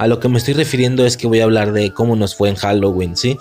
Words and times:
A 0.00 0.06
lo 0.06 0.18
que 0.18 0.30
me 0.30 0.38
estoy 0.38 0.54
refiriendo 0.54 1.04
es 1.04 1.18
que 1.18 1.26
voy 1.26 1.40
a 1.40 1.44
hablar 1.44 1.72
de 1.72 1.92
cómo 1.92 2.16
nos 2.16 2.34
fue 2.34 2.48
en 2.48 2.54
Halloween, 2.54 3.18
¿sí? 3.18 3.36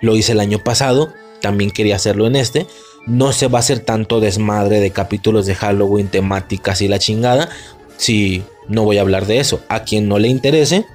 Lo 0.00 0.16
hice 0.16 0.32
el 0.32 0.40
año 0.40 0.58
pasado, 0.58 1.12
también 1.42 1.70
quería 1.70 1.96
hacerlo 1.96 2.26
en 2.26 2.34
este. 2.34 2.66
No 3.06 3.34
se 3.34 3.46
va 3.46 3.58
a 3.58 3.60
hacer 3.60 3.80
tanto 3.80 4.18
desmadre 4.18 4.80
de 4.80 4.90
capítulos 4.90 5.44
de 5.44 5.54
Halloween, 5.54 6.08
temáticas 6.08 6.80
y 6.80 6.88
la 6.88 6.98
chingada. 6.98 7.50
Si 7.98 8.42
no 8.68 8.84
voy 8.84 8.96
a 8.96 9.02
hablar 9.02 9.26
de 9.26 9.38
eso. 9.38 9.60
A 9.68 9.84
quien 9.84 10.08
no 10.08 10.18
le 10.18 10.28
interese, 10.28 10.86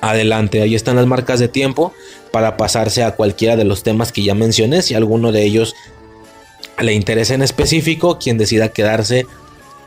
adelante. 0.00 0.62
Ahí 0.62 0.76
están 0.76 0.94
las 0.94 1.06
marcas 1.06 1.40
de 1.40 1.48
tiempo 1.48 1.92
para 2.30 2.56
pasarse 2.56 3.02
a 3.02 3.16
cualquiera 3.16 3.56
de 3.56 3.64
los 3.64 3.82
temas 3.82 4.12
que 4.12 4.22
ya 4.22 4.36
mencioné. 4.36 4.82
Si 4.82 4.94
alguno 4.94 5.32
de 5.32 5.42
ellos 5.42 5.74
le 6.78 6.92
interesa 6.92 7.34
en 7.34 7.42
específico, 7.42 8.20
quien 8.20 8.38
decida 8.38 8.68
quedarse 8.68 9.26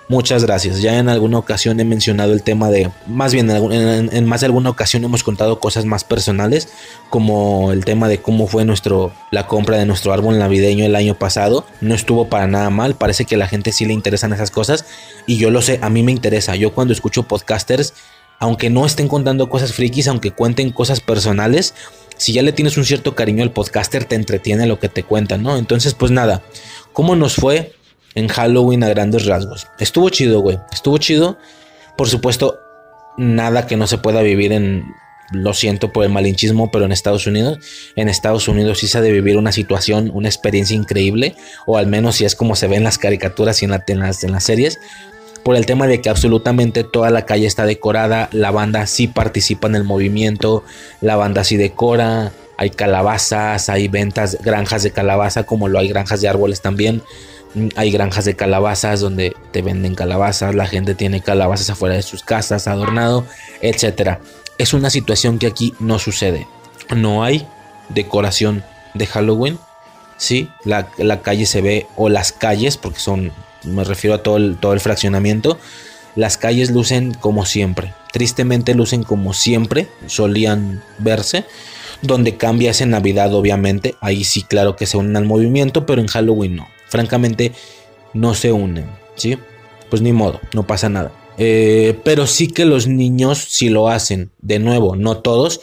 Muchas 0.09 0.43
gracias. 0.43 0.81
Ya 0.81 0.99
en 0.99 1.07
alguna 1.07 1.37
ocasión 1.37 1.79
he 1.79 1.85
mencionado 1.85 2.33
el 2.33 2.43
tema 2.43 2.69
de, 2.69 2.91
más 3.07 3.33
bien 3.33 3.49
en, 3.49 4.25
más 4.25 4.41
de 4.41 4.47
alguna 4.47 4.69
ocasión 4.69 5.03
hemos 5.05 5.23
contado 5.23 5.59
cosas 5.59 5.85
más 5.85 6.03
personales, 6.03 6.67
como 7.09 7.71
el 7.71 7.85
tema 7.85 8.09
de 8.09 8.21
cómo 8.21 8.47
fue 8.47 8.65
nuestro 8.65 9.13
la 9.31 9.47
compra 9.47 9.77
de 9.77 9.85
nuestro 9.85 10.11
árbol 10.11 10.37
navideño 10.37 10.85
el 10.85 10.95
año 10.95 11.15
pasado. 11.15 11.65
No 11.79 11.95
estuvo 11.95 12.27
para 12.27 12.47
nada 12.47 12.69
mal. 12.69 12.95
Parece 12.95 13.25
que 13.25 13.35
a 13.35 13.37
la 13.37 13.47
gente 13.47 13.71
sí 13.71 13.85
le 13.85 13.93
interesan 13.93 14.33
esas 14.33 14.51
cosas 14.51 14.85
y 15.25 15.37
yo 15.37 15.51
lo 15.51 15.61
sé. 15.61 15.79
A 15.81 15.89
mí 15.89 16.03
me 16.03 16.11
interesa. 16.11 16.55
Yo 16.55 16.73
cuando 16.73 16.93
escucho 16.93 17.23
podcasters, 17.23 17.93
aunque 18.39 18.69
no 18.69 18.85
estén 18.85 19.07
contando 19.07 19.47
cosas 19.47 19.71
frikis, 19.71 20.09
aunque 20.09 20.31
cuenten 20.31 20.71
cosas 20.71 20.99
personales, 20.99 21.73
si 22.17 22.33
ya 22.33 22.41
le 22.41 22.51
tienes 22.51 22.77
un 22.77 22.83
cierto 22.83 23.15
cariño 23.15 23.41
al 23.41 23.51
podcaster, 23.51 24.03
te 24.03 24.15
entretiene 24.15 24.65
lo 24.65 24.79
que 24.79 24.89
te 24.89 25.03
cuentan, 25.03 25.43
¿no? 25.43 25.57
Entonces, 25.57 25.93
pues 25.93 26.11
nada. 26.11 26.41
¿Cómo 26.91 27.15
nos 27.15 27.35
fue? 27.35 27.73
En 28.15 28.27
Halloween 28.27 28.83
a 28.83 28.89
grandes 28.89 29.25
rasgos. 29.25 29.67
Estuvo 29.79 30.09
chido, 30.09 30.41
güey. 30.41 30.59
Estuvo 30.71 30.97
chido. 30.97 31.37
Por 31.97 32.09
supuesto, 32.09 32.59
nada 33.17 33.67
que 33.67 33.77
no 33.77 33.87
se 33.87 33.97
pueda 33.97 34.21
vivir 34.21 34.51
en... 34.51 34.85
Lo 35.31 35.53
siento 35.53 35.91
por 35.91 36.03
el 36.03 36.11
malinchismo, 36.11 36.69
pero 36.69 36.85
en 36.85 36.91
Estados 36.91 37.25
Unidos, 37.25 37.57
en 37.95 38.07
Estados 38.07 38.47
Unidos 38.47 38.79
sí 38.79 38.87
se 38.87 38.99
ha 38.99 39.01
de 39.01 39.11
vivir 39.11 39.37
una 39.37 39.51
situación, 39.51 40.11
una 40.13 40.27
experiencia 40.27 40.75
increíble, 40.75 41.35
o 41.65 41.77
al 41.77 41.87
menos 41.87 42.17
si 42.17 42.25
es 42.25 42.35
como 42.35 42.55
se 42.55 42.67
ve 42.67 42.75
en 42.75 42.83
las 42.83 42.99
caricaturas 42.99 43.61
y 43.61 43.65
en, 43.65 43.71
las, 43.71 44.23
en 44.23 44.31
las 44.31 44.43
series, 44.43 44.79
por 45.43 45.55
el 45.55 45.65
tema 45.65 45.87
de 45.87 46.01
que 46.01 46.09
absolutamente 46.09 46.83
toda 46.83 47.09
la 47.09 47.25
calle 47.25 47.47
está 47.47 47.65
decorada, 47.65 48.29
la 48.31 48.51
banda 48.51 48.85
sí 48.85 49.07
participa 49.07 49.67
en 49.67 49.75
el 49.75 49.83
movimiento, 49.83 50.63
la 51.01 51.15
banda 51.15 51.43
sí 51.43 51.57
decora, 51.57 52.31
hay 52.57 52.69
calabazas, 52.69 53.69
hay 53.69 53.87
ventas, 53.87 54.37
granjas 54.41 54.83
de 54.83 54.91
calabaza, 54.91 55.43
como 55.43 55.67
lo 55.67 55.79
hay 55.79 55.87
granjas 55.87 56.21
de 56.21 56.27
árboles 56.27 56.61
también. 56.61 57.01
Hay 57.75 57.91
granjas 57.91 58.25
de 58.25 58.35
calabazas 58.35 58.99
donde 58.99 59.35
te 59.51 59.61
venden 59.61 59.95
calabazas, 59.95 60.55
la 60.55 60.65
gente 60.65 60.95
tiene 60.95 61.21
calabazas 61.21 61.69
afuera 61.69 61.95
de 61.95 62.01
sus 62.01 62.23
casas, 62.23 62.67
adornado, 62.67 63.25
etc. 63.61 64.17
Es 64.57 64.73
una 64.73 64.89
situación 64.89 65.37
que 65.37 65.47
aquí 65.47 65.75
no 65.79 65.99
sucede. 65.99 66.47
No 66.95 67.23
hay 67.23 67.47
decoración 67.89 68.63
de 68.95 69.05
Halloween. 69.05 69.59
Sí, 70.17 70.49
la, 70.63 71.21
calle 71.21 71.45
se 71.45 71.61
ve, 71.61 71.85
o 71.95 72.09
las 72.09 72.31
calles, 72.31 72.77
porque 72.77 72.99
son, 72.99 73.31
me 73.63 73.83
refiero 73.83 74.15
a 74.15 74.23
todo 74.23 74.37
el, 74.37 74.57
todo 74.57 74.73
el 74.73 74.79
fraccionamiento, 74.79 75.59
las 76.15 76.37
calles 76.37 76.71
lucen 76.71 77.13
como 77.13 77.45
siempre. 77.45 77.93
Tristemente 78.11 78.73
lucen 78.73 79.03
como 79.03 79.33
siempre 79.33 79.87
solían 80.07 80.83
verse. 80.99 81.45
Donde 82.01 82.35
cambia 82.35 82.71
es 82.71 82.85
Navidad, 82.85 83.33
obviamente. 83.33 83.95
Ahí 84.01 84.23
sí, 84.23 84.43
claro 84.43 84.75
que 84.75 84.85
se 84.85 84.97
unen 84.97 85.15
al 85.15 85.25
movimiento, 85.25 85.85
pero 85.85 86.01
en 86.01 86.07
Halloween 86.07 86.57
no 86.57 86.72
francamente 86.93 87.53
no 88.13 88.35
se 88.35 88.51
unen, 88.51 88.85
¿sí? 89.15 89.35
Pues 89.89 90.03
ni 90.03 90.13
modo, 90.13 90.39
no 90.53 90.67
pasa 90.67 90.89
nada. 90.89 91.11
Eh, 91.39 91.99
pero 92.03 92.27
sí 92.27 92.47
que 92.47 92.65
los 92.65 92.85
niños 92.85 93.39
si 93.39 93.69
lo 93.69 93.89
hacen, 93.89 94.29
de 94.43 94.59
nuevo, 94.59 94.95
no 94.95 95.17
todos, 95.17 95.61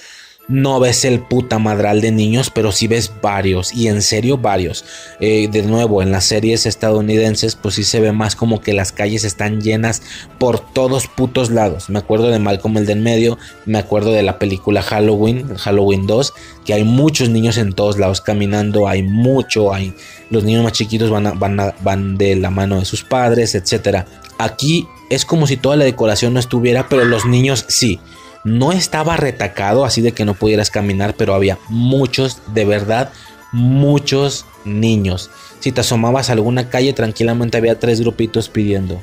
no 0.51 0.81
ves 0.81 1.05
el 1.05 1.21
puta 1.21 1.59
madral 1.59 2.01
de 2.01 2.11
niños, 2.11 2.51
pero 2.51 2.73
sí 2.73 2.89
ves 2.89 3.13
varios, 3.23 3.73
y 3.73 3.89
en 3.89 4.03
serio 4.03 4.37
varios. 4.37 4.85
Eh, 5.21 5.49
de 5.51 5.63
nuevo, 5.63 6.03
en 6.03 6.11
las 6.11 6.25
series 6.25 6.67
estadounidenses, 6.67 7.55
pues 7.55 7.77
sí 7.77 7.85
se 7.85 8.01
ve 8.01 8.13
más 8.13 8.35
como 8.35 8.61
que 8.61 8.75
las 8.75 8.93
calles 8.93 9.25
están 9.25 9.61
llenas 9.61 10.03
por 10.39 10.59
todos 10.59 11.07
putos 11.07 11.51
lados. 11.51 11.89
Me 11.89 12.01
acuerdo 12.01 12.29
de 12.31 12.39
Malcolm 12.41 12.77
el 12.79 12.87
del 12.87 13.01
medio, 13.01 13.39
me 13.65 13.79
acuerdo 13.79 14.13
de 14.13 14.23
la 14.23 14.39
película 14.39 14.83
Halloween, 14.83 15.55
Halloween 15.57 16.07
2, 16.07 16.35
que 16.65 16.75
hay 16.75 16.85
muchos 16.85 17.29
niños 17.29 17.57
en 17.57 17.73
todos 17.73 17.99
lados 17.99 18.21
caminando, 18.21 18.89
hay 18.89 19.03
mucho, 19.03 19.73
hay 19.73 19.95
los 20.31 20.45
niños 20.45 20.65
más 20.65 20.73
chiquitos 20.73 21.11
van, 21.11 21.39
van, 21.39 21.75
van 21.81 22.19
de 22.19 22.37
la 22.37 22.51
mano 22.51 22.79
de 22.79 22.85
sus 22.85 23.05
padres, 23.05 23.55
etc. 23.55 24.05
Aquí 24.39 24.87
es 25.11 25.25
como 25.25 25.47
si 25.47 25.57
toda 25.57 25.77
la 25.77 25.85
decoración 25.85 26.35
no 26.35 26.41
estuviera, 26.41 26.89
pero 26.89 27.05
los 27.05 27.25
niños 27.27 27.65
sí. 27.69 28.01
No 28.45 28.73
estaba 28.73 29.17
retacado 29.17 29.85
así 29.85 30.01
de 30.01 30.13
que 30.13 30.25
no 30.25 30.35
pudieras 30.35 30.71
caminar, 30.71 31.15
pero 31.17 31.35
había 31.35 31.59
muchos, 31.69 32.39
de 32.55 32.65
verdad, 32.65 33.13
muchos 33.53 34.47
niños. 34.65 35.31
Si 35.61 35.73
te 35.73 35.83
asomabas 35.83 36.31
a 36.31 36.33
alguna 36.33 36.69
calle, 36.69 36.93
tranquilamente 36.93 37.59
había 37.59 37.79
tres 37.79 38.01
grupitos 38.01 38.49
pidiendo. 38.49 39.01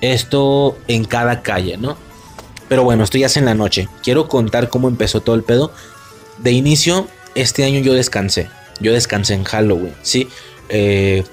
Esto 0.00 0.78
en 0.88 1.04
cada 1.04 1.42
calle, 1.42 1.76
¿no? 1.76 1.96
Pero 2.68 2.84
bueno, 2.84 3.04
esto 3.04 3.18
ya 3.18 3.28
en 3.34 3.44
la 3.44 3.54
noche. 3.54 3.88
Quiero 4.02 4.28
contar 4.28 4.70
cómo 4.70 4.88
empezó 4.88 5.20
todo 5.20 5.34
el 5.34 5.42
pedo. 5.42 5.72
De 6.38 6.52
inicio, 6.52 7.08
este 7.34 7.64
año 7.64 7.80
yo 7.80 7.92
descansé. 7.92 8.48
Yo 8.80 8.92
descansé 8.92 9.34
en 9.34 9.44
Halloween, 9.44 9.94
¿sí? 10.02 10.28
Eh, 10.68 11.24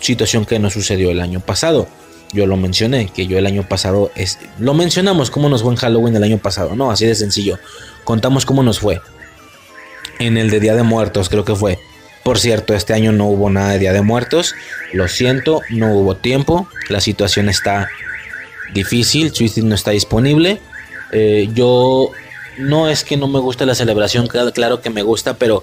situación 0.00 0.44
que 0.44 0.58
no 0.58 0.70
sucedió 0.70 1.10
el 1.10 1.20
año 1.20 1.40
pasado. 1.40 1.86
Yo 2.32 2.46
lo 2.46 2.56
mencioné, 2.56 3.08
que 3.08 3.26
yo 3.26 3.38
el 3.38 3.46
año 3.46 3.68
pasado 3.68 4.10
es, 4.14 4.38
lo 4.58 4.74
mencionamos 4.74 5.30
cómo 5.30 5.48
nos 5.48 5.62
fue 5.62 5.72
en 5.72 5.78
Halloween 5.78 6.16
el 6.16 6.24
año 6.24 6.38
pasado, 6.38 6.74
no, 6.74 6.90
así 6.90 7.06
de 7.06 7.14
sencillo. 7.14 7.58
Contamos 8.04 8.44
cómo 8.44 8.62
nos 8.62 8.80
fue. 8.80 9.00
En 10.18 10.36
el 10.36 10.50
de 10.50 10.60
Día 10.60 10.74
de 10.74 10.82
Muertos 10.82 11.28
creo 11.28 11.44
que 11.44 11.54
fue. 11.54 11.78
Por 12.24 12.38
cierto, 12.38 12.74
este 12.74 12.94
año 12.94 13.12
no 13.12 13.26
hubo 13.26 13.50
nada 13.50 13.72
de 13.72 13.78
Día 13.78 13.92
de 13.92 14.02
Muertos. 14.02 14.54
Lo 14.92 15.06
siento, 15.08 15.60
no 15.70 15.94
hubo 15.94 16.16
tiempo. 16.16 16.68
La 16.88 17.00
situación 17.00 17.48
está 17.48 17.88
difícil. 18.72 19.32
Twisted 19.32 19.62
no 19.62 19.74
está 19.74 19.92
disponible. 19.92 20.58
Eh, 21.12 21.48
yo 21.54 22.10
no 22.58 22.88
es 22.88 23.04
que 23.04 23.16
no 23.16 23.28
me 23.28 23.38
guste 23.38 23.66
la 23.66 23.74
celebración, 23.74 24.26
claro 24.26 24.80
que 24.80 24.90
me 24.90 25.02
gusta, 25.02 25.34
pero 25.34 25.62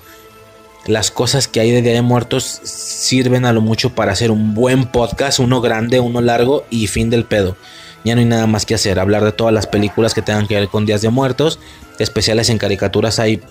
las 0.86 1.12
cosas 1.12 1.48
que 1.48 1.60
hay 1.60 1.72
de 1.72 1.82
Día 1.82 1.94
de 1.94 2.02
Muertos 2.02 2.60
sirven 2.64 3.46
a 3.46 3.54
lo 3.54 3.62
mucho 3.62 3.92
para 3.92 4.12
hacer 4.12 4.32
un 4.32 4.54
buen 4.54 4.86
podcast, 4.86 5.40
uno 5.40 5.62
grande, 5.62 6.00
uno 6.00 6.22
largo 6.22 6.66
y 6.70 6.88
fin 6.88 7.10
del 7.10 7.26
pedo. 7.26 7.56
Ya 8.04 8.16
no 8.16 8.20
hay 8.20 8.28
nada 8.28 8.48
más 8.48 8.66
que 8.66 8.76
hacer, 8.76 9.00
hablar 9.00 9.24
de 9.24 9.32
todas 9.32 9.54
las 9.54 9.66
películas 9.66 10.14
que 10.14 10.22
tengan 10.22 10.46
que 10.46 10.56
ver 10.56 10.68
con 10.68 10.86
Días 10.86 11.02
de 11.02 11.10
Muertos, 11.10 11.60
especiales 12.00 12.50
en 12.50 12.58
caricaturas 12.58 13.20
hay 13.20 13.42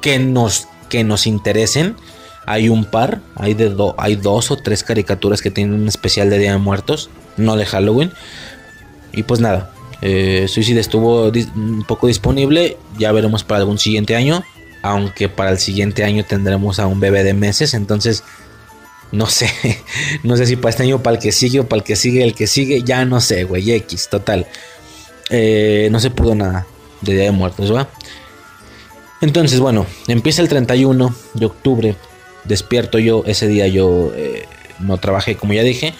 que 0.00 0.18
nos, 0.18 0.68
que 0.88 1.04
nos 1.04 1.26
interesen. 1.26 1.96
Hay 2.46 2.68
un 2.68 2.84
par, 2.86 3.20
hay, 3.36 3.54
de 3.54 3.74
hay 3.98 4.16
dos 4.16 4.50
o 4.50 4.56
tres 4.56 4.84
caricaturas 4.84 5.42
que 5.42 5.50
tienen 5.50 5.74
un 5.74 5.88
especial 5.88 6.30
de 6.30 6.38
Día 6.38 6.52
de 6.52 6.58
Muertos, 6.58 7.10
no 7.36 7.56
de 7.56 7.66
Halloween. 7.66 8.12
Y 9.12 9.22
pues 9.22 9.40
nada, 9.40 9.70
eh, 10.00 10.46
Suicide 10.48 10.80
estuvo 10.80 11.30
un 11.54 11.84
poco 11.86 12.06
disponible, 12.06 12.78
ya 12.98 13.12
veremos 13.12 13.44
para 13.44 13.60
algún 13.60 13.78
siguiente 13.78 14.16
año 14.16 14.42
aunque 14.84 15.30
para 15.30 15.50
el 15.50 15.58
siguiente 15.58 16.04
año 16.04 16.26
tendremos 16.26 16.78
a 16.78 16.86
un 16.86 17.00
bebé 17.00 17.24
de 17.24 17.32
meses, 17.32 17.72
entonces 17.72 18.22
no 19.12 19.26
sé, 19.26 19.48
no 20.22 20.36
sé 20.36 20.44
si 20.44 20.56
para 20.56 20.70
este 20.70 20.82
año, 20.82 21.02
para 21.02 21.16
el 21.16 21.22
que 21.22 21.32
sigue 21.32 21.60
o 21.60 21.66
para 21.66 21.78
el 21.80 21.84
que 21.84 21.96
sigue, 21.96 22.22
el 22.22 22.34
que 22.34 22.46
sigue, 22.46 22.82
ya 22.82 23.06
no 23.06 23.22
sé, 23.22 23.44
güey, 23.44 23.72
X, 23.72 24.08
total. 24.10 24.46
Eh, 25.30 25.88
no 25.90 26.00
se 26.00 26.10
pudo 26.10 26.34
nada 26.34 26.66
de 27.00 27.14
Día 27.14 27.24
de 27.24 27.30
Muertos, 27.30 27.74
¿va? 27.74 27.88
Entonces, 29.22 29.58
bueno, 29.58 29.86
empieza 30.06 30.42
el 30.42 30.50
31 30.50 31.14
de 31.32 31.46
octubre, 31.46 31.96
despierto 32.44 32.98
yo, 32.98 33.24
ese 33.26 33.48
día 33.48 33.66
yo 33.68 34.12
eh, 34.14 34.44
no 34.80 34.98
trabajé, 34.98 35.34
como 35.36 35.54
ya 35.54 35.62
dije. 35.62 35.94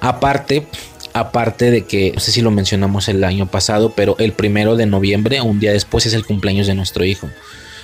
Aparte, 0.00 0.66
aparte 1.14 1.70
de 1.70 1.86
que, 1.86 2.12
no 2.12 2.20
sé 2.20 2.30
si 2.30 2.42
lo 2.42 2.50
mencionamos 2.50 3.08
el 3.08 3.24
año 3.24 3.46
pasado, 3.46 3.94
pero 3.96 4.16
el 4.18 4.32
primero 4.32 4.76
de 4.76 4.84
noviembre, 4.84 5.40
un 5.40 5.60
día 5.60 5.72
después, 5.72 6.04
es 6.04 6.12
el 6.12 6.26
cumpleaños 6.26 6.66
de 6.66 6.74
nuestro 6.74 7.06
hijo. 7.06 7.30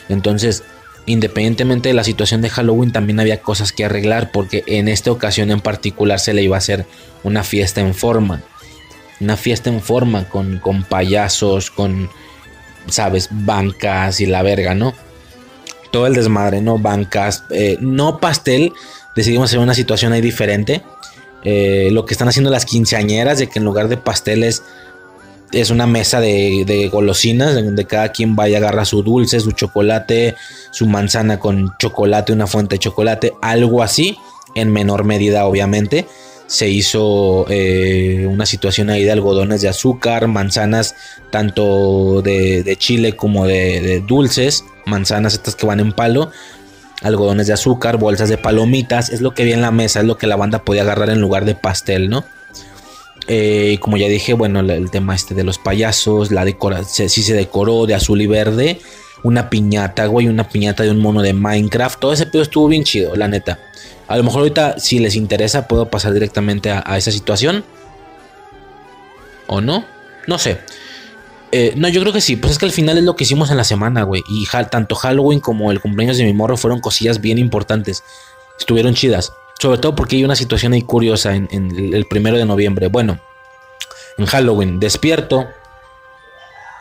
Entonces, 0.08 0.62
independientemente 1.06 1.88
de 1.88 1.94
la 1.94 2.04
situación 2.04 2.42
de 2.42 2.50
Halloween, 2.50 2.92
también 2.92 3.20
había 3.20 3.40
cosas 3.40 3.72
que 3.72 3.84
arreglar 3.84 4.30
porque 4.32 4.64
en 4.66 4.88
esta 4.88 5.10
ocasión 5.10 5.50
en 5.50 5.60
particular 5.60 6.20
se 6.20 6.34
le 6.34 6.42
iba 6.42 6.56
a 6.56 6.58
hacer 6.58 6.86
una 7.22 7.44
fiesta 7.44 7.80
en 7.80 7.94
forma. 7.94 8.42
Una 9.20 9.36
fiesta 9.36 9.70
en 9.70 9.80
forma 9.80 10.28
con, 10.28 10.58
con 10.58 10.84
payasos, 10.84 11.70
con, 11.70 12.10
sabes, 12.88 13.28
bancas 13.30 14.20
y 14.20 14.26
la 14.26 14.42
verga, 14.42 14.74
¿no? 14.74 14.94
Todo 15.90 16.06
el 16.06 16.14
desmadre, 16.14 16.60
¿no? 16.60 16.78
Bancas, 16.78 17.44
eh, 17.50 17.78
no 17.80 18.18
pastel. 18.18 18.72
Decidimos 19.14 19.50
hacer 19.50 19.60
una 19.60 19.74
situación 19.74 20.12
ahí 20.12 20.20
diferente. 20.20 20.82
Eh, 21.44 21.90
lo 21.92 22.04
que 22.04 22.12
están 22.12 22.28
haciendo 22.28 22.50
las 22.50 22.64
quinceañeras, 22.64 23.38
de 23.38 23.46
que 23.46 23.60
en 23.60 23.64
lugar 23.64 23.88
de 23.88 23.96
pasteles 23.96 24.62
es 25.60 25.70
una 25.70 25.86
mesa 25.86 26.20
de, 26.20 26.88
golosinas 26.92 27.54
donde 27.54 27.86
cada 27.86 28.10
quien 28.10 28.36
vaya 28.36 28.58
a 28.58 28.60
agarrar 28.60 28.86
su 28.86 29.02
dulce, 29.02 29.40
su 29.40 29.52
chocolate, 29.52 30.34
su 30.70 30.86
manzana 30.86 31.38
con 31.40 31.74
chocolate, 31.78 32.32
una 32.32 32.46
fuente 32.46 32.74
de 32.74 32.80
chocolate, 32.80 33.32
algo 33.40 33.82
así, 33.82 34.18
en 34.54 34.70
menor 34.72 35.04
medida 35.04 35.46
obviamente. 35.46 36.06
se 36.46 36.68
hizo 36.68 37.46
eh, 37.48 38.26
una 38.30 38.46
situación 38.46 38.90
ahí 38.90 39.02
de 39.02 39.10
algodones 39.10 39.62
de 39.62 39.68
azúcar, 39.68 40.28
manzanas 40.28 40.94
tanto 41.30 42.22
de, 42.22 42.76
chile 42.78 43.16
como 43.16 43.46
de, 43.46 44.02
dulces, 44.06 44.64
manzanas 44.84 45.34
estas 45.34 45.56
que 45.56 45.66
van 45.66 45.80
en 45.80 45.92
palo, 45.92 46.30
algodones 47.02 47.46
de 47.46 47.54
azúcar, 47.54 47.96
bolsas 47.96 48.28
de 48.28 48.38
palomitas, 48.38 49.08
es 49.08 49.22
lo 49.22 49.34
que 49.34 49.44
vi 49.44 49.54
en 49.54 49.62
la 49.62 49.70
mesa, 49.70 50.00
es 50.00 50.06
lo 50.06 50.18
que 50.18 50.26
la 50.26 50.36
banda 50.36 50.64
podía 50.64 50.82
agarrar 50.82 51.10
en 51.10 51.20
lugar 51.20 51.46
de 51.46 51.54
pastel, 51.54 52.10
¿no? 52.10 52.24
Eh, 53.28 53.78
como 53.80 53.96
ya 53.96 54.08
dije, 54.08 54.34
bueno, 54.34 54.60
el 54.60 54.90
tema 54.90 55.14
este 55.14 55.34
de 55.34 55.44
los 55.44 55.58
payasos, 55.58 56.30
la 56.30 56.44
decora, 56.44 56.84
sí 56.84 57.08
se 57.08 57.34
decoró 57.34 57.86
de 57.86 57.94
azul 57.94 58.22
y 58.22 58.26
verde, 58.26 58.80
una 59.22 59.50
piñata, 59.50 60.06
güey, 60.06 60.28
una 60.28 60.48
piñata 60.48 60.84
de 60.84 60.90
un 60.90 60.98
mono 60.98 61.22
de 61.22 61.32
Minecraft, 61.32 61.98
todo 61.98 62.12
ese 62.12 62.26
pedo 62.26 62.42
estuvo 62.42 62.68
bien 62.68 62.84
chido, 62.84 63.16
la 63.16 63.26
neta. 63.26 63.58
A 64.08 64.16
lo 64.16 64.22
mejor 64.22 64.40
ahorita, 64.40 64.78
si 64.78 65.00
les 65.00 65.16
interesa, 65.16 65.66
puedo 65.66 65.90
pasar 65.90 66.12
directamente 66.12 66.70
a, 66.70 66.96
esa 66.96 67.10
situación. 67.10 67.64
¿O 69.48 69.60
no? 69.60 69.84
No 70.26 70.38
sé. 70.38 70.58
Eh, 71.50 71.72
no, 71.76 71.88
yo 71.88 72.00
creo 72.00 72.12
que 72.12 72.20
sí. 72.20 72.36
Pues 72.36 72.52
es 72.52 72.58
que 72.58 72.66
al 72.66 72.72
final 72.72 72.98
es 72.98 73.04
lo 73.04 73.16
que 73.16 73.24
hicimos 73.24 73.50
en 73.50 73.56
la 73.56 73.64
semana, 73.64 74.04
güey. 74.04 74.22
Y 74.28 74.46
tanto 74.70 74.94
Halloween 74.94 75.40
como 75.40 75.72
el 75.72 75.80
cumpleaños 75.80 76.18
de 76.18 76.24
mi 76.24 76.32
morro 76.32 76.56
fueron 76.56 76.80
cosillas 76.80 77.20
bien 77.20 77.38
importantes. 77.38 78.04
Estuvieron 78.58 78.94
chidas. 78.94 79.32
Sobre 79.58 79.78
todo 79.78 79.94
porque 79.94 80.16
hay 80.16 80.24
una 80.24 80.36
situación 80.36 80.72
ahí 80.74 80.82
curiosa 80.82 81.34
en, 81.34 81.48
el 81.50 82.06
primero 82.06 82.36
de 82.36 82.44
noviembre. 82.44 82.88
Bueno, 82.88 83.20
en 84.18 84.26
Halloween, 84.26 84.80
despierto. 84.80 85.46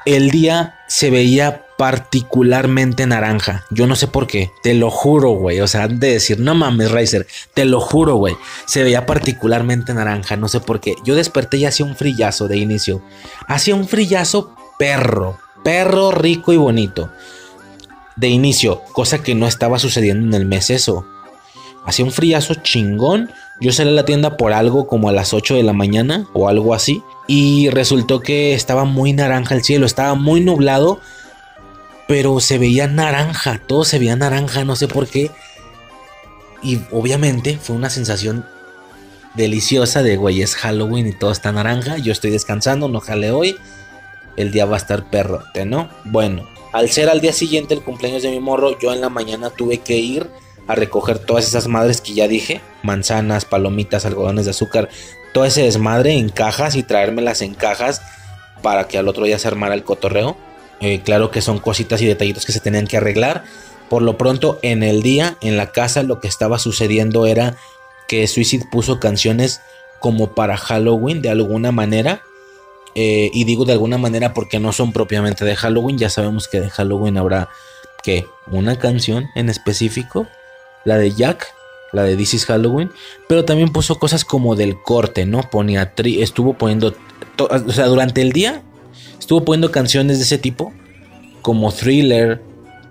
El 0.06 0.30
día 0.30 0.80
se 0.88 1.10
veía 1.10 1.66
particularmente 1.78 3.06
naranja. 3.06 3.66
Yo 3.70 3.88
no 3.88 3.96
sé 3.96 4.08
por 4.08 4.28
qué. 4.28 4.52
Te 4.62 4.74
lo 4.74 4.92
juro, 4.92 5.32
güey. 5.32 5.62
O 5.62 5.68
sea, 5.68 5.88
de 5.88 6.12
decir, 6.12 6.40
no 6.40 6.54
mames, 6.54 6.92
Racer. 6.92 7.28
Te 7.54 7.66
lo 7.66 7.80
juro, 7.80 8.16
güey. 8.16 8.36
Se 8.66 8.84
veía 8.84 9.06
particularmente 9.06 9.94
naranja. 9.94 10.36
No 10.36 10.48
sé 10.48 10.60
por 10.60 10.80
qué. 10.80 10.96
Yo 11.04 11.16
desperté 11.16 11.58
y 11.58 11.66
hacía 11.66 11.86
un 11.86 11.96
frillazo 11.96 12.48
de 12.48 12.58
inicio. 12.58 13.02
Hacía 13.48 13.76
un 13.76 13.88
frillazo 13.88 14.56
perro. 14.78 15.40
Perro 15.64 16.12
rico 16.12 16.54
y 16.54 16.58
bonito. 16.58 17.12
De 18.16 18.28
inicio. 18.28 18.82
Cosa 18.94 19.24
que 19.24 19.36
no 19.36 19.48
estaba 19.48 19.80
sucediendo 19.80 20.28
en 20.28 20.42
el 20.42 20.48
mes 20.48 20.70
eso. 20.70 21.06
Hacía 21.86 22.06
un 22.06 22.12
frillazo 22.12 22.56
chingón. 22.56 23.32
Yo 23.62 23.72
salí 23.72 23.90
a 23.90 23.94
la 23.94 24.06
tienda 24.06 24.38
por 24.38 24.54
algo 24.54 24.88
como 24.88 25.10
a 25.10 25.14
las 25.14 25.34
8 25.34 25.56
de 25.56 25.64
la 25.64 25.74
mañana 25.74 26.28
o 26.34 26.50
algo 26.50 26.74
así. 26.74 27.02
Y 27.28 27.70
resultó 27.70 28.20
que 28.20 28.54
estaba 28.54 28.86
muy 28.86 29.14
naranja 29.14 29.56
el 29.56 29.64
cielo. 29.64 29.86
Estaba 29.86 30.16
muy 30.16 30.42
nublado 30.42 31.00
pero 32.08 32.40
se 32.40 32.58
veía 32.58 32.88
naranja, 32.88 33.60
todo 33.66 33.84
se 33.84 34.00
veía 34.00 34.16
naranja, 34.16 34.64
no 34.64 34.76
sé 34.76 34.88
por 34.88 35.08
qué. 35.08 35.32
Y 36.62 36.80
obviamente 36.92 37.58
fue 37.58 37.76
una 37.76 37.90
sensación 37.90 38.46
deliciosa 39.34 40.04
de, 40.04 40.16
güey, 40.18 40.42
es 40.42 40.56
Halloween 40.56 41.08
y 41.08 41.14
todo 41.14 41.32
está 41.32 41.52
naranja, 41.52 41.98
yo 41.98 42.12
estoy 42.12 42.32
descansando, 42.32 42.88
no 42.88 43.00
jale 43.00 43.32
hoy, 43.32 43.58
el 44.38 44.52
día 44.52 44.66
va 44.66 44.76
a 44.76 44.80
estar 44.80 45.10
perrote, 45.10 45.66
¿no? 45.66 45.90
Bueno, 46.06 46.48
al 46.72 46.90
ser 46.90 47.10
al 47.10 47.22
día 47.22 47.34
siguiente 47.34 47.74
el 47.74 47.84
cumpleaños 47.84 48.24
de 48.24 48.32
mi 48.32 48.40
morro, 48.40 48.80
yo 48.80 48.94
en 48.94 49.02
la 49.02 49.10
mañana 49.10 49.50
tuve 49.50 49.80
que 49.80 49.98
ir 49.98 50.30
a 50.68 50.76
recoger 50.76 51.20
todas 51.20 51.48
esas 51.48 51.68
madres 51.68 52.02
que 52.02 52.14
ya 52.14 52.28
dije, 52.28 52.62
manzanas, 52.84 53.46
palomitas, 53.46 54.06
algodones 54.06 54.46
de 54.46 54.52
azúcar, 54.52 54.90
todo 55.34 55.46
ese 55.46 55.64
desmadre 55.64 56.14
en 56.14 56.30
cajas 56.30 56.76
y 56.76 56.84
traérmelas 56.84 57.42
en 57.42 57.54
cajas 57.54 58.02
para 58.62 58.88
que 58.88 58.98
al 58.98 59.08
otro 59.08 59.26
día 59.26 59.38
se 59.38 59.48
armara 59.48 59.76
el 59.76 59.84
cotorreo. 59.84 60.38
Eh, 60.82 61.02
claro 61.04 61.32
que 61.32 61.42
son 61.42 61.60
cositas 61.60 62.02
y 62.02 62.06
detallitos 62.06 62.46
que 62.46 62.52
se 62.52 62.60
tenían 62.60 62.88
que 62.88 62.98
arreglar. 62.98 63.44
Por 63.90 64.02
lo 64.02 64.18
pronto, 64.18 64.60
en 64.62 64.82
el 64.82 65.04
día, 65.04 65.38
en 65.42 65.58
la 65.58 65.72
casa, 65.72 66.04
lo 66.04 66.20
que 66.20 66.28
estaba 66.28 66.58
sucediendo 66.58 67.26
era 67.26 67.58
que 68.08 68.28
Suicide 68.28 68.66
puso 68.72 69.00
canciones 69.00 69.62
como 70.00 70.34
para 70.34 70.58
Halloween 70.58 71.22
de 71.22 71.30
alguna 71.30 71.72
manera. 71.72 72.22
Eh, 72.96 73.30
y 73.34 73.44
digo 73.44 73.66
de 73.66 73.74
alguna 73.74 73.98
manera 73.98 74.34
porque 74.34 74.60
no 74.60 74.72
son 74.72 74.94
propiamente 74.94 75.46
de 75.46 75.56
Halloween. 75.56 75.98
Ya 75.98 76.10
sabemos 76.10 76.48
que 76.48 76.62
de 76.62 76.70
Halloween 76.70 77.18
habrá 77.18 77.50
que 78.04 78.26
una 78.48 78.78
canción 78.78 79.30
en 79.36 79.50
específico, 79.50 80.28
la 80.86 80.98
de 80.98 81.12
Jack, 81.12 81.48
la 81.92 82.04
de 82.04 82.16
This 82.16 82.36
is 82.36 82.46
Halloween, 82.46 82.92
pero 83.28 83.44
también 83.44 83.74
puso 83.74 84.00
cosas 84.00 84.24
como 84.24 84.56
del 84.56 84.82
corte, 84.82 85.26
¿no? 85.26 85.42
Ponía 85.42 85.94
estuvo 85.98 86.54
poniendo, 86.54 86.96
o 87.38 87.72
sea, 87.72 87.88
durante 87.88 88.22
el 88.22 88.32
día 88.32 88.64
Estuvo 89.26 89.44
poniendo 89.44 89.72
canciones 89.72 90.20
de 90.20 90.24
ese 90.24 90.38
tipo, 90.38 90.72
como 91.42 91.72
thriller, 91.72 92.44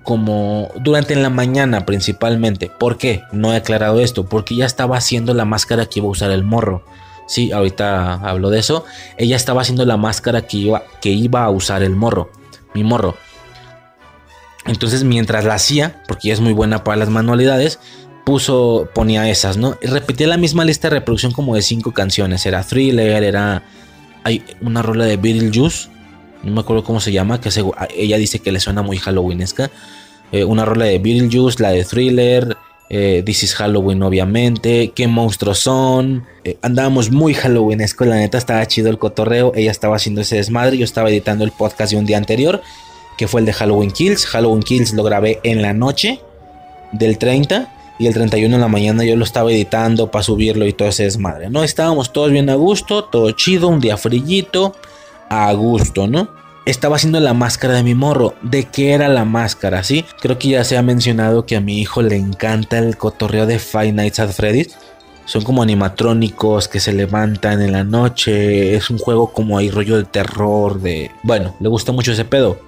como 0.02 0.69
durante 0.81 1.14
la 1.14 1.31
mañana 1.31 1.87
principalmente. 1.87 2.69
¿Por 2.76 2.99
qué? 2.99 3.23
No 3.31 3.52
he 3.52 3.56
aclarado 3.56 4.00
esto, 4.00 4.26
porque 4.26 4.56
ya 4.56 4.67
estaba 4.67 4.96
haciendo 4.96 5.32
la 5.32 5.44
máscara 5.44 5.87
que 5.87 6.00
iba 6.00 6.08
a 6.08 6.11
usar 6.11 6.32
el 6.32 6.43
morro. 6.43 6.85
Sí, 7.29 7.52
ahorita 7.52 8.14
hablo 8.14 8.50
de 8.50 8.58
eso. 8.58 8.85
Ella 9.17 9.37
estaba 9.37 9.62
haciendo 9.62 9.85
la 9.87 9.96
máscara 9.96 10.43
que 10.43 10.56
iba, 10.56 10.82
que 11.00 11.11
iba 11.11 11.44
a 11.44 11.50
usar 11.50 11.85
el 11.85 11.94
morro, 11.94 12.31
mi 12.75 12.82
morro. 12.82 13.17
Entonces, 14.66 15.05
mientras 15.05 15.44
la 15.44 15.55
hacía, 15.55 16.02
porque 16.08 16.28
ella 16.28 16.34
es 16.34 16.40
muy 16.40 16.52
buena 16.52 16.84
para 16.84 16.96
las 16.96 17.11
manualidades, 17.11 17.78
puso, 18.25 18.88
ponía 18.94 19.28
esas, 19.28 19.56
¿no? 19.56 19.76
Y 19.82 19.87
repetía 19.87 20.26
la 20.26 20.38
misma 20.38 20.64
lista 20.64 20.88
de 20.88 20.96
reproducción 20.96 21.32
como 21.32 21.55
de 21.55 21.62
cinco 21.62 21.93
canciones. 21.93 22.46
Era 22.46 22.62
thriller, 22.62 23.22
era. 23.22 23.62
Hay 24.25 24.43
una 24.62 24.81
rola 24.81 25.05
de 25.05 25.19
Beetlejuice 25.19 25.88
no 26.44 26.52
me 26.52 26.61
acuerdo 26.61 26.84
cómo 26.84 27.00
se 27.00 27.12
llama, 27.12 27.40
que 27.40 27.50
ella 27.96 28.19
dice 28.19 28.38
que 28.38 28.52
le 28.52 28.61
suena 28.61 28.82
muy 28.82 28.99
halloweenesca. 28.99 29.70
Eh, 30.31 30.44
una 30.44 30.64
rola 30.64 30.84
de 30.84 30.99
Beetlejuice, 30.99 31.62
la 31.62 31.70
de 31.70 31.84
Thriller, 31.84 32.56
eh, 32.90 33.22
This 33.25 33.44
is 33.44 33.55
Halloween 33.55 34.02
obviamente, 34.02 34.93
qué 34.94 35.06
monstruos 35.06 35.58
son. 35.60 36.25
Eh, 36.44 36.58
andábamos 36.60 37.10
muy 37.10 37.34
halloweenesco, 37.34 38.05
la 38.05 38.17
neta 38.17 38.38
estaba 38.38 38.67
chido 38.67 38.90
el 38.90 38.99
cotorreo, 38.99 39.52
ella 39.55 39.70
estaba 39.70 39.96
haciendo 39.96 40.20
ese 40.20 40.37
desmadre, 40.37 40.76
yo 40.76 40.84
estaba 40.84 41.08
editando 41.08 41.44
el 41.44 41.50
podcast 41.50 41.93
de 41.93 41.99
un 41.99 42.05
día 42.05 42.19
anterior, 42.19 42.62
que 43.16 43.28
fue 43.28 43.40
el 43.40 43.46
de 43.46 43.52
Halloween 43.52 43.90
Kills. 43.90 44.26
Halloween 44.26 44.62
Kills 44.62 44.93
lo 44.93 45.02
grabé 45.02 45.40
en 45.43 45.62
la 45.62 45.72
noche 45.72 46.20
del 46.93 47.19
30 47.19 47.72
y 47.99 48.06
el 48.06 48.14
31 48.14 48.55
en 48.55 48.61
la 48.61 48.69
mañana 48.69 49.05
yo 49.05 49.16
lo 49.16 49.25
estaba 49.25 49.52
editando 49.52 50.11
para 50.11 50.22
subirlo 50.22 50.66
y 50.66 50.72
todo 50.72 50.88
ese 50.88 51.05
desmadre, 51.05 51.49
¿no? 51.50 51.62
Estábamos 51.62 52.12
todos 52.12 52.31
bien 52.31 52.50
a 52.50 52.55
gusto, 52.55 53.05
todo 53.05 53.31
chido, 53.32 53.69
un 53.69 53.81
día 53.81 53.96
frillito 53.96 54.75
a 55.28 55.52
gusto, 55.52 56.06
¿no? 56.06 56.28
Estaba 56.66 56.96
haciendo 56.96 57.20
la 57.20 57.34
máscara 57.34 57.75
de 57.75 57.82
mi 57.82 57.94
morro. 57.94 58.34
¿De 58.40 58.64
qué 58.64 58.93
era 58.93 59.08
la 59.08 59.26
máscara? 59.26 59.84
Sí, 59.84 60.05
creo 60.20 60.38
que 60.38 60.49
ya 60.49 60.64
se 60.64 60.78
ha 60.78 60.82
mencionado 60.82 61.44
que 61.44 61.56
a 61.56 61.60
mi 61.60 61.78
hijo 61.78 62.00
le 62.00 62.17
encanta 62.17 62.78
el 62.78 62.96
cotorreo 62.96 63.46
de 63.46 63.58
Five 63.58 63.93
Nights 63.93 64.19
at 64.19 64.31
Freddy's. 64.31 64.75
Son 65.26 65.43
como 65.43 65.62
animatrónicos 65.62 66.69
que 66.69 66.81
se 66.81 66.93
levantan 66.93 67.60
en 67.60 67.72
la 67.72 67.84
noche. 67.84 68.75
Es 68.75 68.88
un 68.88 68.99
juego 68.99 69.32
como 69.32 69.58
hay 69.58 69.70
rollo 69.70 69.99
de 69.99 70.05
terror. 70.05 70.81
De. 70.81 71.10
Bueno, 71.22 71.55
le 71.60 71.69
gusta 71.69 71.93
mucho 71.93 72.12
ese 72.12 72.25
pedo. 72.25 72.58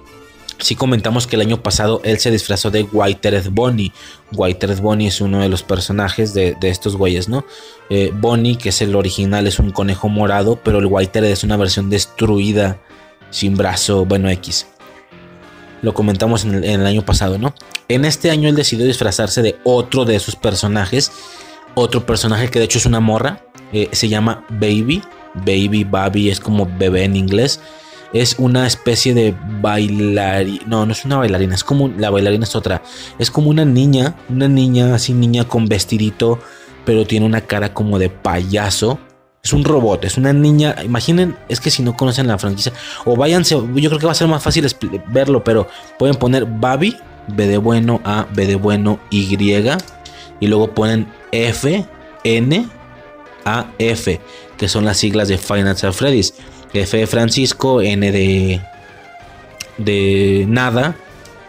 Sí 0.59 0.75
comentamos 0.75 1.27
que 1.27 1.35
el 1.35 1.43
año 1.43 1.61
pasado 1.61 2.01
él 2.03 2.17
se 2.19 2.31
disfrazó 2.31 2.71
de 2.71 2.83
Whitered 2.83 3.49
Bonnie. 3.51 3.91
Whitered 4.33 4.79
Bonnie 4.79 5.07
es 5.07 5.21
uno 5.21 5.41
de 5.41 5.49
los 5.49 5.61
personajes 5.61 6.33
de, 6.33 6.55
estos 6.63 6.95
güeyes, 6.95 7.29
¿no? 7.29 7.45
Eh, 7.89 8.11
Bonnie, 8.13 8.57
que 8.57 8.69
es 8.69 8.81
el 8.81 8.95
original, 8.95 9.45
es 9.45 9.59
un 9.59 9.71
conejo 9.71 10.09
morado, 10.09 10.59
pero 10.63 10.79
el 10.79 10.87
Whitered 10.87 11.29
es 11.29 11.43
una 11.43 11.57
versión 11.57 11.89
destruida, 11.89 12.79
sin 13.29 13.55
brazo, 13.55 14.05
bueno, 14.05 14.29
X. 14.29 14.65
Lo 15.83 15.93
comentamos 15.93 16.43
en 16.43 16.63
el, 16.63 16.85
año 16.87 17.05
pasado, 17.05 17.37
¿no? 17.37 17.53
En 17.87 18.03
este 18.03 18.31
año 18.31 18.49
él 18.49 18.55
decidió 18.55 18.85
disfrazarse 18.85 19.43
de 19.43 19.57
otro 19.63 20.05
de 20.05 20.15
esos 20.15 20.35
personajes. 20.35 21.11
Otro 21.75 22.07
personaje 22.07 22.49
que 22.49 22.57
de 22.57 22.65
hecho 22.65 22.79
es 22.79 22.87
una 22.87 22.99
morra. 22.99 23.43
Eh, 23.73 23.89
se 23.91 24.09
llama 24.09 24.43
Baby. 24.49 25.03
Baby, 25.35 25.83
Baby 25.83 26.31
es 26.31 26.39
como 26.39 26.65
bebé 26.65 27.03
en 27.03 27.15
inglés 27.15 27.59
es 28.13 28.35
una 28.39 28.67
especie 28.67 29.13
de 29.13 29.35
bailarina. 29.61 30.63
No, 30.67 30.85
no 30.85 30.91
es 30.91 31.05
una 31.05 31.17
bailarina, 31.17 31.55
es 31.55 31.63
como. 31.63 31.87
La 31.89 32.09
bailarina 32.09 32.43
es 32.43 32.55
otra. 32.55 32.81
Es 33.19 33.31
como 33.31 33.49
una 33.49 33.65
niña, 33.65 34.15
una 34.29 34.47
niña 34.47 34.95
así, 34.95 35.13
niña 35.13 35.47
con 35.47 35.67
vestidito, 35.67 36.39
pero 36.85 37.05
tiene 37.05 37.25
una 37.25 37.41
cara 37.41 37.73
como 37.73 37.99
de 37.99 38.09
payaso. 38.09 38.99
Es 39.43 39.53
un 39.53 39.63
robot, 39.63 40.03
es 40.03 40.17
una 40.17 40.33
niña. 40.33 40.75
Imaginen, 40.83 41.37
es 41.47 41.59
que 41.59 41.71
si 41.71 41.81
no 41.83 41.95
conocen 41.95 42.27
la 42.27 42.37
franquicia, 42.37 42.73
o 43.05 43.15
váyanse, 43.15 43.55
yo 43.55 43.89
creo 43.89 43.99
que 43.99 44.05
va 44.05 44.11
a 44.11 44.15
ser 44.15 44.27
más 44.27 44.43
fácil 44.43 44.67
verlo, 45.09 45.43
pero 45.43 45.67
pueden 45.97 46.15
poner 46.15 46.45
Babi, 46.45 46.97
B 47.27 47.47
de 47.47 47.57
bueno, 47.57 48.01
A, 48.03 48.27
B 48.33 48.45
de 48.45 48.55
bueno, 48.55 48.99
Y, 49.09 49.37
y 50.39 50.47
luego 50.47 50.73
ponen 50.73 51.07
F, 51.31 51.85
N, 52.23 52.67
A, 53.45 53.67
F, 53.79 54.19
que 54.57 54.67
son 54.67 54.85
las 54.85 54.97
siglas 54.97 55.27
de 55.27 55.37
Final 55.37 55.75
Freddy's. 55.93 56.33
F 56.73 56.97
de 56.97 57.07
Francisco, 57.07 57.81
N 57.81 58.11
de, 58.11 58.61
de 59.77 60.45
nada, 60.47 60.95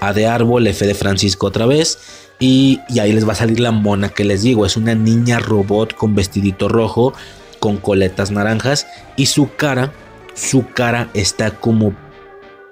A 0.00 0.12
de 0.12 0.26
árbol, 0.26 0.66
F 0.66 0.87
de 0.87 0.94
Francisco 0.94 1.46
otra 1.46 1.66
vez. 1.66 1.98
Y, 2.40 2.80
ahí 3.00 3.12
les 3.12 3.26
va 3.26 3.32
a 3.32 3.37
salir 3.37 3.60
la 3.60 3.72
mona 3.72 4.10
que 4.10 4.25
les 4.25 4.42
digo. 4.42 4.64
Es 4.64 4.76
una 4.76 4.94
niña 4.94 5.40
robot 5.40 5.94
con 5.94 6.14
vestidito 6.14 6.68
rojo, 6.68 7.12
con 7.58 7.78
coletas 7.78 8.30
naranjas. 8.30 8.87
Y 9.16 9.26
su 9.26 9.54
cara, 9.56 9.92
su 10.34 10.66
cara 10.68 11.10
está 11.14 11.50
como, 11.50 11.94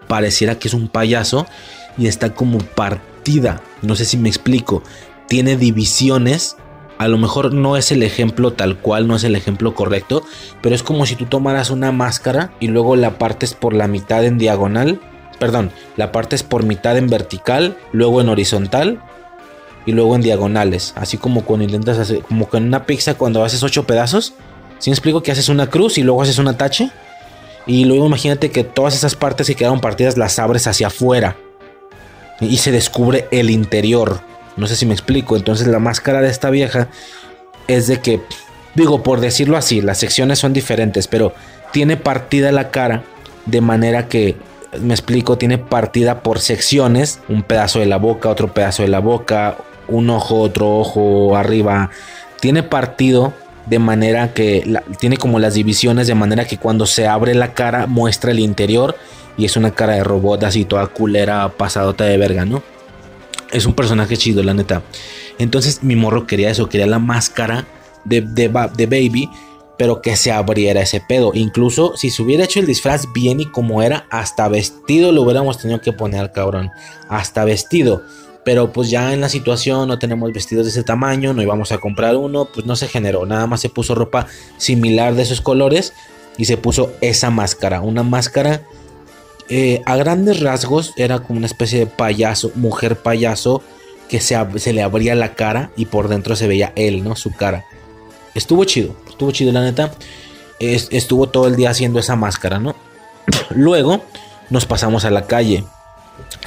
pareciera 0.06 0.58
que 0.58 0.68
es 0.68 0.74
un 0.74 0.88
payaso. 0.88 1.46
Y 1.98 2.06
está 2.06 2.34
como 2.34 2.58
partida. 2.58 3.60
No 3.82 3.96
sé 3.96 4.04
si 4.04 4.16
me 4.16 4.28
explico. 4.28 4.82
Tiene 5.28 5.56
divisiones 5.56 6.56
a 6.98 7.08
lo 7.08 7.18
mejor 7.18 7.52
no 7.52 7.76
es 7.76 7.92
el 7.92 8.02
ejemplo 8.02 8.52
tal 8.52 8.78
cual, 8.78 9.06
no 9.06 9.16
es 9.16 9.24
el 9.24 9.36
ejemplo 9.36 9.74
correcto, 9.74 10.22
pero 10.62 10.74
es 10.74 10.82
como 10.82 11.06
si 11.06 11.16
tú 11.16 11.26
tomaras 11.26 11.70
una 11.70 11.92
máscara 11.92 12.52
y 12.60 12.68
luego 12.68 12.96
la 12.96 13.18
partes 13.18 13.54
por 13.54 13.74
la 13.74 13.86
mitad 13.86 14.24
en 14.24 14.38
diagonal, 14.38 15.00
perdón, 15.38 15.70
la 15.96 16.12
partes 16.12 16.42
por 16.42 16.64
mitad 16.64 16.96
en 16.96 17.08
vertical, 17.08 17.76
luego 17.92 18.20
en 18.20 18.28
horizontal 18.28 19.02
y 19.84 19.92
luego 19.92 20.16
en 20.16 20.22
diagonales, 20.22 20.92
así 20.96 21.18
como 21.18 21.44
cuando 21.44 21.64
intentas 21.64 21.98
hacer, 21.98 22.22
como 22.22 22.48
con 22.48 22.64
una 22.64 22.86
pizza 22.86 23.14
cuando 23.14 23.44
haces 23.44 23.62
ocho 23.62 23.86
pedazos. 23.86 24.34
Si 24.78 24.90
me 24.90 24.94
explico 24.94 25.22
que 25.22 25.32
haces 25.32 25.48
una 25.48 25.68
cruz 25.68 25.98
y 25.98 26.02
luego 26.02 26.22
haces 26.22 26.38
una 26.38 26.56
tache? 26.56 26.90
Y 27.66 27.84
luego 27.84 28.06
imagínate 28.06 28.50
que 28.50 28.62
todas 28.64 28.94
esas 28.94 29.16
partes 29.16 29.46
que 29.46 29.54
quedaron 29.54 29.80
partidas 29.80 30.16
las 30.16 30.38
abres 30.38 30.66
hacia 30.66 30.88
afuera. 30.88 31.36
Y 32.40 32.58
se 32.58 32.70
descubre 32.70 33.26
el 33.30 33.50
interior. 33.50 34.20
No 34.56 34.66
sé 34.66 34.76
si 34.76 34.86
me 34.86 34.94
explico. 34.94 35.36
Entonces 35.36 35.66
la 35.66 35.78
máscara 35.78 36.20
de 36.20 36.28
esta 36.28 36.50
vieja 36.50 36.88
es 37.68 37.86
de 37.86 38.00
que, 38.00 38.20
digo, 38.74 39.02
por 39.02 39.20
decirlo 39.20 39.56
así, 39.56 39.80
las 39.80 39.98
secciones 39.98 40.38
son 40.38 40.52
diferentes, 40.52 41.08
pero 41.08 41.32
tiene 41.72 41.96
partida 41.96 42.52
la 42.52 42.70
cara 42.70 43.02
de 43.44 43.60
manera 43.60 44.08
que, 44.08 44.36
me 44.80 44.94
explico, 44.94 45.38
tiene 45.38 45.58
partida 45.58 46.20
por 46.20 46.40
secciones. 46.40 47.20
Un 47.28 47.42
pedazo 47.42 47.78
de 47.80 47.86
la 47.86 47.98
boca, 47.98 48.28
otro 48.28 48.52
pedazo 48.52 48.82
de 48.82 48.88
la 48.88 49.00
boca, 49.00 49.56
un 49.88 50.10
ojo, 50.10 50.40
otro 50.40 50.78
ojo 50.78 51.36
arriba. 51.36 51.90
Tiene 52.40 52.62
partido 52.62 53.32
de 53.66 53.78
manera 53.78 54.32
que 54.32 54.80
tiene 54.98 55.16
como 55.16 55.38
las 55.38 55.54
divisiones 55.54 56.06
de 56.06 56.14
manera 56.14 56.44
que 56.44 56.56
cuando 56.56 56.86
se 56.86 57.06
abre 57.08 57.34
la 57.34 57.52
cara 57.52 57.86
muestra 57.86 58.30
el 58.30 58.38
interior 58.38 58.96
y 59.36 59.44
es 59.44 59.56
una 59.56 59.72
cara 59.72 59.94
de 59.94 60.04
robot 60.04 60.44
así 60.44 60.64
toda 60.64 60.86
culera 60.86 61.48
pasadota 61.48 62.04
de 62.04 62.16
verga, 62.16 62.44
¿no? 62.44 62.62
Es 63.56 63.64
un 63.64 63.72
personaje 63.72 64.18
chido, 64.18 64.42
la 64.42 64.52
neta. 64.52 64.82
Entonces 65.38 65.82
mi 65.82 65.96
morro 65.96 66.26
quería 66.26 66.50
eso, 66.50 66.68
quería 66.68 66.86
la 66.86 66.98
máscara 66.98 67.66
de, 68.04 68.20
de, 68.20 68.48
de 68.76 68.86
Baby, 68.86 69.30
pero 69.78 70.02
que 70.02 70.14
se 70.14 70.30
abriera 70.30 70.82
ese 70.82 71.00
pedo. 71.00 71.32
Incluso 71.32 71.96
si 71.96 72.10
se 72.10 72.22
hubiera 72.22 72.44
hecho 72.44 72.60
el 72.60 72.66
disfraz 72.66 73.10
bien 73.14 73.40
y 73.40 73.46
como 73.46 73.82
era, 73.82 74.06
hasta 74.10 74.46
vestido 74.48 75.10
lo 75.10 75.22
hubiéramos 75.22 75.56
tenido 75.56 75.80
que 75.80 75.94
poner 75.94 76.32
cabrón. 76.32 76.70
Hasta 77.08 77.46
vestido. 77.46 78.02
Pero 78.44 78.74
pues 78.74 78.90
ya 78.90 79.14
en 79.14 79.22
la 79.22 79.30
situación 79.30 79.88
no 79.88 79.98
tenemos 79.98 80.30
vestidos 80.34 80.66
de 80.66 80.70
ese 80.70 80.84
tamaño, 80.84 81.32
no 81.32 81.40
íbamos 81.40 81.72
a 81.72 81.78
comprar 81.78 82.14
uno, 82.14 82.50
pues 82.52 82.66
no 82.66 82.76
se 82.76 82.88
generó, 82.88 83.24
nada 83.24 83.46
más 83.46 83.62
se 83.62 83.70
puso 83.70 83.94
ropa 83.94 84.26
similar 84.58 85.14
de 85.14 85.22
esos 85.22 85.40
colores 85.40 85.94
y 86.36 86.44
se 86.44 86.58
puso 86.58 86.92
esa 87.00 87.30
máscara, 87.30 87.80
una 87.80 88.02
máscara 88.02 88.62
eh, 89.48 89.82
a 89.86 89.96
grandes 89.96 90.40
rasgos 90.40 90.92
era 90.96 91.20
como 91.20 91.38
una 91.38 91.46
especie 91.46 91.80
de 91.80 91.86
payaso, 91.86 92.50
mujer 92.54 92.96
payaso 92.96 93.62
que 94.08 94.20
se, 94.20 94.36
se, 94.56 94.72
le 94.72 94.82
abría 94.82 95.14
la 95.14 95.34
cara 95.34 95.70
y 95.76 95.86
por 95.86 96.08
dentro 96.08 96.36
se 96.36 96.48
veía 96.48 96.72
él, 96.76 97.04
¿no? 97.04 97.16
Su 97.16 97.32
cara. 97.32 97.64
Estuvo 98.34 98.64
chido, 98.64 98.96
estuvo 99.08 99.30
chido 99.30 99.52
la 99.52 99.62
neta. 99.62 99.92
estuvo 100.58 101.28
todo 101.28 101.46
el 101.46 101.56
día 101.56 101.70
haciendo 101.70 101.98
esa 101.98 102.16
máscara, 102.16 102.58
¿no? 102.58 102.74
Luego 103.50 104.02
nos 104.50 104.66
pasamos 104.66 105.04
a 105.04 105.10
la 105.10 105.26
calle 105.26 105.64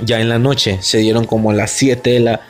ya 0.02 0.20
en 0.20 0.30
la 0.30 0.40
noche. 0.40 0.80
Se 0.82 0.98
dieron 1.00 1.26
como 1.26 1.54
las 1.54 1.72
7 1.72 2.10
de 2.10 2.20
la 2.20 2.42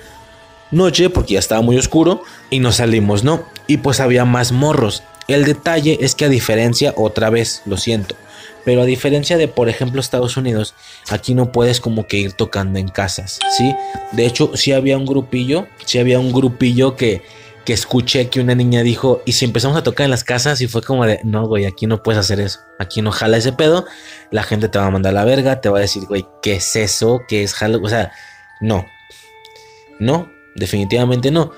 noche 0.72 1.10
porque 1.10 1.34
ya 1.34 1.40
estaba 1.40 1.62
muy 1.62 1.78
oscuro 1.78 2.24
y 2.50 2.60
nos 2.60 2.78
salimos, 2.78 3.24
¿no? 3.24 3.44
Y 3.68 3.78
pues 3.78 4.00
había 4.00 4.26
más 4.26 4.52
morros. 4.52 5.04
El 5.28 5.46
detalle 5.46 6.00
es 6.02 6.16
que 6.16 6.26
a 6.26 6.30
diferencia, 6.30 6.94
otra 6.98 7.30
vez, 7.30 7.62
lo 7.66 7.78
siento, 7.78 8.16
pero 8.66 8.82
a 8.82 8.86
diferencia 8.86 9.38
de, 9.38 9.48
por 9.48 9.70
ejemplo, 9.70 10.02
Estados 10.02 10.38
Unidos, 10.38 10.76
aquí 11.10 11.34
no 11.34 11.52
puedes 11.52 11.80
como 11.80 12.08
que 12.08 12.18
ir 12.18 12.34
tocando 12.34 12.80
en 12.80 12.88
casas, 12.88 13.40
¿sí? 13.58 13.76
De 14.12 14.26
hecho, 14.26 14.52
sí 14.56 14.72
había 14.72 14.98
un 14.98 15.06
grupillo, 15.06 15.68
sí 15.86 16.00
había 16.00 16.20
un 16.20 16.32
grupillo 16.32 16.96
que 16.96 17.22
que 17.70 17.74
escuché 17.74 18.30
que 18.30 18.40
una 18.40 18.56
niña 18.56 18.82
dijo, 18.82 19.22
y 19.26 19.34
si 19.34 19.46
empezamos 19.46 19.78
a 19.78 19.84
tocar 19.84 20.06
en 20.06 20.10
las 20.10 20.24
casas 20.24 20.60
y 20.60 20.68
fue 20.68 20.82
como 20.82 21.06
de, 21.06 21.20
no, 21.24 21.46
güey, 21.46 21.66
aquí 21.66 21.86
no 21.86 22.02
puedes 22.02 22.20
hacer 22.20 22.40
eso, 22.40 22.62
aquí 22.80 23.04
no 23.04 23.12
jala 23.12 23.38
ese 23.38 23.54
pedo, 23.54 23.86
la 24.32 24.42
gente 24.42 24.70
te 24.70 24.80
va 24.80 24.88
a 24.88 24.90
mandar 24.90 25.14
la 25.14 25.24
verga, 25.24 25.62
te 25.62 25.70
va 25.70 25.78
a 25.78 25.82
decir, 25.82 26.06
güey, 26.08 26.26
¿qué 26.42 26.56
es 26.56 26.76
eso? 26.76 27.22
¿Qué 27.28 27.44
es 27.44 27.54
jalo? 27.54 27.80
O 27.84 27.88
sea, 27.88 28.12
no, 28.60 28.88
no, 30.00 30.32
definitivamente 30.56 31.30
no. 31.30 31.52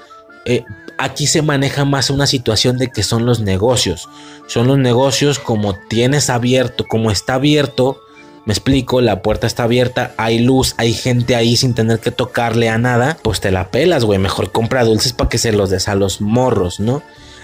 Eh, 0.45 0.63
aquí 0.97 1.27
se 1.27 1.41
maneja 1.41 1.85
más 1.85 2.09
una 2.09 2.27
situación 2.27 2.77
de 2.77 2.89
que 2.89 3.03
son 3.03 3.25
los 3.25 3.39
negocios, 3.39 4.09
son 4.47 4.67
los 4.67 4.77
negocios 4.77 5.39
como 5.39 5.75
tienes 5.75 6.29
abierto, 6.29 6.85
como 6.87 7.11
está 7.11 7.35
abierto, 7.35 8.01
me 8.45 8.53
explico, 8.53 9.01
la 9.01 9.21
puerta 9.21 9.45
está 9.45 9.63
abierta, 9.63 10.13
hay 10.17 10.39
luz, 10.39 10.73
hay 10.77 10.93
gente 10.93 11.35
ahí 11.35 11.55
sin 11.55 11.75
tener 11.75 11.99
que 11.99 12.11
tocarle 12.11 12.69
a 12.69 12.77
nada, 12.77 13.17
pues 13.21 13.39
te 13.39 13.51
la 13.51 13.69
pelas, 13.69 14.03
güey. 14.03 14.17
Mejor 14.17 14.51
compra 14.51 14.83
dulces 14.83 15.13
para 15.13 15.29
que 15.29 15.37
se 15.37 15.51
los 15.51 15.69
des 15.69 15.87
a 15.87 15.95
los 15.95 16.21
morros, 16.21 16.79
¿no? 16.79 17.03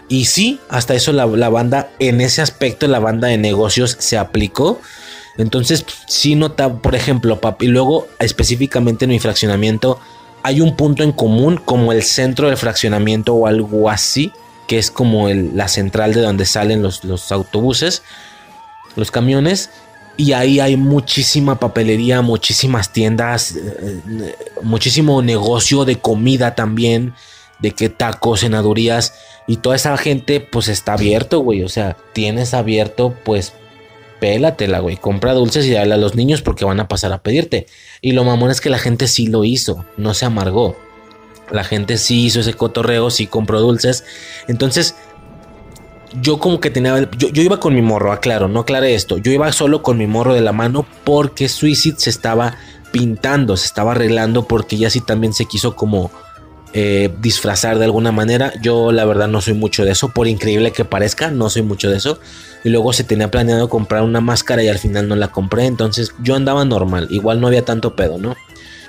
Y 0.10 0.26
sí, 0.26 0.60
hasta 0.70 0.96
eso 0.96 1.12
la, 1.12 1.26
banda, 1.26 1.92
en 2.00 2.22
ese 2.22 2.42
aspecto, 2.42 2.88
la 2.88 3.00
banda 3.00 3.28
de 3.28 3.38
negocios 3.38 3.96
se 4.00 4.18
aplicó. 4.18 4.82
Entonces, 5.38 5.86
sí 6.08 6.36
nota, 6.36 6.74
por 6.74 6.96
ejemplo, 6.96 7.40
papi, 7.40 7.66
y 7.66 7.70
luego 7.70 8.08
específicamente 8.20 9.06
en 9.06 9.12
mi 9.12 9.20
fraccionamiento, 9.20 10.00
hay 10.48 10.62
un 10.62 10.78
punto 10.78 11.04
en 11.04 11.12
común 11.12 11.58
como 11.58 11.92
el 11.92 12.04
centro 12.04 12.48
del 12.48 12.56
fraccionamiento 12.56 13.34
o 13.34 13.48
algo 13.48 13.90
así, 13.90 14.32
que 14.66 14.78
es 14.78 14.90
como 14.90 15.28
la 15.28 15.68
central 15.68 16.14
de 16.14 16.22
donde 16.22 16.46
salen 16.46 16.82
los, 16.82 17.32
autobuses, 17.34 18.02
los 18.96 19.12
camiones 19.12 19.72
y 20.16 20.32
ahí 20.32 20.62
hay 20.62 20.78
muchísima 20.78 21.60
papelería, 21.60 22.22
muchísimas 22.22 22.94
tiendas, 22.94 23.58
eh, 23.58 24.02
eh, 24.22 24.36
muchísimo 24.62 25.22
negocio 25.22 25.84
de 25.84 25.98
comida 25.98 26.56
también, 26.56 27.14
de 27.60 27.72
que 27.72 27.90
tacos, 27.90 28.40
senadurías 28.40 29.16
y 29.48 29.58
toda 29.58 29.76
esa 29.76 29.98
gente 29.98 30.40
pues 30.40 30.70
está 30.70 30.94
abierto, 30.94 31.40
güey, 31.40 31.64
o 31.64 31.70
sea, 31.70 31.98
tienes 32.14 32.54
abierto 32.54 33.14
pues 33.26 33.52
pélatela, 34.20 34.80
güey, 34.80 34.98
compra 34.98 35.34
dulces 35.34 35.66
y 35.66 35.72
dale 35.72 35.94
a 35.94 35.98
los 35.98 36.16
niños 36.16 36.42
porque 36.42 36.66
van 36.66 36.80
a 36.80 36.88
pasar 36.88 37.14
a 37.14 37.22
pedirte. 37.22 37.68
Y 38.02 38.12
lo 38.12 38.24
mamón 38.24 38.52
es 38.52 38.62
que 38.62 38.70
la 38.70 38.80
gente 38.80 39.08
sí 39.08 39.28
lo 39.28 39.44
hizo, 39.44 39.86
no 39.98 40.14
se 40.14 40.26
amargó. 40.26 40.78
La 41.52 41.64
gente 41.64 41.98
sí 41.98 42.26
hizo 42.26 42.42
ese 42.42 42.54
cotorreo, 42.54 43.10
sí 43.10 43.28
compró 43.28 43.62
dulces. 43.62 44.04
Entonces, 44.48 44.96
yo 46.22 46.40
como 46.40 46.60
que 46.60 46.70
tenía, 46.70 47.10
yo, 47.18 47.42
iba 47.42 47.60
con 47.60 47.74
mi 47.74 47.82
morro, 47.82 48.12
aclaro, 48.12 48.48
no 48.48 48.62
aclaré 48.62 48.96
esto, 48.96 49.18
yo 49.18 49.32
iba 49.32 49.52
solo 49.52 49.84
con 49.84 49.98
mi 49.98 50.08
morro 50.08 50.34
de 50.34 50.42
la 50.42 50.54
mano 50.54 50.86
porque 51.04 51.50
Suicide 51.50 52.00
se 52.00 52.10
estaba 52.10 52.56
pintando, 52.92 53.58
se 53.58 53.66
estaba 53.66 53.92
arreglando 53.92 54.48
porque 54.48 54.78
ella 54.78 54.90
sí 54.90 55.02
también 55.02 55.34
se 55.34 55.46
quiso 55.46 55.76
como 55.76 56.12
eh, 56.80 57.10
disfrazar 57.20 57.80
de 57.80 57.86
alguna 57.86 58.12
manera. 58.12 58.54
Yo 58.62 58.92
la 58.92 59.04
verdad 59.04 59.28
no 59.28 59.42
soy 59.42 59.56
mucho 59.56 59.84
de 59.84 59.94
eso, 59.94 60.10
por 60.10 60.28
increíble 60.28 60.72
que 60.72 60.86
parezca, 60.86 61.32
no 61.32 61.50
soy 61.50 61.64
mucho 61.64 61.90
de 61.90 61.98
eso. 61.98 62.20
Y 62.64 62.70
luego 62.70 62.94
se 62.94 63.04
tenía 63.04 63.32
planeado 63.32 63.68
comprar 63.68 64.04
una 64.04 64.22
máscara 64.22 64.62
y 64.62 64.68
al 64.68 64.78
final 64.78 65.08
no 65.08 65.16
la 65.16 65.30
compré, 65.30 65.66
entonces 65.66 66.12
yo 66.22 66.36
andaba 66.36 66.66
normal, 66.66 67.08
igual 67.10 67.42
no 67.42 67.48
había 67.48 67.66
tanto 67.66 67.96
pedo, 67.96 68.20
¿no? 68.20 68.36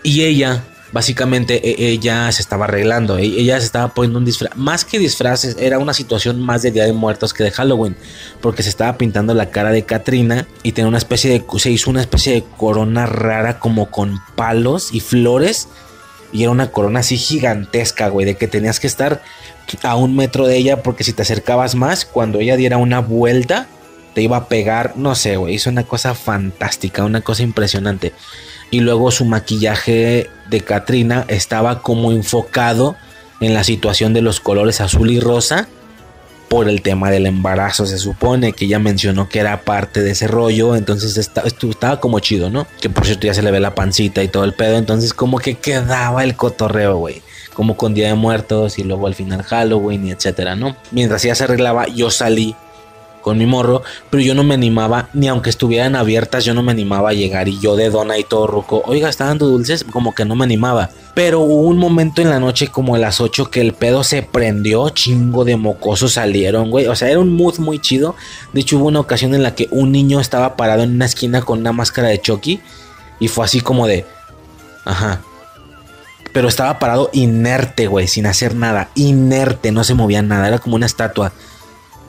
Y 0.03 0.25
ella 0.25 0.65
básicamente 0.93 1.67
e, 1.67 1.89
ella 1.89 2.31
se 2.31 2.43
estaba 2.43 2.67
arreglando, 2.67 3.17
e, 3.17 3.25
ella 3.25 3.59
se 3.59 3.65
estaba 3.65 3.95
poniendo 3.95 4.19
un 4.19 4.27
disfraz, 4.27 4.55
más 4.55 4.85
que 4.85 4.99
disfraces, 4.99 5.57
era 5.59 5.79
una 5.79 5.95
situación 5.95 6.43
más 6.43 6.61
de 6.61 6.73
Día 6.73 6.85
de 6.85 6.93
Muertos 6.93 7.33
que 7.33 7.43
de 7.43 7.53
Halloween, 7.53 7.97
porque 8.43 8.63
se 8.63 8.69
estaba 8.69 8.99
pintando 8.99 9.33
la 9.33 9.49
cara 9.49 9.71
de 9.71 9.85
Katrina 9.85 10.47
y 10.63 10.73
tenía 10.73 10.89
una 10.89 10.99
especie 10.99 11.31
de, 11.31 11.43
se 11.59 11.71
hizo 11.71 11.89
una 11.89 12.03
especie 12.03 12.35
de 12.35 12.45
corona 12.59 13.07
rara 13.07 13.59
como 13.59 13.91
con 13.91 14.21
palos 14.37 14.93
y 14.93 15.01
flores, 15.01 15.69
y 16.33 16.43
era 16.43 16.51
una 16.51 16.71
corona 16.71 17.01
así 17.01 17.17
gigantesca, 17.17 18.09
güey, 18.09 18.27
de 18.27 18.37
que 18.37 18.49
tenías 18.49 18.81
que 18.81 18.87
estar 18.87 19.23
a 19.83 19.97
un 19.97 20.17
metro 20.17 20.47
de 20.47 20.57
ella, 20.57 20.83
porque 20.83 21.05
si 21.05 21.13
te 21.13 21.23
acercabas 21.23 21.75
más, 21.75 22.05
cuando 22.05 22.41
ella 22.41 22.57
diera 22.57 22.77
una 22.77 23.01
vuelta, 23.01 23.67
te 24.15 24.23
iba 24.23 24.37
a 24.37 24.49
pegar, 24.49 24.95
no 24.97 25.15
sé, 25.15 25.37
güey, 25.37 25.55
hizo 25.55 25.71
una 25.71 25.85
cosa 25.85 26.15
fantástica, 26.15 27.05
una 27.05 27.21
cosa 27.21 27.43
impresionante. 27.43 28.13
Y 28.71 28.81
luego 28.81 29.11
su 29.11 29.25
maquillaje 29.25 30.29
de 30.49 30.61
Katrina 30.61 31.25
estaba 31.29 31.83
como 31.83 32.13
enfocado 32.13 32.97
en 33.41 33.55
la 33.55 33.65
situación 33.65 34.13
de 34.13 34.23
los 34.23 34.41
colores 34.41 34.81
azul 34.81 35.11
y 35.11 35.21
rosa 35.21 35.69
por 36.49 36.69
el 36.69 36.83
tema 36.83 37.11
del 37.11 37.27
embarazo. 37.27 37.87
Se 37.87 37.99
supone 37.99 38.53
que 38.53 38.65
ella 38.65 38.79
mencionó 38.79 39.29
que 39.29 39.39
era 39.39 39.63
parte 39.63 40.03
de 40.03 40.13
ese 40.13 40.27
rollo 40.27 40.77
entonces 40.77 41.17
estaba 41.17 42.01
como 42.01 42.21
chido 42.21 42.51
no 42.51 42.67
que 42.81 42.91
por 42.91 43.07
cierto 43.07 43.27
ya 43.27 43.35
se 43.35 43.43
le 43.43 43.51
ve 43.51 43.61
la 43.61 43.75
pancita 43.75 44.23
y 44.23 44.29
todo 44.29 44.45
el 44.45 44.55
pedo 44.55 44.77
entonces 44.77 45.13
como 45.15 45.39
que 45.39 45.55
quedaba 45.55 46.25
el 46.25 46.37
cotorreo 46.37 46.97
güey. 46.97 47.23
Como 47.55 47.77
con 47.77 47.93
Día 47.93 48.07
de 48.09 48.15
Muertos 48.15 48.79
y 48.79 48.85
luego 48.85 49.09
al 49.09 49.17
final 49.17 49.43
Halloween 49.43 50.07
y 50.07 50.11
etcétera 50.13 50.55
no 50.55 50.77
mientras 50.91 51.25
ella 51.25 51.35
se 51.35 51.45
arreglaba 51.45 51.87
yo 51.89 52.11
salí 52.11 52.55
con 53.21 53.39
mi 53.39 53.47
morro, 53.47 53.83
pero 54.11 54.23
yo 54.23 54.35
no 54.35 54.45
me 54.45 54.55
animaba, 54.55 55.09
ni 55.13 55.29
aunque 55.29 55.51
estuvieran 55.51 55.97
abiertas, 55.97 56.45
yo 56.45 56.55
no 56.55 56.63
me 56.63 56.73
animaba 56.73 57.11
a 57.11 57.15
llegar 57.15 57.49
y 57.49 57.59
yo 57.59 57.77
de 57.77 57.91
dona 57.91 58.19
y 58.19 58.25
todo 58.25 58.47
ruco, 58.47 58.83
oiga, 58.87 59.09
está 59.09 59.27
dando 59.27 59.47
dulces, 59.47 59.85
como 59.85 60.15
que 60.15 60.25
no 60.25 60.35
me 60.35 60.45
animaba. 60.45 60.91
Pero 61.15 61.41
hubo 61.41 61.63
un 61.63 61.79
momento 61.79 62.23
en 62.23 62.31
la 62.31 62.39
noche 62.39 62.69
como 62.69 62.95
a 62.95 62.99
las 62.99 63.21
8 63.21 63.51
que 63.51 63.61
el 63.61 63.73
pedo 63.73 64.05
se 64.05 64.23
prendió, 64.23 64.89
chingo 64.91 65.45
de 65.45 65.57
mocosos 65.57 66.13
salieron, 66.13 66.71
güey. 66.71 66.87
O 66.87 66.95
sea, 66.95 67.11
era 67.11 67.19
un 67.19 67.33
mood 67.33 67.59
muy 67.59 67.81
chido. 67.81 68.15
De 68.53 68.61
hecho, 68.61 68.79
hubo 68.79 68.87
una 68.87 69.01
ocasión 69.01 69.35
en 69.35 69.43
la 69.43 69.57
que 69.57 69.67
un 69.73 69.91
niño 69.91 70.21
estaba 70.21 70.57
parado 70.57 70.85
en 70.85 70.93
una 70.95 71.07
esquina 71.07 71.43
con 71.43 71.59
una 71.59 71.73
máscara 71.73 72.09
de 72.09 72.21
Chucky 72.21 72.61
y 73.19 73.27
fue 73.27 73.45
así 73.45 73.61
como 73.61 73.89
de, 73.89 74.07
ajá, 74.85 75.21
Pero 76.33 76.47
estaba 76.47 76.79
parado 76.79 77.11
inerte, 77.13 77.89
güey, 77.89 78.07
sin 78.07 78.27
hacer 78.27 78.55
nada. 78.55 78.91
Inerte, 78.95 79.73
no 79.73 79.83
se 79.83 79.95
movía 79.95 80.23
nada. 80.23 80.47
Era 80.47 80.59
como 80.61 80.77
una 80.77 80.87
estatua. 80.87 81.33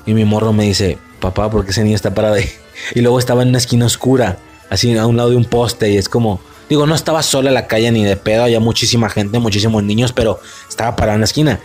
Y 0.09 0.15
mi 0.15 0.25
morro 0.25 0.51
me 0.53 0.63
dice, 0.63 0.97
papá, 1.19 1.51
¿por 1.51 1.63
qué 1.63 1.69
ese 1.69 1.83
niño 1.83 1.95
está 1.95 2.15
parado 2.15 2.33
ahí? 2.33 2.49
Y 2.95 3.01
luego 3.01 3.19
estaba 3.19 3.43
en 3.43 3.49
una 3.49 3.59
esquina 3.59 3.85
oscura, 3.85 4.39
así 4.71 4.97
a 4.97 5.05
un 5.05 5.17
lado 5.17 5.29
de 5.29 5.35
un 5.35 5.45
poste. 5.45 5.91
Y 5.91 5.97
es 5.97 6.09
como, 6.09 6.39
digo, 6.67 6.87
no 6.87 6.95
estaba 6.95 7.21
sola 7.21 7.49
en 7.49 7.53
la 7.53 7.67
calle 7.67 7.91
ni 7.91 8.03
de 8.03 8.15
pedo. 8.15 8.43
Había 8.45 8.59
muchísima 8.59 9.07
gente, 9.07 9.37
muchísimos 9.37 9.83
niños, 9.83 10.11
pero 10.11 10.39
estaba 10.67 10.95
parado 10.95 11.17
en 11.17 11.21
la 11.21 11.25
esquina. 11.25 11.59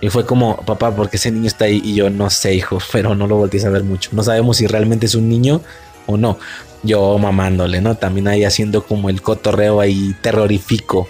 Y 0.00 0.08
fue 0.08 0.24
como, 0.24 0.56
papá, 0.64 0.96
¿por 0.96 1.10
qué 1.10 1.18
ese 1.18 1.30
niño 1.30 1.46
está 1.46 1.66
ahí? 1.66 1.82
Y 1.84 1.94
yo 1.94 2.08
no 2.08 2.30
sé, 2.30 2.54
hijo, 2.54 2.78
pero 2.92 3.14
no 3.14 3.26
lo 3.26 3.36
volteé 3.36 3.62
a 3.66 3.68
ver 3.68 3.84
mucho. 3.84 4.08
No 4.12 4.22
sabemos 4.22 4.56
si 4.56 4.66
realmente 4.66 5.04
es 5.04 5.14
un 5.14 5.28
niño 5.28 5.60
o 6.06 6.16
no. 6.16 6.38
Yo 6.82 7.18
mamándole, 7.18 7.82
¿no? 7.82 7.96
También 7.96 8.28
ahí 8.28 8.44
haciendo 8.44 8.82
como 8.86 9.10
el 9.10 9.20
cotorreo 9.20 9.80
ahí 9.80 10.16
terrorífico. 10.22 11.06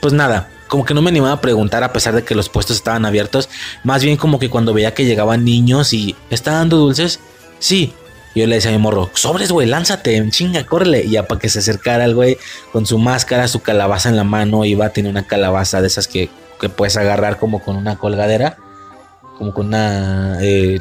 Pues 0.00 0.14
nada, 0.14 0.48
como 0.70 0.84
que 0.84 0.94
no 0.94 1.02
me 1.02 1.10
animaba 1.10 1.34
a 1.34 1.40
preguntar 1.40 1.82
a 1.82 1.92
pesar 1.92 2.14
de 2.14 2.22
que 2.22 2.36
los 2.36 2.48
puestos 2.48 2.76
estaban 2.76 3.04
abiertos. 3.04 3.48
Más 3.82 4.04
bien 4.04 4.16
como 4.16 4.38
que 4.38 4.48
cuando 4.48 4.72
veía 4.72 4.94
que 4.94 5.04
llegaban 5.04 5.44
niños 5.44 5.92
y 5.92 6.14
¿está 6.30 6.52
dando 6.52 6.76
dulces? 6.78 7.18
Sí. 7.58 7.92
Yo 8.36 8.46
le 8.46 8.54
decía 8.54 8.70
a 8.70 8.74
mi 8.74 8.78
morro, 8.78 9.10
sobres, 9.14 9.50
güey, 9.50 9.66
lánzate, 9.66 10.24
chinga, 10.30 10.64
córrele. 10.64 11.02
Y 11.02 11.10
ya 11.10 11.26
para 11.26 11.40
que 11.40 11.48
se 11.48 11.58
acercara 11.58 12.04
el 12.04 12.14
güey 12.14 12.38
con 12.72 12.86
su 12.86 12.96
máscara, 12.98 13.48
su 13.48 13.60
calabaza 13.60 14.08
en 14.08 14.16
la 14.16 14.22
mano, 14.22 14.64
iba 14.64 14.86
a 14.86 14.92
una 15.04 15.26
calabaza 15.26 15.80
de 15.80 15.88
esas 15.88 16.06
que, 16.06 16.30
que 16.60 16.68
puedes 16.68 16.96
agarrar 16.96 17.38
como 17.38 17.60
con 17.60 17.74
una 17.74 17.98
colgadera. 17.98 18.56
Como 19.36 19.52
con 19.52 19.66
una... 19.66 20.38
Eh, 20.40 20.78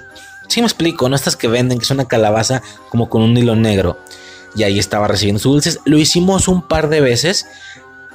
sí 0.47 0.61
me 0.61 0.67
explico, 0.67 1.09
no 1.09 1.15
estas 1.15 1.35
que 1.35 1.47
venden, 1.47 1.79
que 1.79 1.85
es 1.85 1.91
una 1.91 2.07
calabaza 2.07 2.61
como 2.89 3.09
con 3.09 3.23
un 3.23 3.35
hilo 3.35 3.55
negro. 3.55 3.97
Y 4.55 4.61
ahí 4.61 4.77
estaba 4.77 5.07
recibiendo 5.07 5.39
sus 5.39 5.53
dulces. 5.53 5.79
Lo 5.85 5.97
hicimos 5.97 6.47
un 6.47 6.61
par 6.61 6.89
de 6.89 7.01
veces 7.01 7.47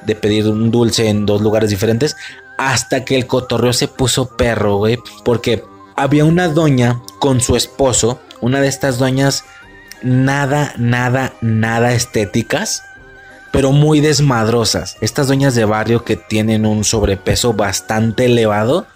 de 0.05 0.15
pedir 0.15 0.47
un 0.47 0.71
dulce 0.71 1.09
en 1.09 1.25
dos 1.25 1.41
lugares 1.41 1.69
diferentes 1.69 2.15
hasta 2.57 3.03
que 3.03 3.15
el 3.15 3.27
cotorreo 3.27 3.73
se 3.73 3.87
puso 3.87 4.29
perro, 4.37 4.77
güey, 4.77 4.97
porque 5.23 5.63
había 5.95 6.25
una 6.25 6.47
doña 6.47 7.01
con 7.19 7.41
su 7.41 7.55
esposo, 7.55 8.19
una 8.41 8.61
de 8.61 8.67
estas 8.67 8.97
doñas 8.97 9.43
nada, 10.01 10.73
nada, 10.77 11.33
nada 11.41 11.93
estéticas, 11.93 12.83
pero 13.51 13.71
muy 13.71 14.01
desmadrosas. 14.01 14.97
Estas 15.01 15.27
doñas 15.27 15.55
de 15.55 15.65
barrio 15.65 16.03
que 16.03 16.15
tienen 16.15 16.65
un 16.65 16.83
sobrepeso 16.83 17.53
bastante 17.53 18.25
elevado, 18.25 18.87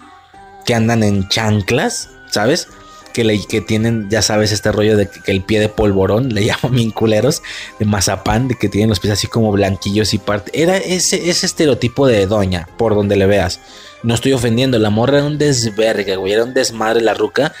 que 0.64 0.74
andan 0.74 1.02
en 1.02 1.28
chanclas, 1.28 2.10
¿sabes? 2.30 2.68
Que, 3.12 3.24
le, 3.24 3.44
que 3.46 3.60
tienen, 3.60 4.08
ya 4.10 4.22
sabes, 4.22 4.52
este 4.52 4.72
rollo 4.72 4.96
de 4.96 5.08
que, 5.08 5.30
el 5.30 5.42
pie 5.42 5.60
de 5.60 5.68
polvorón, 5.68 6.28
le 6.34 6.44
llaman 6.44 6.72
bien 6.72 6.90
culeros, 6.90 7.42
de 7.78 7.86
mazapán, 7.86 8.48
de 8.48 8.56
que 8.56 8.68
tienen 8.68 8.88
los 8.88 9.00
pies 9.00 9.12
así 9.12 9.26
como 9.26 9.52
blanquillos 9.52 10.14
y 10.14 10.18
parte. 10.18 10.50
Era 10.54 10.76
ese, 10.76 11.30
ese 11.30 11.46
estereotipo 11.46 12.06
de 12.06 12.26
doña, 12.26 12.68
por 12.76 12.94
donde 12.94 13.16
le 13.16 13.26
veas. 13.26 13.60
No 14.02 14.14
estoy 14.14 14.32
ofendiendo, 14.32 14.78
la 14.78 14.90
morra 14.90 15.18
era 15.18 15.26
un 15.26 15.38
desvergue, 15.38 16.16
güey, 16.16 16.32
era 16.32 16.44
un 16.44 16.54
desmadre 16.54 17.02
la 17.02 17.14
ruca, 17.14 17.52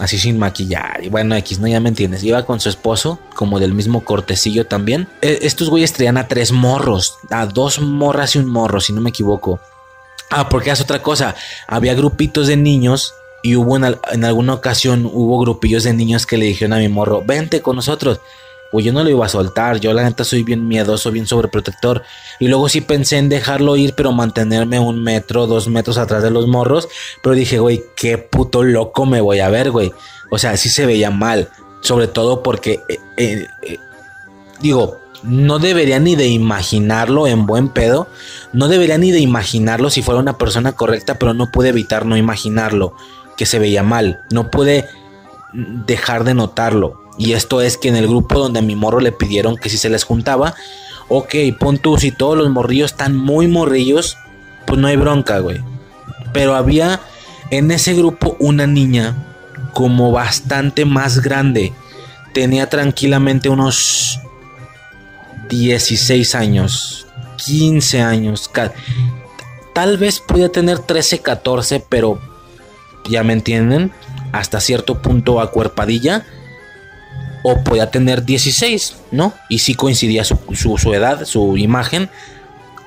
así 0.00 0.18
sin 0.18 0.38
maquillar. 0.38 1.04
Y 1.04 1.08
bueno, 1.08 1.36
X, 1.36 1.60
no, 1.60 1.68
ya 1.68 1.78
me 1.78 1.90
entiendes. 1.90 2.24
Iba 2.24 2.44
con 2.44 2.58
su 2.58 2.68
esposo, 2.68 3.20
como 3.36 3.60
del 3.60 3.74
mismo 3.74 4.04
cortecillo 4.04 4.66
también. 4.66 5.08
E, 5.20 5.40
estos 5.42 5.70
güeyes 5.70 5.92
traían 5.92 6.16
a 6.16 6.26
tres 6.26 6.50
morros, 6.50 7.18
a 7.30 7.46
dos 7.46 7.80
morras 7.80 8.34
y 8.34 8.38
un 8.38 8.46
morro, 8.46 8.80
si 8.80 8.92
no 8.92 9.00
me 9.00 9.10
equivoco. 9.10 9.60
Ah, 10.30 10.48
porque 10.48 10.70
es 10.70 10.80
otra 10.80 11.02
cosa. 11.02 11.34
Había 11.66 11.94
grupitos 11.94 12.46
de 12.46 12.56
niños 12.56 13.14
y 13.42 13.56
hubo 13.56 13.76
en, 13.76 14.24
alguna 14.24 14.54
ocasión, 14.54 15.08
hubo 15.10 15.38
grupillos 15.38 15.84
de 15.84 15.94
niños 15.94 16.26
que 16.26 16.36
le 16.36 16.46
dijeron 16.46 16.74
a 16.74 16.78
mi 16.78 16.88
morro, 16.88 17.22
vente 17.24 17.62
con 17.62 17.76
nosotros. 17.76 18.20
Pues 18.70 18.84
yo 18.84 18.92
no 18.92 19.02
lo 19.02 19.10
iba 19.10 19.26
a 19.26 19.28
soltar, 19.28 19.80
yo 19.80 19.92
la 19.92 20.04
neta 20.04 20.22
soy 20.22 20.44
bien 20.44 20.68
miedoso, 20.68 21.10
bien 21.10 21.26
sobreprotector. 21.26 22.02
Y 22.38 22.46
luego 22.46 22.68
sí 22.68 22.80
pensé 22.80 23.18
en 23.18 23.28
dejarlo 23.28 23.76
ir, 23.76 23.94
pero 23.94 24.12
mantenerme 24.12 24.78
un 24.78 25.02
metro, 25.02 25.48
dos 25.48 25.66
metros 25.66 25.98
atrás 25.98 26.22
de 26.22 26.30
los 26.30 26.46
morros. 26.46 26.88
Pero 27.20 27.34
dije, 27.34 27.58
güey, 27.58 27.82
qué 27.96 28.16
puto 28.18 28.62
loco 28.62 29.06
me 29.06 29.20
voy 29.20 29.40
a 29.40 29.48
ver, 29.48 29.72
güey. 29.72 29.92
O 30.30 30.38
sea, 30.38 30.56
sí 30.56 30.68
se 30.68 30.86
veía 30.86 31.10
mal. 31.10 31.48
Sobre 31.80 32.06
todo 32.06 32.44
porque, 32.44 32.80
eh, 32.88 32.98
eh, 33.16 33.46
eh, 33.62 33.78
digo, 34.60 34.98
no 35.24 35.58
debería 35.58 35.98
ni 35.98 36.14
de 36.14 36.28
imaginarlo 36.28 37.26
en 37.26 37.46
buen 37.46 37.70
pedo. 37.70 38.06
No 38.52 38.68
debería 38.68 38.98
ni 38.98 39.10
de 39.10 39.18
imaginarlo 39.18 39.90
si 39.90 40.02
fuera 40.02 40.20
una 40.20 40.38
persona 40.38 40.72
correcta, 40.72 41.18
pero 41.18 41.34
no 41.34 41.50
pude 41.50 41.70
evitar 41.70 42.06
no 42.06 42.16
imaginarlo 42.16 42.94
que 43.40 43.46
se 43.46 43.58
veía 43.58 43.82
mal. 43.82 44.20
No 44.30 44.50
pude 44.50 44.86
dejar 45.54 46.24
de 46.24 46.34
notarlo. 46.34 47.00
Y 47.16 47.32
esto 47.32 47.62
es 47.62 47.78
que 47.78 47.88
en 47.88 47.96
el 47.96 48.06
grupo 48.06 48.38
donde 48.38 48.58
a 48.58 48.62
mi 48.62 48.76
morro 48.76 49.00
le 49.00 49.12
pidieron 49.12 49.56
que 49.56 49.70
si 49.70 49.78
se 49.78 49.88
les 49.88 50.04
juntaba, 50.04 50.54
ok, 51.08 51.34
pon 51.58 51.78
tú, 51.78 51.96
si 51.96 52.12
todos 52.12 52.36
los 52.36 52.50
morrillos 52.50 52.90
están 52.90 53.16
muy 53.16 53.48
morrillos, 53.48 54.18
pues 54.66 54.78
no 54.78 54.88
hay 54.88 54.96
bronca, 54.96 55.38
güey. 55.38 55.62
Pero 56.34 56.54
había 56.54 57.00
en 57.50 57.70
ese 57.70 57.94
grupo 57.94 58.36
una 58.40 58.66
niña 58.66 59.16
como 59.72 60.12
bastante 60.12 60.84
más 60.84 61.22
grande. 61.22 61.72
Tenía 62.34 62.68
tranquilamente 62.68 63.48
unos 63.48 64.20
16 65.48 66.34
años, 66.34 67.06
15 67.46 68.02
años. 68.02 68.50
Tal 69.72 69.96
vez 69.96 70.20
podía 70.20 70.52
tener 70.52 70.80
13, 70.80 71.20
14, 71.20 71.82
pero 71.88 72.20
ya 73.08 73.22
me 73.22 73.32
entienden, 73.32 73.92
hasta 74.32 74.60
cierto 74.60 75.02
punto 75.02 75.40
acuerpadilla, 75.40 76.24
o 77.42 77.62
podía 77.64 77.90
tener 77.90 78.24
16, 78.24 78.96
¿no? 79.12 79.32
Y 79.48 79.60
sí 79.60 79.74
coincidía 79.74 80.24
su, 80.24 80.38
edad, 80.92 81.24
su 81.24 81.56
imagen, 81.56 82.10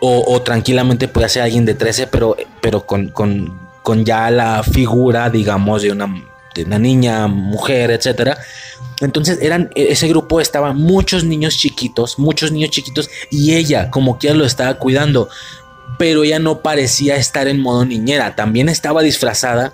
o, 0.05 0.41
tranquilamente 0.41 1.07
podía 1.07 1.29
ser 1.29 1.43
alguien 1.43 1.65
de 1.65 1.75
13, 1.75 2.07
pero, 2.07 2.35
pero 2.61 2.85
con, 2.85 3.07
con, 3.09 3.57
con 3.83 4.03
ya 4.03 4.29
la 4.31 4.61
figura, 4.61 5.29
digamos, 5.29 5.81
de 5.81 5.93
una, 5.93 6.13
de 6.53 6.63
una 6.65 6.77
niña, 6.77 7.27
mujer, 7.27 7.89
etcétera. 7.89 8.37
Entonces 8.99 9.39
eran, 9.41 9.69
ese 9.75 10.09
grupo 10.09 10.41
estaba 10.41 10.73
muchos 10.73 11.23
niños 11.23 11.57
chiquitos, 11.57 12.19
muchos 12.19 12.51
niños 12.51 12.71
chiquitos, 12.71 13.09
y 13.31 13.53
ella, 13.55 13.89
como 13.89 14.19
que 14.19 14.33
lo 14.33 14.45
estaba 14.45 14.75
cuidando, 14.75 15.29
pero 15.97 16.23
ella 16.23 16.39
no 16.39 16.59
parecía 16.59 17.15
estar 17.15 17.47
en 17.47 17.61
modo 17.61 17.85
niñera, 17.85 18.35
también 18.35 18.67
estaba 18.67 19.01
disfrazada 19.03 19.73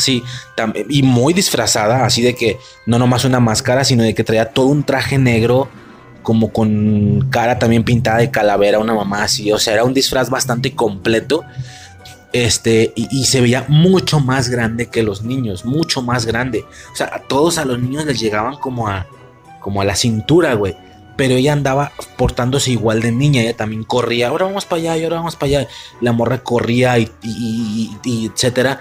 Sí, 0.00 0.22
y 0.88 1.02
muy 1.02 1.32
disfrazada, 1.34 2.04
así 2.04 2.22
de 2.22 2.34
que 2.34 2.58
no 2.86 2.98
nomás 2.98 3.24
una 3.24 3.40
máscara, 3.40 3.84
sino 3.84 4.02
de 4.02 4.14
que 4.14 4.24
traía 4.24 4.46
todo 4.46 4.66
un 4.66 4.82
traje 4.82 5.18
negro, 5.18 5.68
como 6.22 6.52
con 6.52 7.28
cara 7.30 7.58
también 7.58 7.84
pintada 7.84 8.18
de 8.18 8.30
calavera, 8.30 8.78
una 8.78 8.94
mamá 8.94 9.24
así, 9.24 9.52
o 9.52 9.58
sea, 9.58 9.74
era 9.74 9.84
un 9.84 9.94
disfraz 9.94 10.30
bastante 10.30 10.74
completo. 10.74 11.44
Este, 12.32 12.92
y, 12.94 13.24
se 13.24 13.40
veía 13.40 13.64
mucho 13.66 14.20
más 14.20 14.50
grande 14.50 14.86
que 14.86 15.02
los 15.02 15.22
niños, 15.22 15.64
mucho 15.64 16.00
más 16.00 16.26
grande. 16.26 16.64
O 16.92 16.96
sea, 16.96 17.10
a 17.12 17.22
todos 17.22 17.58
a 17.58 17.64
los 17.64 17.80
niños 17.80 18.04
les 18.04 18.20
llegaban 18.20 18.54
como 18.54 18.86
a, 18.86 19.08
como 19.58 19.80
a 19.80 19.84
la 19.84 19.96
cintura, 19.96 20.54
güey. 20.54 20.76
Pero 21.16 21.34
ella 21.34 21.52
andaba 21.52 21.90
portándose 22.16 22.70
igual 22.70 23.00
de 23.00 23.10
niña, 23.10 23.42
ella 23.42 23.56
también 23.56 23.82
corría, 23.82 24.28
ahora 24.28 24.46
vamos 24.46 24.64
para 24.64 24.80
allá, 24.80 24.96
y 24.96 25.04
ahora 25.04 25.16
vamos 25.16 25.34
para 25.34 25.58
allá. 25.58 25.68
La 26.00 26.12
morra 26.12 26.38
corría 26.44 27.00
y, 27.00 27.10
y 28.04 28.26
etcétera 28.32 28.80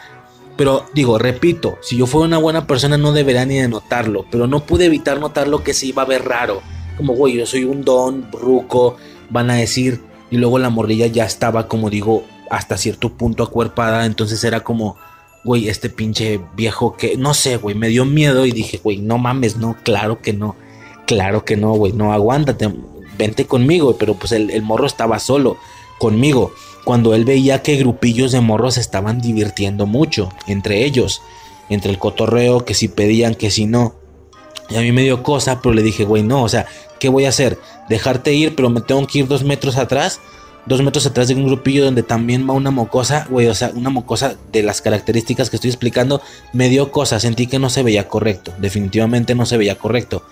pero 0.60 0.84
digo, 0.94 1.18
repito, 1.18 1.78
si 1.82 1.96
yo 1.96 2.06
fuera 2.06 2.28
una 2.28 2.38
buena 2.38 2.68
persona 2.68 2.98
no 2.98 3.14
debería 3.14 3.46
ni 3.46 3.60
de 3.60 3.70
notarlo, 3.70 4.26
pero 4.30 4.46
no 4.46 4.66
pude 4.66 4.88
evitar 4.88 5.18
notarlo 5.18 5.64
que 5.64 5.74
se 5.74 5.86
iba 5.86 6.02
a 6.02 6.06
ver 6.06 6.26
raro. 6.26 6.62
Como, 6.98 7.14
güey, 7.14 7.38
yo 7.38 7.46
soy 7.46 7.64
un 7.64 7.86
don, 7.86 8.30
ruco, 8.30 8.98
van 9.30 9.50
a 9.52 9.56
decir. 9.56 10.02
Y 10.30 10.36
luego 10.36 10.60
la 10.60 10.70
morrilla 10.70 11.08
ya 11.08 11.24
estaba, 11.24 11.70
como 11.70 11.90
digo, 11.90 12.26
hasta 12.52 12.76
cierto 12.76 13.14
punto 13.14 13.42
acuerpada. 13.42 14.06
Entonces 14.06 14.44
era 14.44 14.60
como, 14.60 14.98
güey, 15.46 15.70
este 15.70 15.90
pinche 15.90 16.42
viejo 16.58 16.98
que, 16.98 17.16
no 17.16 17.34
sé, 17.34 17.56
güey, 17.56 17.74
me 17.74 17.88
dio 17.88 18.04
miedo 18.04 18.46
y 18.46 18.52
dije, 18.52 18.82
güey, 18.84 18.98
no 18.98 19.18
mames, 19.18 19.56
no, 19.56 19.78
claro 19.86 20.22
que 20.22 20.34
no. 20.34 20.58
Claro 21.08 21.46
que 21.46 21.56
no, 21.56 21.72
güey, 21.72 21.94
no, 21.94 22.12
aguántate, 22.12 22.70
vente 23.18 23.46
conmigo. 23.46 23.96
Pero 23.98 24.16
pues 24.16 24.34
el 24.34 24.62
morro 24.62 24.88
estaba 24.88 25.20
solo 25.20 25.56
conmigo 26.00 26.52
cuando 26.84 27.14
él 27.14 27.26
veía 27.26 27.62
que 27.62 27.76
grupillos 27.76 28.32
de 28.32 28.42
morros 28.42 28.78
estaban 28.78 29.22
divirtiendo 29.22 29.86
mucho 29.86 30.30
entre 30.48 30.86
ellos, 30.86 31.22
entre 31.70 31.92
el 31.92 32.00
cotorreo, 32.00 32.66
que 32.66 32.74
si 32.74 32.88
pedían, 32.88 33.36
que 33.36 33.52
si 33.52 33.66
no. 33.66 33.96
Y 34.70 34.76
a 34.76 34.82
mí 34.82 34.92
me 34.92 35.04
dio 35.04 35.24
cosa, 35.24 35.62
pero 35.62 35.74
le 35.74 35.82
dije, 35.82 36.06
güey, 36.06 36.24
no, 36.24 36.44
o 36.44 36.50
sea, 36.50 36.66
¿qué 37.00 37.10
voy 37.10 37.26
a 37.26 37.30
hacer? 37.30 37.60
¿Dejarte 37.90 38.34
ir, 38.34 38.56
pero 38.56 38.70
me 38.70 38.82
tengo 38.82 39.06
que 39.08 39.20
ir 39.20 39.28
dos 39.28 39.44
metros 39.44 39.78
atrás? 39.78 40.20
Dos 40.66 40.84
metros 40.84 41.06
atrás 41.06 41.28
de 41.28 41.36
un 41.36 41.46
grupillo 41.46 41.86
donde 41.86 42.04
también 42.04 42.48
va 42.48 42.54
una 42.54 42.70
mocosa, 42.70 43.26
güey, 43.30 43.48
o 43.48 43.56
sea, 43.56 43.72
una 43.74 43.90
mocosa 43.90 44.36
de 44.52 44.62
las 44.62 44.82
características 44.82 45.50
que 45.50 45.56
estoy 45.56 45.70
explicando, 45.70 46.22
me 46.54 46.70
dio 46.70 46.92
cosa, 46.92 47.20
sentí 47.20 47.48
que 47.48 47.58
no 47.58 47.70
se 47.70 47.82
veía 47.82 48.08
correcto, 48.08 48.54
definitivamente 48.60 49.34
no 49.34 49.46
se 49.46 49.58
veía 49.58 49.76
correcto. 49.76 50.24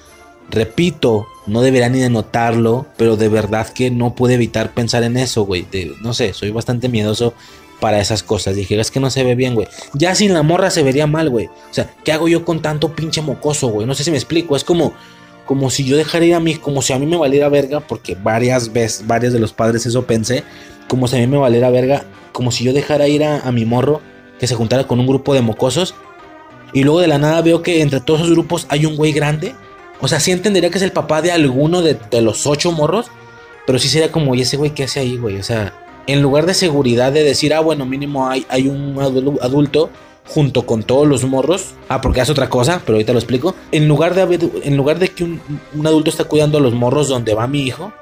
Repito, 0.50 1.28
no 1.46 1.62
debería 1.62 1.90
ni 1.90 2.00
de 2.00 2.10
notarlo, 2.10 2.86
pero 2.98 3.18
de 3.18 3.30
verdad 3.30 3.68
que 3.68 3.92
no 3.92 4.16
pude 4.16 4.36
evitar 4.36 4.74
pensar 4.74 5.04
en 5.04 5.18
eso, 5.18 5.44
güey. 5.44 5.66
No 6.02 6.14
sé, 6.14 6.34
soy 6.34 6.52
bastante 6.52 6.90
miedoso 6.90 7.34
para 7.80 8.00
esas 8.00 8.24
cosas. 8.24 8.56
Dije, 8.56 8.80
es 8.80 8.92
que 8.92 9.00
no 9.00 9.10
se 9.10 9.24
ve 9.24 9.36
bien, 9.36 9.56
güey. 9.56 9.68
Ya 9.94 10.16
sin 10.16 10.34
la 10.34 10.44
morra 10.44 10.70
se 10.70 10.84
vería 10.84 11.08
mal, 11.08 11.30
güey. 11.30 11.48
O 11.48 11.74
sea, 11.74 11.90
¿qué 12.04 12.12
hago 12.12 12.28
yo 12.28 12.46
con 12.46 12.62
tanto 12.62 12.96
pinche 12.96 13.22
mocoso, 13.22 13.68
güey? 13.68 13.86
No 13.86 13.94
sé 13.94 14.04
si 14.04 14.12
me 14.12 14.18
explico. 14.18 14.56
Es 14.56 14.64
como, 14.64 14.94
como 15.48 15.70
si 15.70 15.86
yo 15.86 15.98
dejara 15.98 16.26
ir 16.26 16.36
a 16.36 16.40
mí, 16.40 16.56
como 16.56 16.82
si 16.84 16.94
a 16.94 17.00
mí 17.00 17.08
me 17.08 17.18
valiera 17.18 17.50
verga, 17.50 17.80
porque 17.80 18.16
varias 18.16 18.72
veces, 18.74 19.08
varios 19.08 19.34
de 19.34 19.40
los 19.40 19.54
padres 19.54 19.86
eso 19.86 20.06
pensé, 20.06 20.44
como 20.88 21.08
si 21.08 21.16
a 21.16 21.20
mí 21.20 21.28
me 21.28 21.38
valiera 21.38 21.70
verga, 21.70 22.04
como 22.34 22.52
si 22.52 22.64
yo 22.64 22.74
dejara 22.74 23.08
ir 23.08 23.24
a, 23.24 23.52
mi 23.52 23.66
morro 23.66 24.02
que 24.40 24.46
se 24.46 24.56
juntara 24.56 24.86
con 24.86 25.00
un 25.00 25.08
grupo 25.08 25.34
de 25.34 25.42
mocosos, 25.42 25.96
y 26.74 26.84
luego 26.84 27.00
de 27.00 27.08
la 27.08 27.18
nada 27.18 27.42
veo 27.42 27.64
que 27.64 27.82
entre 27.82 28.02
todos 28.02 28.20
esos 28.20 28.34
grupos 28.34 28.68
hay 28.70 28.86
un 28.86 28.96
güey 28.96 29.14
grande, 29.14 29.56
o 30.00 30.08
sea, 30.08 30.20
sí 30.20 30.32
entendería 30.32 30.70
que 30.70 30.78
es 30.78 30.84
el 30.84 30.92
papá 30.92 31.22
de 31.22 31.32
alguno 31.32 31.82
de, 31.82 31.98
los 32.22 32.46
ocho 32.46 32.72
morros, 32.72 33.08
pero 33.66 33.80
sí 33.80 33.88
sería 33.88 34.12
como, 34.12 34.36
¿y 34.36 34.42
ese 34.42 34.58
güey 34.58 34.72
qué 34.72 34.84
hace 34.84 35.00
ahí, 35.00 35.18
güey? 35.18 35.38
O 35.38 35.44
sea, 35.44 35.74
en 36.08 36.22
lugar 36.22 36.46
de 36.46 36.54
seguridad 36.54 37.12
de 37.12 37.24
decir, 37.24 37.54
ah, 37.54 37.60
bueno, 37.60 37.86
mínimo 37.86 38.28
hay, 38.28 38.46
hay 38.50 38.68
un 38.68 38.98
adulto 39.42 39.90
junto 40.28 40.66
con 40.66 40.84
todos 40.84 41.08
los 41.08 41.24
morros. 41.24 41.74
Ah, 41.90 42.02
porque 42.02 42.22
es 42.22 42.30
otra 42.30 42.50
cosa, 42.50 42.82
pero 42.86 42.98
ahorita 42.98 43.14
lo 43.14 43.20
explico. 43.20 43.56
En 43.72 43.88
lugar 43.88 44.14
de, 44.14 44.52
en 44.64 44.78
lugar 44.78 45.00
de 45.00 45.10
que 45.10 45.24
un, 45.24 45.42
adulto 45.86 46.10
está 46.10 46.26
cuidando 46.26 46.58
a 46.58 46.62
los 46.62 46.74
morros 46.74 47.08
donde 47.08 47.34
va 47.34 47.48
mi 47.48 47.64
hijo, 47.64 47.94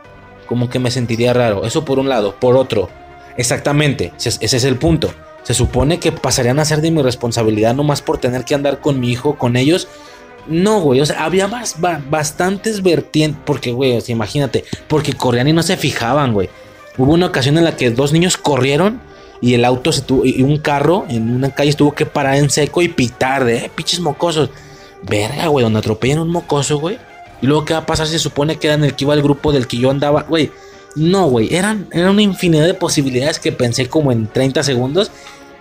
como 0.47 0.69
que 0.69 0.79
me 0.79 0.91
sentiría 0.91 1.33
raro. 1.33 1.65
Eso 1.65 1.85
por 1.85 1.99
un 1.99 2.09
lado. 2.09 2.35
Por 2.39 2.57
otro, 2.57 2.89
exactamente, 3.37 4.13
ese 4.17 4.43
es 4.43 4.63
el 4.63 4.77
punto. 4.77 5.11
Se 5.43 5.53
supone 5.53 5.99
que 5.99 6.11
pasarían 6.11 6.59
a 6.59 6.65
ser 6.65 6.81
de 6.81 6.89
mi 6.89 7.03
responsabilidad 7.03 7.75
nomás 7.75 8.01
por 8.01 8.17
tener 8.17 8.45
que 8.45 8.55
andar 8.55 8.79
con 8.79 8.99
mi 8.99 9.11
hijo, 9.11 9.37
con 9.37 9.55
ellos. 9.55 9.87
No, 10.47 10.79
güey, 10.79 11.01
o 11.01 11.05
sea, 11.05 11.25
había 11.25 11.49
bastantes 12.09 12.83
vertientes, 12.83 13.41
porque, 13.45 13.71
güey, 13.71 13.97
imagínate, 14.07 14.63
porque 14.87 15.13
corrían 15.13 15.47
y 15.47 15.53
no 15.53 15.63
se 15.63 15.77
fijaban, 15.77 16.33
güey. 16.33 16.49
Hubo 16.97 17.13
una 17.13 17.27
ocasión 17.27 17.57
en 17.57 17.63
la 17.63 17.75
que 17.75 17.89
dos 17.89 18.13
niños 18.13 18.37
corrieron 18.37 19.01
y 19.41 19.53
el 19.53 19.65
auto 19.65 19.91
se 19.91 20.01
tuvo, 20.01 20.25
y 20.25 20.43
un 20.43 20.57
carro 20.57 21.05
en 21.09 21.35
una 21.35 21.49
calle 21.49 21.69
estuvo 21.69 21.93
que 21.93 22.05
parar 22.05 22.35
en 22.35 22.49
seco 22.49 22.81
y 22.81 22.87
pitar 22.87 23.43
de, 23.43 23.57
eh, 23.57 23.71
pinches 23.73 23.99
mocosos. 23.99 24.49
Verga, 25.03 25.47
güey, 25.47 25.63
donde 25.63 25.79
atropellan 25.79 26.19
un 26.19 26.29
mocoso, 26.29 26.79
güey. 26.79 26.97
Y 27.41 27.47
luego, 27.47 27.65
¿qué 27.65 27.73
va 27.73 27.81
a 27.81 27.85
pasar 27.85 28.07
se 28.07 28.17
supone 28.17 28.57
que 28.57 28.67
era 28.67 28.75
en 28.75 28.83
el 28.83 28.95
que 28.95 29.03
iba 29.03 29.13
el 29.13 29.21
grupo 29.21 29.51
del 29.51 29.67
que 29.67 29.77
yo 29.77 29.91
andaba? 29.91 30.23
Güey, 30.23 30.51
no, 30.95 31.27
güey, 31.27 31.53
eran, 31.53 31.87
una 31.93 32.21
infinidad 32.21 32.65
de 32.65 32.73
posibilidades 32.73 33.39
que 33.39 33.51
pensé 33.51 33.87
como 33.87 34.11
en 34.11 34.27
30 34.27 34.63
segundos. 34.63 35.11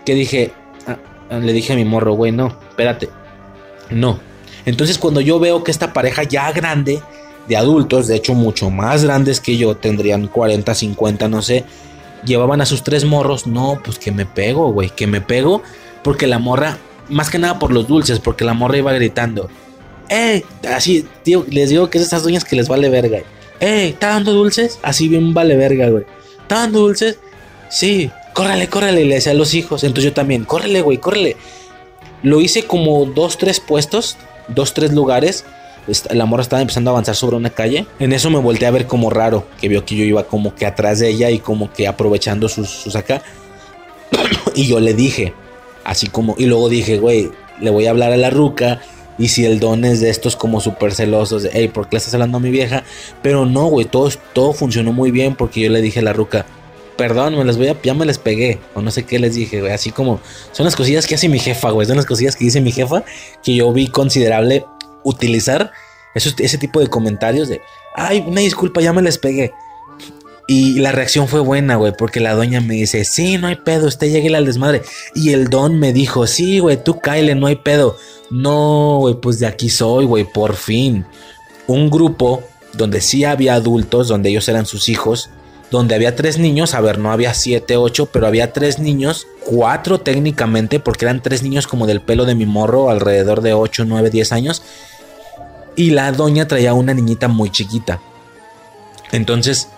Que 0.06 0.14
dije, 0.14 0.52
ah, 0.86 1.38
le 1.38 1.52
dije 1.52 1.72
a 1.72 1.76
mi 1.76 1.84
morro, 1.84 2.14
güey, 2.14 2.30
no, 2.30 2.56
espérate, 2.68 3.08
no. 3.90 4.18
Entonces, 4.66 4.98
cuando 4.98 5.20
yo 5.20 5.38
veo 5.38 5.64
que 5.64 5.70
esta 5.70 5.92
pareja 5.92 6.22
ya 6.22 6.50
grande, 6.52 7.02
de 7.48 7.56
adultos, 7.56 8.06
de 8.06 8.16
hecho 8.16 8.34
mucho 8.34 8.70
más 8.70 9.04
grandes 9.04 9.40
que 9.40 9.56
yo, 9.56 9.76
tendrían 9.76 10.28
40, 10.28 10.74
50, 10.74 11.28
no 11.28 11.42
sé, 11.42 11.64
llevaban 12.24 12.60
a 12.60 12.66
sus 12.66 12.82
tres 12.82 13.04
morros. 13.04 13.46
No, 13.46 13.80
pues 13.84 13.98
que 13.98 14.12
me 14.12 14.26
pego, 14.26 14.72
güey, 14.72 14.90
que 14.90 15.06
me 15.06 15.20
pego. 15.20 15.62
Porque 16.02 16.26
la 16.26 16.38
morra, 16.38 16.78
más 17.08 17.30
que 17.30 17.38
nada 17.38 17.58
por 17.58 17.72
los 17.72 17.88
dulces, 17.88 18.18
porque 18.18 18.44
la 18.44 18.54
morra 18.54 18.78
iba 18.78 18.92
gritando. 18.92 19.48
¡Eh! 20.08 20.44
Así, 20.68 21.06
tío, 21.22 21.46
les 21.48 21.70
digo 21.70 21.88
que 21.88 21.98
es 21.98 22.04
esas 22.04 22.22
doñas 22.22 22.44
que 22.44 22.56
les 22.56 22.68
vale 22.68 22.88
verga. 22.88 23.18
¡Eh! 23.60 23.88
¿Está 23.88 24.08
dando 24.08 24.32
dulces? 24.32 24.78
Así 24.82 25.08
bien 25.08 25.32
vale 25.32 25.56
verga, 25.56 25.88
güey. 25.88 26.04
¿Está 26.42 26.56
dando 26.56 26.80
dulces? 26.80 27.18
Sí, 27.70 28.10
córrele, 28.34 28.68
córrele, 28.68 29.04
le 29.04 29.14
decía 29.14 29.32
a 29.32 29.34
los 29.34 29.54
hijos. 29.54 29.82
Entonces 29.82 30.10
yo 30.10 30.12
también, 30.12 30.44
córrele, 30.44 30.82
güey, 30.82 30.98
córrele. 30.98 31.36
Lo 32.22 32.40
hice 32.40 32.64
como 32.64 33.04
dos, 33.06 33.38
tres 33.38 33.60
puestos, 33.60 34.16
dos, 34.48 34.74
tres 34.74 34.92
lugares 34.92 35.44
la 36.10 36.24
morra 36.24 36.42
estaba 36.42 36.62
empezando 36.62 36.90
a 36.90 36.92
avanzar 36.92 37.14
sobre 37.14 37.36
una 37.36 37.50
calle. 37.50 37.86
En 37.98 38.12
eso 38.12 38.30
me 38.30 38.38
volteé 38.38 38.66
a 38.68 38.70
ver 38.70 38.86
como 38.86 39.10
raro, 39.10 39.46
que 39.60 39.68
vio 39.68 39.84
que 39.84 39.96
yo 39.96 40.04
iba 40.04 40.24
como 40.24 40.54
que 40.54 40.66
atrás 40.66 41.00
de 41.00 41.08
ella 41.08 41.30
y 41.30 41.38
como 41.38 41.72
que 41.72 41.86
aprovechando 41.86 42.48
sus, 42.48 42.70
sus 42.70 42.96
acá. 42.96 43.22
y 44.54 44.66
yo 44.66 44.80
le 44.80 44.94
dije, 44.94 45.34
así 45.84 46.06
como, 46.06 46.34
y 46.38 46.46
luego 46.46 46.68
dije, 46.68 46.98
güey, 46.98 47.30
le 47.60 47.70
voy 47.70 47.86
a 47.86 47.90
hablar 47.90 48.12
a 48.12 48.16
la 48.16 48.30
ruca. 48.30 48.80
Y 49.16 49.28
si 49.28 49.44
el 49.44 49.60
don 49.60 49.84
es 49.84 50.00
de 50.00 50.10
estos 50.10 50.34
como 50.34 50.60
súper 50.60 50.92
celosos, 50.92 51.44
de, 51.44 51.50
hey, 51.52 51.68
¿por 51.68 51.88
qué 51.88 51.96
le 51.96 51.98
estás 51.98 52.14
hablando 52.14 52.38
a 52.38 52.40
mi 52.40 52.50
vieja? 52.50 52.82
Pero 53.22 53.46
no, 53.46 53.66
güey, 53.66 53.86
todo, 53.86 54.10
todo 54.32 54.52
funcionó 54.52 54.92
muy 54.92 55.12
bien 55.12 55.36
porque 55.36 55.60
yo 55.60 55.70
le 55.70 55.80
dije 55.80 56.00
a 56.00 56.02
la 56.02 56.12
ruca, 56.12 56.46
perdón, 56.96 57.36
me 57.36 57.44
les 57.44 57.56
voy 57.56 57.68
a, 57.68 57.80
ya 57.82 57.94
me 57.94 58.06
les 58.06 58.18
pegué, 58.18 58.60
o 58.74 58.82
no 58.82 58.90
sé 58.90 59.04
qué 59.04 59.18
les 59.18 59.34
dije, 59.34 59.60
güey, 59.60 59.72
así 59.72 59.90
como, 59.90 60.20
son 60.52 60.64
las 60.64 60.76
cosillas 60.76 61.06
que 61.06 61.14
hace 61.14 61.28
mi 61.28 61.38
jefa, 61.38 61.70
güey, 61.70 61.86
son 61.86 61.96
las 61.96 62.06
cosillas 62.06 62.36
que 62.36 62.44
dice 62.44 62.60
mi 62.60 62.72
jefa, 62.72 63.04
que 63.42 63.54
yo 63.54 63.72
vi 63.72 63.88
considerable 63.88 64.64
utilizar 65.02 65.72
ese 66.14 66.58
tipo 66.58 66.80
de 66.80 66.86
comentarios 66.86 67.48
de, 67.48 67.60
ay, 67.94 68.24
una 68.26 68.40
disculpa, 68.40 68.80
ya 68.80 68.92
me 68.92 69.02
les 69.02 69.18
pegué. 69.18 69.52
Y 70.46 70.78
la 70.80 70.92
reacción 70.92 71.26
fue 71.26 71.40
buena, 71.40 71.76
güey, 71.76 71.92
porque 71.96 72.20
la 72.20 72.34
doña 72.34 72.60
me 72.60 72.74
dice, 72.74 73.04
sí, 73.04 73.38
no 73.38 73.46
hay 73.46 73.56
pedo, 73.56 73.88
usted 73.88 74.10
llegue 74.10 74.34
al 74.36 74.44
desmadre. 74.44 74.82
Y 75.14 75.30
el 75.30 75.48
don 75.48 75.78
me 75.78 75.92
dijo, 75.94 76.26
sí, 76.26 76.58
güey, 76.58 76.82
tú 76.82 77.00
cáele, 77.00 77.34
no 77.34 77.46
hay 77.46 77.56
pedo. 77.56 77.96
No, 78.30 78.98
güey, 79.00 79.14
pues 79.14 79.38
de 79.38 79.46
aquí 79.46 79.70
soy, 79.70 80.04
güey, 80.04 80.24
por 80.24 80.54
fin. 80.54 81.06
Un 81.66 81.88
grupo 81.88 82.42
donde 82.74 83.00
sí 83.00 83.24
había 83.24 83.54
adultos, 83.54 84.08
donde 84.08 84.28
ellos 84.28 84.46
eran 84.48 84.66
sus 84.66 84.90
hijos, 84.90 85.30
donde 85.70 85.94
había 85.94 86.14
tres 86.14 86.38
niños, 86.38 86.74
a 86.74 86.80
ver, 86.80 86.98
no 86.98 87.10
había 87.10 87.34
siete, 87.34 87.76
ocho, 87.76 88.06
pero 88.06 88.26
había 88.26 88.52
tres 88.52 88.78
niños, 88.78 89.26
cuatro 89.44 89.98
técnicamente, 89.98 90.78
porque 90.80 91.04
eran 91.04 91.22
tres 91.22 91.42
niños 91.42 91.66
como 91.66 91.86
del 91.86 92.00
pelo 92.00 92.24
de 92.24 92.34
mi 92.34 92.46
morro, 92.46 92.90
alrededor 92.90 93.40
de 93.40 93.54
ocho, 93.54 93.84
nueve, 93.84 94.10
diez 94.10 94.32
años 94.32 94.62
y 95.76 95.90
la 95.90 96.12
doña 96.12 96.46
traía 96.46 96.74
una 96.74 96.94
niñita 96.94 97.28
muy 97.28 97.50
chiquita. 97.50 98.00
Entonces, 99.12 99.68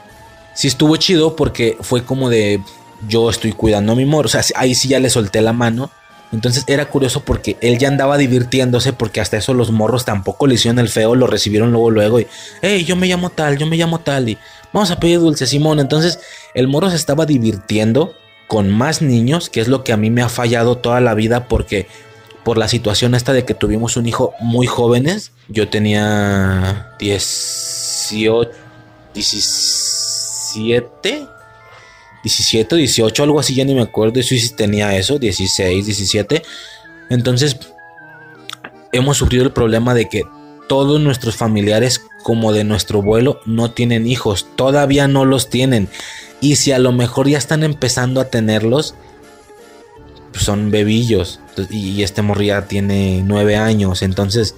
sí 0.55 0.69
estuvo 0.69 0.97
chido 0.97 1.37
porque 1.37 1.77
fue 1.81 2.05
como 2.05 2.29
de 2.29 2.61
yo 3.07 3.29
estoy 3.31 3.53
cuidando 3.53 3.93
a 3.93 3.97
mi 3.97 4.05
morro. 4.05 4.27
O 4.27 4.31
sea, 4.31 4.43
ahí 4.55 4.75
sí 4.75 4.89
ya 4.89 5.01
le 5.01 5.11
solté 5.11 5.41
la 5.41 5.53
mano. 5.53 5.91
Entonces 6.33 6.65
era 6.67 6.87
curioso 6.87 7.21
porque 7.21 7.57
él 7.61 7.79
ya 7.79 7.87
andaba 7.87 8.19
divirtiéndose 8.19 8.93
porque 8.93 9.21
hasta 9.21 9.37
eso 9.37 9.55
los 9.55 9.71
morros 9.71 10.05
tampoco 10.05 10.49
le 10.49 10.57
hicieron 10.57 10.81
el 10.81 10.89
feo, 10.89 11.15
lo 11.15 11.29
recibieron 11.29 11.71
luego 11.71 11.93
luego 11.93 12.19
y, 12.19 12.27
hey, 12.63 12.85
yo 12.85 12.97
me 12.97 13.07
llamo 13.07 13.31
tal, 13.31 13.57
yo 13.57 13.67
me 13.67 13.77
llamo 13.77 14.01
tal 14.01 14.29
y 14.31 14.39
vamos 14.77 14.91
a 14.91 15.01
pedir 15.01 15.21
dulce 15.21 15.47
Simón. 15.47 15.81
Entonces 15.81 16.21
el 16.53 16.69
morro 16.69 16.91
se 16.91 16.97
estaba 16.97 17.25
divirtiendo 17.25 18.15
con 18.47 18.71
más 18.71 19.01
niños, 19.01 19.49
que 19.49 19.63
es 19.63 19.69
lo 19.69 19.83
que 19.83 19.95
a 19.95 19.97
mí 19.97 20.11
me 20.11 20.21
ha 20.21 20.29
fallado 20.29 20.77
toda 20.77 21.01
la 21.01 21.15
vida 21.15 21.49
porque 21.49 21.89
por 22.45 22.59
la 22.59 22.69
situación 22.69 23.15
esta 23.15 23.33
de 23.33 23.47
que 23.47 23.55
tuvimos 23.55 23.97
un 23.97 24.05
hijo 24.05 24.35
muy 24.39 24.67
jóvenes. 24.67 25.33
Yo 25.49 25.71
tenía 25.71 26.93
18, 26.99 28.51
17, 29.15 31.27
17, 32.23 32.77
18, 32.77 33.23
algo 33.23 33.41
así, 33.41 33.55
ya 33.55 33.65
ni 33.65 33.75
me 33.75 33.81
acuerdo 33.81 34.23
si 34.23 34.55
tenía 34.55 34.95
eso, 34.95 35.19
16, 35.19 35.87
17. 35.87 36.43
Entonces, 37.09 37.57
hemos 38.93 39.17
sufrido 39.17 39.45
el 39.45 39.53
problema 39.53 39.95
de 39.95 40.11
que 40.11 40.23
todos 40.69 41.01
nuestros 41.01 41.37
familiares, 41.37 42.03
como 42.27 42.53
de 42.53 42.65
nuestro 42.65 43.03
vuelo, 43.03 43.39
no 43.47 43.71
tienen 43.71 44.09
hijos, 44.09 44.49
todavía 44.57 45.07
no 45.07 45.25
los 45.25 45.49
tienen. 45.49 45.89
Y 46.41 46.57
si 46.57 46.73
a 46.73 46.81
lo 46.81 46.91
mejor 46.91 47.29
ya 47.29 47.39
están 47.39 47.63
empezando 47.63 48.21
a 48.21 48.31
tenerlos, 48.31 48.97
pues 50.33 50.43
son 50.43 50.73
bebillos 50.73 51.39
y 51.71 52.03
este 52.03 52.23
morría 52.23 52.67
tiene 52.67 53.23
nueve 53.25 53.55
años, 53.55 54.03
entonces 54.03 54.57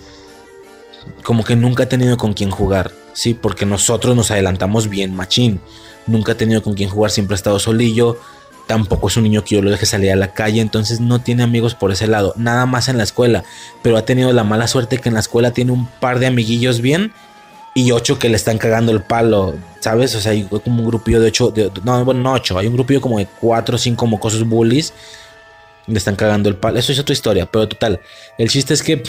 como 1.22 1.44
que 1.44 1.57
nunca 1.57 1.83
ha 1.83 1.88
tenido 1.90 2.16
con 2.16 2.33
quién 2.33 2.50
jugar, 2.50 2.90
sí, 3.12 3.35
porque 3.35 3.66
nosotros 3.66 4.16
nos 4.16 4.31
adelantamos 4.31 4.88
bien, 4.88 5.14
machín. 5.14 5.61
Nunca 6.07 6.33
ha 6.33 6.37
tenido 6.37 6.62
con 6.62 6.72
quién 6.72 6.88
jugar, 6.88 7.11
siempre 7.11 7.35
ha 7.35 7.37
estado 7.37 7.59
solillo. 7.59 8.18
Tampoco 8.66 9.09
es 9.09 9.18
un 9.18 9.24
niño 9.24 9.44
que 9.44 9.57
yo 9.57 9.62
lo 9.62 9.70
deje 9.70 9.85
salir 9.85 10.11
a 10.11 10.16
la 10.16 10.33
calle, 10.33 10.62
entonces 10.62 11.00
no 11.00 11.20
tiene 11.20 11.42
amigos 11.42 11.74
por 11.74 11.92
ese 11.92 12.07
lado, 12.07 12.33
nada 12.38 12.64
más 12.64 12.88
en 12.88 12.96
la 12.96 13.04
escuela. 13.04 13.44
Pero 13.83 13.98
ha 13.98 14.07
tenido 14.07 14.33
la 14.33 14.42
mala 14.42 14.68
suerte 14.68 14.96
que 14.96 15.11
en 15.11 15.14
la 15.16 15.20
escuela 15.20 15.50
tiene 15.50 15.72
un 15.72 15.87
par 15.87 16.18
de 16.18 16.28
amiguillos 16.28 16.81
bien 16.81 17.12
y 17.74 17.92
ocho 17.92 18.18
que 18.18 18.28
le 18.28 18.37
están 18.37 18.59
cagando 18.59 18.92
el 18.92 19.02
palo, 19.02 19.54
¿sabes? 19.81 20.14
O 20.14 20.20
sea, 20.20 20.33
hay 20.33 20.44
como 20.44 20.83
un 20.83 20.87
grupillo 20.87 21.20
de 21.20 21.28
ocho, 21.28 21.52
no, 21.85 22.04
bueno, 22.04 22.20
no 22.20 22.33
ocho, 22.33 22.59
hay 22.59 22.66
un 22.66 22.74
grupillo 22.74 23.00
como 23.00 23.18
de 23.18 23.26
cuatro 23.40 23.76
o 23.76 23.78
cinco 23.78 24.07
mocosos 24.07 24.46
bullies 24.46 24.92
le 25.88 25.98
están 25.98 26.16
cagando 26.16 26.48
el 26.48 26.57
palo. 26.57 26.78
Eso 26.78 26.92
es 26.92 26.98
otra 26.98 27.12
historia, 27.12 27.46
pero 27.50 27.66
total. 27.66 28.00
El 28.37 28.48
chiste 28.48 28.74
es 28.74 28.83
que 28.83 28.92
eh, 28.92 29.02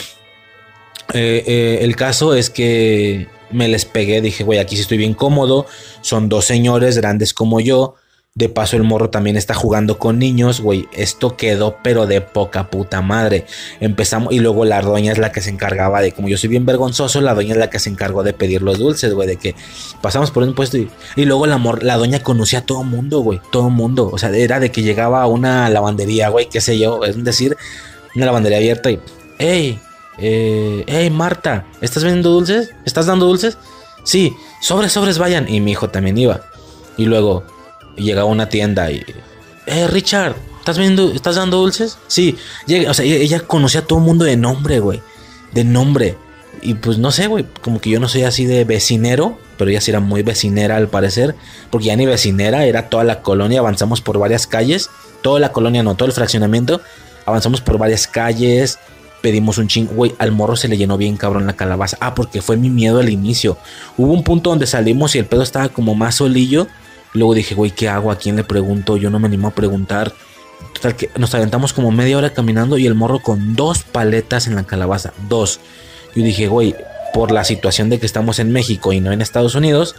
eh, 1.46 1.78
el 1.82 1.94
caso 1.94 2.34
es 2.34 2.50
que 2.50 3.28
me 3.50 3.68
les 3.68 3.84
pegué. 3.84 4.20
Dije, 4.20 4.44
güey, 4.44 4.58
aquí 4.58 4.76
sí 4.76 4.82
estoy 4.82 4.98
bien 4.98 5.14
cómodo. 5.14 5.66
Son 6.00 6.28
dos 6.28 6.46
señores 6.46 6.96
grandes 6.96 7.34
como 7.34 7.60
yo. 7.60 7.96
De 8.36 8.48
paso, 8.48 8.76
el 8.76 8.84
morro 8.84 9.10
también 9.10 9.36
está 9.36 9.54
jugando 9.54 9.98
con 9.98 10.20
niños, 10.20 10.60
güey. 10.60 10.88
Esto 10.92 11.36
quedó, 11.36 11.78
pero 11.82 12.06
de 12.06 12.20
poca 12.20 12.70
puta 12.70 13.02
madre. 13.02 13.44
Empezamos, 13.80 14.32
y 14.32 14.38
luego 14.38 14.64
la 14.64 14.80
doña 14.82 15.10
es 15.10 15.18
la 15.18 15.32
que 15.32 15.40
se 15.40 15.50
encargaba 15.50 16.00
de, 16.00 16.12
como 16.12 16.28
yo 16.28 16.38
soy 16.38 16.48
bien 16.48 16.64
vergonzoso, 16.64 17.20
la 17.20 17.34
doña 17.34 17.52
es 17.52 17.56
la 17.58 17.70
que 17.70 17.80
se 17.80 17.90
encargó 17.90 18.22
de 18.22 18.32
pedir 18.32 18.62
los 18.62 18.78
dulces, 18.78 19.12
güey. 19.14 19.26
De 19.26 19.36
que 19.36 19.56
pasamos 20.00 20.30
por 20.30 20.44
un 20.44 20.54
puesto 20.54 20.78
y, 20.78 20.88
y 21.16 21.24
luego 21.24 21.46
la, 21.46 21.60
la 21.82 21.96
doña 21.96 22.22
conocía 22.22 22.60
a 22.60 22.66
todo 22.66 22.84
mundo, 22.84 23.18
güey. 23.18 23.40
Todo 23.50 23.68
mundo. 23.68 24.08
O 24.12 24.16
sea, 24.16 24.30
era 24.30 24.60
de 24.60 24.70
que 24.70 24.82
llegaba 24.82 25.22
a 25.22 25.26
una 25.26 25.68
lavandería, 25.68 26.28
güey, 26.28 26.48
qué 26.48 26.60
sé 26.60 26.78
yo. 26.78 27.04
Es 27.04 27.22
decir, 27.24 27.56
una 28.14 28.26
lavandería 28.26 28.58
abierta 28.58 28.92
y, 28.92 29.00
hey, 29.38 29.80
eh, 30.18 30.84
hey, 30.86 31.10
Marta, 31.10 31.66
¿estás 31.80 32.04
vendiendo 32.04 32.30
dulces? 32.30 32.70
¿Estás 32.86 33.06
dando 33.06 33.26
dulces? 33.26 33.58
Sí, 34.04 34.32
sobres, 34.60 34.92
sobres, 34.92 35.18
vayan. 35.18 35.48
Y 35.48 35.60
mi 35.60 35.72
hijo 35.72 35.90
también 35.90 36.16
iba. 36.16 36.42
Y 36.96 37.06
luego, 37.06 37.44
llegaba 38.02 38.28
a 38.28 38.32
una 38.32 38.48
tienda 38.48 38.90
y. 38.90 39.04
Eh, 39.66 39.86
Richard, 39.88 40.36
¿estás 40.58 40.78
viendo, 40.78 41.12
estás 41.12 41.36
dando 41.36 41.58
dulces? 41.58 41.98
Sí, 42.06 42.36
llega, 42.66 42.90
o 42.90 42.94
sea, 42.94 43.04
ella 43.04 43.40
conocía 43.40 43.80
a 43.80 43.84
todo 43.86 43.98
el 43.98 44.04
mundo 44.04 44.24
de 44.24 44.36
nombre, 44.36 44.80
güey. 44.80 45.00
De 45.52 45.64
nombre. 45.64 46.16
Y 46.62 46.74
pues 46.74 46.98
no 46.98 47.10
sé, 47.10 47.26
güey, 47.26 47.46
como 47.62 47.80
que 47.80 47.90
yo 47.90 48.00
no 48.00 48.08
soy 48.08 48.24
así 48.24 48.44
de 48.44 48.64
vecinero, 48.64 49.38
pero 49.56 49.70
ella 49.70 49.80
sí 49.80 49.90
era 49.90 50.00
muy 50.00 50.22
vecinera 50.22 50.76
al 50.76 50.88
parecer, 50.88 51.34
porque 51.70 51.86
ya 51.86 51.96
ni 51.96 52.06
vecinera, 52.06 52.64
era 52.64 52.88
toda 52.88 53.04
la 53.04 53.22
colonia, 53.22 53.60
avanzamos 53.60 54.00
por 54.00 54.18
varias 54.18 54.46
calles, 54.46 54.90
toda 55.22 55.40
la 55.40 55.52
colonia, 55.52 55.82
no, 55.82 55.94
todo 55.94 56.06
el 56.06 56.12
fraccionamiento, 56.12 56.82
avanzamos 57.24 57.62
por 57.62 57.78
varias 57.78 58.06
calles, 58.06 58.78
pedimos 59.20 59.58
un 59.58 59.68
ching, 59.68 59.86
güey, 59.86 60.14
al 60.18 60.32
morro 60.32 60.56
se 60.56 60.68
le 60.68 60.76
llenó 60.76 60.96
bien 60.96 61.16
cabrón 61.16 61.46
la 61.46 61.54
calabaza. 61.54 61.96
Ah, 62.00 62.14
porque 62.14 62.42
fue 62.42 62.56
mi 62.56 62.70
miedo 62.70 62.98
al 62.98 63.08
inicio. 63.08 63.56
Hubo 63.96 64.12
un 64.12 64.24
punto 64.24 64.50
donde 64.50 64.66
salimos 64.66 65.14
y 65.14 65.18
el 65.18 65.26
pedo 65.26 65.42
estaba 65.42 65.68
como 65.68 65.94
más 65.94 66.16
solillo. 66.16 66.66
Luego 67.12 67.34
dije, 67.34 67.54
güey, 67.54 67.70
¿qué 67.70 67.88
hago? 67.88 68.10
¿A 68.10 68.18
quién 68.18 68.36
le 68.36 68.44
pregunto? 68.44 68.96
Yo 68.96 69.10
no 69.10 69.18
me 69.18 69.26
animo 69.26 69.48
a 69.48 69.54
preguntar. 69.54 70.12
Total 70.74 70.96
que 70.96 71.10
nos 71.16 71.34
aventamos 71.34 71.72
como 71.72 71.90
media 71.90 72.16
hora 72.16 72.32
caminando 72.32 72.78
y 72.78 72.86
el 72.86 72.94
morro 72.94 73.20
con 73.20 73.56
dos 73.56 73.82
paletas 73.82 74.46
en 74.46 74.54
la 74.54 74.64
calabaza. 74.64 75.12
Dos. 75.28 75.60
Yo 76.14 76.22
dije, 76.22 76.46
güey, 76.46 76.74
por 77.12 77.32
la 77.32 77.44
situación 77.44 77.90
de 77.90 77.98
que 77.98 78.06
estamos 78.06 78.38
en 78.38 78.52
México 78.52 78.92
y 78.92 79.00
no 79.00 79.12
en 79.12 79.22
Estados 79.22 79.54
Unidos, 79.54 79.96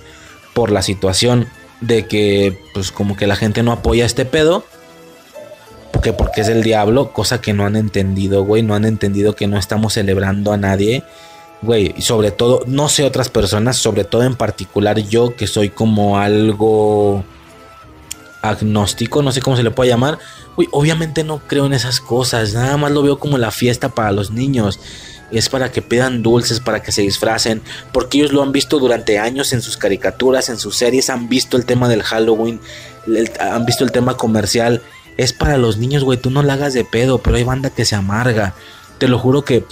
por 0.53 0.71
la 0.71 0.81
situación 0.81 1.47
de 1.81 2.05
que, 2.05 2.57
pues 2.73 2.91
como 2.91 3.15
que 3.15 3.27
la 3.27 3.35
gente 3.35 3.63
no 3.63 3.71
apoya 3.71 4.05
este 4.05 4.25
pedo, 4.25 4.65
porque 5.91 6.13
porque 6.13 6.41
es 6.41 6.47
el 6.47 6.63
diablo, 6.63 7.11
cosa 7.11 7.41
que 7.41 7.53
no 7.53 7.65
han 7.65 7.75
entendido, 7.75 8.43
güey, 8.43 8.63
no 8.63 8.75
han 8.75 8.85
entendido 8.85 9.35
que 9.35 9.47
no 9.47 9.57
estamos 9.57 9.93
celebrando 9.93 10.53
a 10.53 10.57
nadie, 10.57 11.03
güey, 11.61 11.93
sobre 12.01 12.31
todo, 12.31 12.63
no 12.67 12.89
sé 12.89 13.03
otras 13.03 13.29
personas, 13.29 13.77
sobre 13.77 14.03
todo 14.03 14.23
en 14.23 14.35
particular 14.35 14.99
yo 14.99 15.35
que 15.35 15.47
soy 15.47 15.69
como 15.69 16.17
algo 16.17 17.23
agnóstico, 18.41 19.21
no 19.21 19.31
sé 19.31 19.41
cómo 19.41 19.55
se 19.55 19.63
le 19.63 19.71
puede 19.71 19.89
llamar, 19.89 20.17
güey, 20.55 20.67
obviamente 20.71 21.23
no 21.23 21.39
creo 21.47 21.65
en 21.67 21.73
esas 21.73 21.99
cosas, 21.99 22.53
nada 22.53 22.77
más 22.77 22.91
lo 22.91 23.03
veo 23.03 23.19
como 23.19 23.37
la 23.37 23.51
fiesta 23.51 23.89
para 23.89 24.11
los 24.11 24.31
niños 24.31 24.79
es 25.31 25.49
para 25.49 25.71
que 25.71 25.81
pidan 25.81 26.21
dulces, 26.21 26.59
para 26.59 26.81
que 26.81 26.91
se 26.91 27.01
disfracen, 27.01 27.61
porque 27.91 28.17
ellos 28.17 28.33
lo 28.33 28.43
han 28.43 28.51
visto 28.51 28.79
durante 28.79 29.17
años 29.17 29.53
en 29.53 29.61
sus 29.61 29.77
caricaturas, 29.77 30.49
en 30.49 30.59
sus 30.59 30.75
series, 30.75 31.09
han 31.09 31.29
visto 31.29 31.57
el 31.57 31.65
tema 31.65 31.87
del 31.87 32.03
Halloween, 32.03 32.59
han 33.39 33.65
visto 33.65 33.83
el 33.83 33.91
tema 33.91 34.17
comercial. 34.17 34.81
Es 35.17 35.33
para 35.33 35.57
los 35.57 35.77
niños, 35.77 36.03
güey, 36.03 36.19
tú 36.19 36.29
no 36.29 36.43
la 36.43 36.53
hagas 36.53 36.73
de 36.73 36.83
pedo, 36.83 37.19
pero 37.19 37.37
hay 37.37 37.43
banda 37.43 37.69
que 37.69 37.85
se 37.85 37.95
amarga. 37.95 38.53
Te 38.97 39.07
lo 39.07 39.17
juro 39.19 39.43
que... 39.43 39.65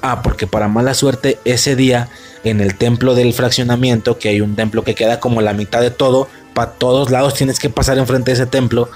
Ah, 0.00 0.22
porque 0.22 0.46
para 0.46 0.68
mala 0.68 0.94
suerte 0.94 1.38
ese 1.44 1.74
día 1.74 2.08
en 2.44 2.60
el 2.60 2.76
templo 2.76 3.14
del 3.14 3.32
fraccionamiento, 3.32 4.18
que 4.18 4.28
hay 4.28 4.40
un 4.40 4.54
templo 4.54 4.84
que 4.84 4.94
queda 4.94 5.20
como 5.20 5.40
la 5.40 5.54
mitad 5.54 5.80
de 5.80 5.90
todo, 5.90 6.28
para 6.54 6.72
todos 6.72 7.10
lados 7.10 7.34
tienes 7.34 7.58
que 7.58 7.70
pasar 7.70 7.98
enfrente 7.98 8.30
de 8.30 8.36
ese 8.36 8.46
templo, 8.46 8.90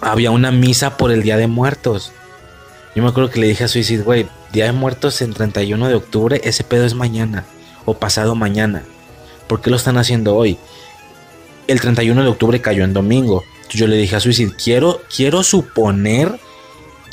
había 0.00 0.30
una 0.30 0.52
misa 0.52 0.96
por 0.96 1.10
el 1.10 1.22
Día 1.22 1.36
de 1.36 1.46
Muertos. 1.46 2.12
Yo 2.94 3.02
me 3.02 3.08
acuerdo 3.08 3.30
que 3.30 3.40
le 3.40 3.48
dije 3.48 3.64
a 3.64 3.68
Suicide, 3.68 4.02
güey, 4.02 4.28
Día 4.52 4.66
de 4.66 4.72
Muertos 4.72 5.20
en 5.20 5.32
31 5.32 5.88
de 5.88 5.94
octubre, 5.94 6.40
ese 6.44 6.64
pedo 6.64 6.84
es 6.84 6.94
mañana 6.94 7.44
o 7.84 7.94
pasado 7.94 8.34
mañana. 8.34 8.84
¿Por 9.48 9.60
qué 9.60 9.70
lo 9.70 9.76
están 9.76 9.98
haciendo 9.98 10.34
hoy? 10.34 10.58
El 11.66 11.80
31 11.80 12.22
de 12.22 12.28
octubre 12.28 12.60
cayó 12.60 12.84
en 12.84 12.92
domingo. 12.92 13.44
Yo 13.70 13.86
le 13.86 13.96
dije 13.96 14.16
a 14.16 14.20
Suicide, 14.20 14.54
quiero, 14.62 15.02
quiero 15.14 15.42
suponer, 15.42 16.38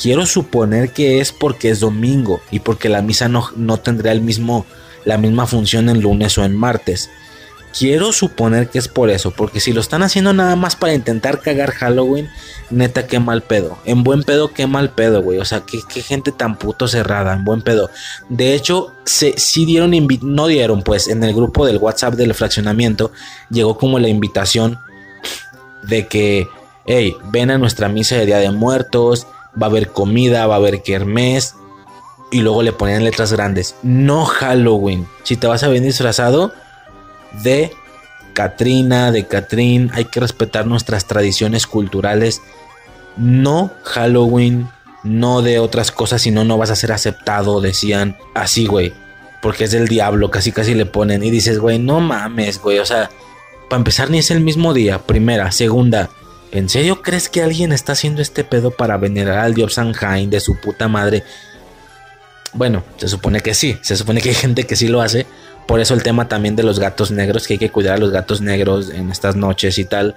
quiero 0.01 0.25
suponer 0.25 0.91
que 0.91 1.19
es 1.19 1.31
porque 1.31 1.69
es 1.69 1.79
domingo 1.79 2.41
y 2.51 2.59
porque 2.59 2.89
la 2.89 3.01
misa 3.01 3.27
no, 3.27 3.49
no 3.55 3.77
tendría 3.77 4.11
el 4.11 4.21
mismo, 4.21 4.65
la 5.05 5.17
misma 5.17 5.47
función 5.47 5.89
en 5.89 6.01
lunes 6.01 6.37
o 6.37 6.43
en 6.43 6.55
martes. 6.55 7.09
Quiero 7.77 8.13
suponer 8.13 8.69
que 8.69 8.77
es 8.77 8.87
por 8.87 9.09
eso, 9.09 9.31
porque 9.31 9.59
si 9.59 9.73
lo 9.73 9.81
están 9.81 10.03
haciendo 10.03 10.31
nada 10.31 10.55
más 10.55 10.75
para 10.75 10.93
intentar 10.93 11.41
cagar 11.41 11.71
Halloween, 11.71 12.29
neta, 12.69 13.07
qué 13.07 13.19
mal 13.19 13.41
pedo. 13.41 13.79
En 13.83 14.03
buen 14.03 14.21
pedo, 14.21 14.53
qué 14.53 14.67
mal 14.67 14.91
pedo, 14.91 15.23
güey. 15.23 15.39
O 15.39 15.45
sea, 15.45 15.63
qué, 15.65 15.81
gente 16.03 16.31
tan 16.31 16.59
puto 16.59 16.87
cerrada, 16.87 17.33
en 17.33 17.43
buen 17.43 17.63
pedo. 17.63 17.89
De 18.29 18.53
hecho, 18.53 18.91
se, 19.05 19.39
sí 19.39 19.65
dieron, 19.65 19.91
no 20.21 20.45
dieron, 20.45 20.83
pues, 20.83 21.07
en 21.07 21.23
el 21.23 21.33
grupo 21.33 21.65
del 21.65 21.77
WhatsApp 21.77 22.13
del 22.13 22.35
fraccionamiento, 22.35 23.11
llegó 23.49 23.75
como 23.75 23.97
la 23.97 24.07
invitación 24.07 24.77
de 25.81 26.07
que, 26.07 26.47
hey, 26.85 27.15
ven 27.31 27.49
a 27.49 27.57
nuestra 27.57 27.89
misa 27.89 28.17
de 28.17 28.27
Día 28.27 28.37
de 28.37 28.51
Muertos, 28.51 29.25
va 29.61 29.67
a 29.67 29.69
haber 29.69 29.89
comida, 29.89 30.47
va 30.47 30.55
a 30.55 30.57
haber 30.57 30.83
kermés. 30.83 31.55
Y 32.31 32.41
luego 32.41 32.63
le 32.63 32.73
ponían 32.73 33.03
letras 33.03 33.31
grandes, 33.31 33.75
no 33.83 34.25
Halloween. 34.25 35.07
Si 35.21 35.37
te 35.37 35.45
vas 35.45 35.61
a 35.63 35.67
venir 35.67 35.83
disfrazado, 35.89 36.51
de 37.41 37.71
Katrina, 38.33 39.11
de 39.11 39.25
Catrín. 39.25 39.91
Hay 39.93 40.05
que 40.05 40.19
respetar 40.19 40.65
nuestras 40.65 41.05
tradiciones 41.05 41.67
culturales. 41.67 42.41
No 43.17 43.71
Halloween, 43.83 44.69
no 45.03 45.41
de 45.41 45.59
otras 45.59 45.91
cosas, 45.91 46.21
sino 46.21 46.43
no 46.43 46.57
vas 46.57 46.71
a 46.71 46.75
ser 46.75 46.91
aceptado, 46.91 47.61
decían 47.61 48.17
así, 48.33 48.65
güey. 48.65 48.93
Porque 49.41 49.65
es 49.65 49.71
del 49.71 49.87
diablo, 49.87 50.31
casi 50.31 50.51
casi 50.51 50.73
le 50.73 50.85
ponen. 50.85 51.23
Y 51.23 51.29
dices, 51.29 51.59
güey, 51.59 51.79
no 51.79 51.99
mames, 51.99 52.61
güey. 52.61 52.79
O 52.79 52.85
sea, 52.85 53.09
para 53.69 53.79
empezar, 53.79 54.09
ni 54.09 54.19
es 54.19 54.31
el 54.31 54.39
mismo 54.39 54.73
día. 54.73 54.99
Primera, 54.99 55.51
segunda. 55.51 56.09
¿En 56.53 56.69
serio 56.69 57.01
crees 57.01 57.29
que 57.29 57.41
alguien 57.41 57.71
está 57.73 57.93
haciendo 57.93 58.21
este 58.21 58.43
pedo 58.43 58.69
para 58.69 58.97
venerar 58.97 59.39
al 59.39 59.55
dios 59.55 59.73
Sanhain 59.73 60.29
de 60.29 60.39
su 60.39 60.61
puta 60.61 60.87
madre? 60.87 61.23
Bueno, 62.53 62.83
se 62.97 63.07
supone 63.07 63.41
que 63.41 63.55
sí. 63.55 63.79
Se 63.81 63.97
supone 63.97 64.21
que 64.21 64.29
hay 64.29 64.35
gente 64.35 64.65
que 64.65 64.75
sí 64.75 64.87
lo 64.87 65.01
hace. 65.01 65.25
Por 65.67 65.79
eso 65.79 65.95
el 65.95 66.03
tema 66.03 66.27
también 66.27 66.55
de 66.55 66.61
los 66.61 66.79
gatos 66.79 67.09
negros, 67.09 67.47
que 67.47 67.53
hay 67.53 67.57
que 67.57 67.71
cuidar 67.71 67.95
a 67.95 67.97
los 67.97 68.11
gatos 68.11 68.39
negros 68.41 68.91
en 68.91 69.09
estas 69.09 69.35
noches 69.35 69.79
y 69.79 69.85
tal. 69.85 70.13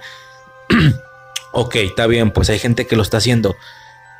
ok, 1.53 1.75
está 1.77 2.05
bien, 2.05 2.29
pues 2.29 2.51
hay 2.51 2.59
gente 2.59 2.85
que 2.85 2.95
lo 2.95 3.01
está 3.01 3.17
haciendo. 3.17 3.55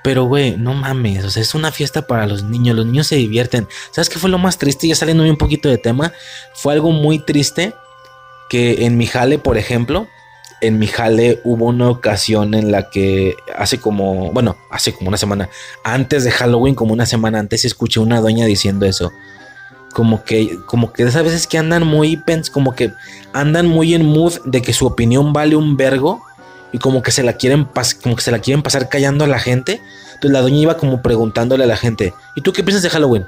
Pero, 0.03 0.23
güey, 0.23 0.57
no 0.57 0.73
mames, 0.73 1.23
o 1.23 1.29
sea, 1.29 1.43
es 1.43 1.53
una 1.53 1.71
fiesta 1.71 2.07
para 2.07 2.25
los 2.25 2.41
niños, 2.41 2.75
los 2.75 2.87
niños 2.87 3.05
se 3.05 3.17
divierten. 3.17 3.67
¿Sabes 3.91 4.09
qué 4.09 4.17
fue 4.17 4.31
lo 4.31 4.39
más 4.39 4.57
triste? 4.57 4.87
Ya 4.87 4.95
saliendo 4.95 5.23
un 5.23 5.37
poquito 5.37 5.69
de 5.69 5.77
tema, 5.77 6.13
fue 6.55 6.73
algo 6.73 6.91
muy 6.91 7.19
triste 7.19 7.75
que 8.49 8.85
en 8.85 8.97
mi 8.97 9.05
jale, 9.05 9.37
por 9.37 9.57
ejemplo, 9.57 10.07
en 10.61 10.79
mi 10.79 10.87
jale 10.87 11.41
hubo 11.43 11.65
una 11.65 11.89
ocasión 11.89 12.53
en 12.53 12.71
la 12.71 12.89
que 12.89 13.35
hace 13.55 13.79
como, 13.79 14.31
bueno, 14.31 14.55
hace 14.69 14.93
como 14.93 15.09
una 15.09 15.17
semana, 15.17 15.49
antes 15.83 16.23
de 16.23 16.31
Halloween, 16.31 16.75
como 16.75 16.93
una 16.93 17.05
semana 17.05 17.39
antes, 17.39 17.65
escuché 17.65 17.99
una 17.99 18.21
doña 18.21 18.45
diciendo 18.45 18.85
eso 18.85 19.11
como 19.97 20.23
que, 20.23 20.59
como 20.67 20.93
que 20.93 21.01
esas 21.01 21.23
veces 21.23 21.47
que 21.47 21.57
andan 21.57 21.83
muy 21.83 22.21
como 22.51 22.75
que 22.75 22.93
andan 23.33 23.65
muy 23.65 23.95
en 23.95 24.05
mood 24.05 24.33
de 24.45 24.61
que 24.61 24.71
su 24.71 24.85
opinión 24.85 25.33
vale 25.33 25.55
un 25.55 25.75
vergo 25.75 26.21
y 26.71 26.77
como 26.77 27.01
que 27.01 27.09
se 27.09 27.23
la 27.23 27.33
quieren 27.33 27.67
como 28.03 28.15
que 28.15 28.21
se 28.21 28.29
la 28.29 28.37
quieren 28.37 28.61
pasar 28.61 28.89
callando 28.89 29.23
a 29.23 29.27
la 29.27 29.39
gente. 29.39 29.81
Entonces 30.13 30.31
la 30.31 30.41
doña 30.41 30.57
iba 30.57 30.77
como 30.77 31.01
preguntándole 31.01 31.63
a 31.63 31.67
la 31.67 31.77
gente, 31.77 32.13
¿y 32.35 32.41
tú 32.41 32.53
qué 32.53 32.63
piensas 32.63 32.83
de 32.83 32.91
Halloween? 32.91 33.25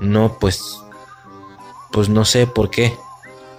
No, 0.00 0.36
pues 0.38 0.78
pues 1.90 2.10
no 2.10 2.26
sé 2.26 2.46
por 2.46 2.70
qué. 2.70 2.92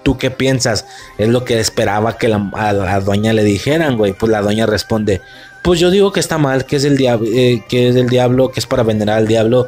¿Tú 0.06 0.20
qué 0.20 0.30
piensas? 0.30 0.86
Es 1.18 1.30
lo 1.30 1.46
que 1.46 1.60
esperaba 1.60 2.20
que 2.20 2.28
la, 2.28 2.52
a 2.54 2.74
la 2.74 3.00
doña 3.00 3.34
le 3.34 3.44
dijeran, 3.44 3.98
güey. 3.98 4.14
Pues 4.14 4.32
la 4.32 4.44
doña 4.44 4.68
responde, 4.68 5.20
pues 5.64 5.80
yo 5.80 5.90
digo 5.90 6.12
que 6.12 6.20
está 6.20 6.38
mal, 6.38 6.68
que 6.68 6.76
es 6.76 6.84
el 6.84 6.96
diablo, 6.96 7.28
eh, 7.34 7.64
que 7.68 7.90
es 7.90 7.96
el 7.96 8.08
diablo, 8.08 8.52
que 8.52 8.60
es 8.60 8.68
para 8.68 8.84
venerar 8.84 9.18
al 9.18 9.26
diablo. 9.26 9.68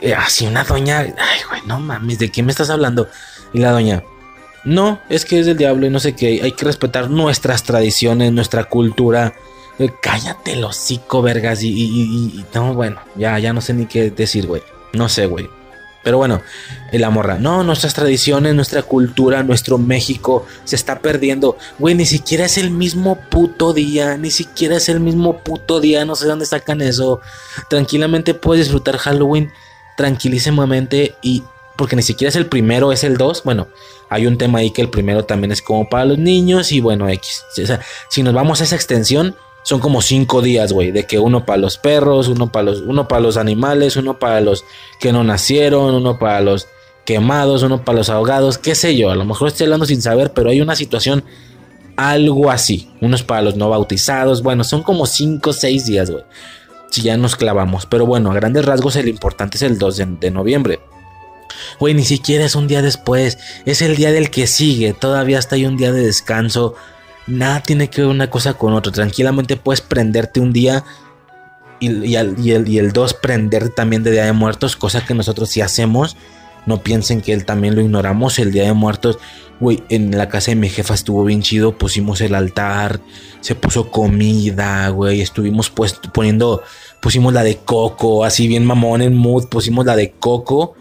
Eh, 0.00 0.14
así 0.14 0.46
una 0.46 0.64
doña, 0.64 1.00
ay, 1.00 1.40
güey, 1.46 1.60
no 1.66 1.78
mames, 1.78 2.18
¿de 2.18 2.32
qué 2.32 2.42
me 2.42 2.52
estás 2.52 2.70
hablando? 2.70 3.06
Y 3.52 3.58
la 3.58 3.70
doña, 3.70 4.02
no, 4.64 4.98
es 5.10 5.26
que 5.26 5.38
es 5.40 5.44
del 5.44 5.58
diablo 5.58 5.86
y 5.86 5.90
no 5.90 6.00
sé 6.00 6.16
qué, 6.16 6.40
hay 6.42 6.52
que 6.52 6.64
respetar 6.64 7.10
nuestras 7.10 7.62
tradiciones, 7.64 8.32
nuestra 8.32 8.64
cultura. 8.64 9.34
Eh, 9.78 9.90
cállate, 10.00 10.56
los 10.56 10.78
hocico, 10.78 11.20
vergas, 11.20 11.62
y, 11.62 11.68
y, 11.68 12.44
no, 12.54 12.72
bueno, 12.72 12.98
ya, 13.14 13.38
ya 13.38 13.52
no 13.52 13.60
sé 13.60 13.74
ni 13.74 13.84
qué 13.84 14.10
decir, 14.10 14.46
güey. 14.46 14.62
No 14.94 15.10
sé, 15.10 15.26
güey. 15.26 15.50
Pero 16.06 16.18
bueno, 16.18 16.40
la 16.92 17.10
morra, 17.10 17.36
no, 17.36 17.64
nuestras 17.64 17.92
tradiciones, 17.92 18.54
nuestra 18.54 18.84
cultura, 18.84 19.42
nuestro 19.42 19.76
México 19.76 20.46
se 20.62 20.76
está 20.76 21.00
perdiendo. 21.00 21.58
Güey, 21.80 21.96
ni 21.96 22.06
siquiera 22.06 22.44
es 22.44 22.58
el 22.58 22.70
mismo 22.70 23.18
puto 23.28 23.72
día, 23.72 24.16
ni 24.16 24.30
siquiera 24.30 24.76
es 24.76 24.88
el 24.88 25.00
mismo 25.00 25.38
puto 25.38 25.80
día, 25.80 26.04
no 26.04 26.14
sé 26.14 26.28
dónde 26.28 26.46
sacan 26.46 26.80
eso. 26.80 27.20
Tranquilamente 27.68 28.34
puedes 28.34 28.66
disfrutar 28.66 28.98
Halloween 28.98 29.50
tranquilísimamente 29.96 31.16
y 31.22 31.42
porque 31.76 31.96
ni 31.96 32.02
siquiera 32.02 32.28
es 32.28 32.36
el 32.36 32.46
primero, 32.46 32.92
es 32.92 33.02
el 33.02 33.16
2. 33.16 33.42
Bueno, 33.42 33.66
hay 34.08 34.28
un 34.28 34.38
tema 34.38 34.60
ahí 34.60 34.70
que 34.70 34.82
el 34.82 34.90
primero 34.90 35.24
también 35.24 35.50
es 35.50 35.60
como 35.60 35.88
para 35.88 36.04
los 36.04 36.18
niños 36.18 36.70
y 36.70 36.78
bueno, 36.78 37.08
X. 37.08 37.42
Si 38.10 38.22
nos 38.22 38.32
vamos 38.32 38.60
a 38.60 38.64
esa 38.64 38.76
extensión, 38.76 39.34
son 39.66 39.80
como 39.80 40.00
cinco 40.00 40.40
días, 40.40 40.72
güey, 40.72 40.92
de 40.92 41.04
que 41.04 41.18
uno 41.18 41.44
para 41.44 41.58
los 41.58 41.76
perros, 41.76 42.28
uno 42.28 42.50
para 42.50 42.62
los, 42.64 42.80
uno 42.80 43.06
para 43.06 43.20
los 43.20 43.36
animales, 43.36 43.96
uno 43.96 44.18
para 44.18 44.40
los 44.40 44.64
que 44.98 45.12
no 45.12 45.24
nacieron, 45.24 45.94
uno 45.94 46.18
para 46.18 46.40
los 46.40 46.68
quemados, 47.04 47.62
uno 47.62 47.84
para 47.84 47.98
los 47.98 48.08
ahogados, 48.08 48.58
qué 48.58 48.74
sé 48.74 48.96
yo, 48.96 49.10
a 49.10 49.16
lo 49.16 49.24
mejor 49.24 49.48
estoy 49.48 49.64
hablando 49.64 49.86
sin 49.86 50.00
saber, 50.00 50.32
pero 50.32 50.50
hay 50.50 50.60
una 50.60 50.74
situación 50.74 51.24
algo 51.96 52.50
así, 52.50 52.90
unos 53.00 53.22
para 53.22 53.42
los 53.42 53.56
no 53.56 53.68
bautizados, 53.68 54.42
bueno, 54.42 54.64
son 54.64 54.82
como 54.82 55.06
cinco 55.06 55.50
o 55.50 55.52
seis 55.52 55.86
días, 55.86 56.10
güey 56.10 56.24
si 56.90 57.02
ya 57.02 57.16
nos 57.16 57.36
clavamos. 57.36 57.86
Pero 57.86 58.06
bueno, 58.06 58.30
a 58.30 58.34
grandes 58.34 58.64
rasgos 58.64 58.96
el 58.96 59.08
importante 59.08 59.56
es 59.56 59.62
el 59.62 59.78
2 59.78 59.96
de, 60.20 60.30
noviembre. 60.30 60.80
Güey, 61.78 61.94
ni 61.94 62.04
siquiera 62.04 62.44
es 62.44 62.54
un 62.54 62.68
día 62.68 62.82
después, 62.82 63.38
es 63.64 63.82
el 63.82 63.96
día 63.96 64.12
del 64.12 64.30
que 64.30 64.46
sigue, 64.46 64.92
todavía 64.92 65.38
está 65.38 65.56
ahí 65.56 65.66
un 65.66 65.76
día 65.76 65.92
de 65.92 66.04
descanso. 66.04 66.74
Nada 67.26 67.60
tiene 67.62 67.90
que 67.90 68.02
ver 68.02 68.10
una 68.10 68.30
cosa 68.30 68.54
con 68.54 68.72
otra. 68.72 68.92
Tranquilamente 68.92 69.56
puedes 69.56 69.80
prenderte 69.80 70.40
un 70.40 70.52
día 70.52 70.84
y, 71.80 72.14
el, 72.14 72.68
y 72.68 72.78
2 72.78 73.14
prender 73.14 73.70
también 73.70 74.02
de 74.02 74.12
Día 74.12 74.24
de 74.24 74.32
Muertos, 74.32 74.76
cosa 74.76 75.04
que 75.04 75.14
nosotros 75.14 75.48
sí 75.48 75.60
hacemos. 75.60 76.16
No 76.66 76.82
piensen 76.82 77.20
que 77.20 77.32
él 77.32 77.44
también 77.44 77.74
lo 77.74 77.80
ignoramos. 77.80 78.38
El 78.38 78.52
Día 78.52 78.64
de 78.64 78.72
Muertos, 78.72 79.18
güey, 79.60 79.82
en 79.88 80.16
la 80.16 80.28
casa 80.28 80.50
de 80.50 80.56
mi 80.56 80.68
jefa 80.68 80.94
estuvo 80.94 81.24
bien 81.24 81.42
chido. 81.42 81.78
Pusimos 81.78 82.20
el 82.20 82.34
altar, 82.34 83.00
se 83.40 83.54
puso 83.54 83.90
comida, 83.90 84.88
güey. 84.88 85.20
Estuvimos 85.20 85.70
pues, 85.70 85.94
poniendo, 86.12 86.62
pusimos 87.00 87.32
la 87.32 87.44
de 87.44 87.56
Coco, 87.58 88.24
así 88.24 88.48
bien 88.48 88.64
mamón 88.64 89.02
en 89.02 89.16
mood. 89.16 89.46
Pusimos 89.48 89.86
la 89.86 89.94
de 89.94 90.12
Coco. 90.12 90.74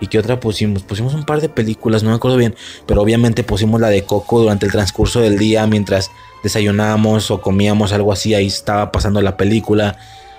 ¿Y 0.00 0.06
qué 0.06 0.18
otra 0.18 0.40
pusimos? 0.40 0.82
Pusimos 0.82 1.14
un 1.14 1.24
par 1.24 1.40
de 1.40 1.48
películas, 1.48 2.02
no 2.02 2.10
me 2.10 2.16
acuerdo 2.16 2.38
bien. 2.38 2.54
Pero 2.86 3.02
obviamente 3.02 3.44
pusimos 3.44 3.80
la 3.80 3.88
de 3.88 4.04
Coco 4.04 4.40
durante 4.40 4.66
el 4.66 4.72
transcurso 4.72 5.20
del 5.20 5.38
día 5.38 5.66
mientras 5.66 6.10
desayunábamos 6.42 7.30
o 7.30 7.40
comíamos 7.40 7.92
algo 7.92 8.12
así. 8.12 8.34
Ahí 8.34 8.46
estaba 8.46 8.90
pasando 8.92 9.20
la 9.20 9.36
película. 9.36 9.98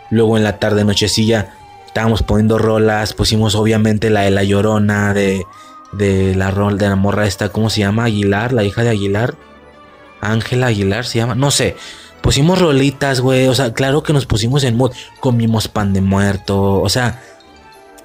Luego 0.09 0.35
en 0.35 0.43
la 0.43 0.57
tarde, 0.57 0.83
nochecilla, 0.83 1.53
estábamos 1.85 2.23
poniendo 2.23 2.57
rolas. 2.57 3.13
Pusimos 3.13 3.55
obviamente 3.55 4.09
la 4.09 4.21
de 4.21 4.31
la 4.31 4.43
llorona 4.43 5.13
de, 5.13 5.45
de 5.91 6.35
la 6.35 6.51
rol 6.51 6.77
de 6.77 6.89
la 6.89 6.95
morra 6.95 7.27
esta, 7.27 7.49
¿cómo 7.49 7.69
se 7.69 7.81
llama? 7.81 8.05
Aguilar, 8.05 8.53
la 8.53 8.63
hija 8.63 8.83
de 8.83 8.89
Aguilar. 8.89 9.35
Ángela 10.21 10.67
Aguilar 10.67 11.05
se 11.05 11.19
llama, 11.19 11.35
no 11.35 11.51
sé. 11.51 11.75
Pusimos 12.21 12.59
rolitas, 12.59 13.19
güey. 13.19 13.47
O 13.47 13.55
sea, 13.55 13.73
claro 13.73 14.03
que 14.03 14.13
nos 14.13 14.25
pusimos 14.25 14.63
en 14.63 14.77
mood. 14.77 14.91
Comimos 15.19 15.67
pan 15.67 15.93
de 15.93 16.01
muerto. 16.01 16.81
O 16.81 16.89
sea, 16.89 17.21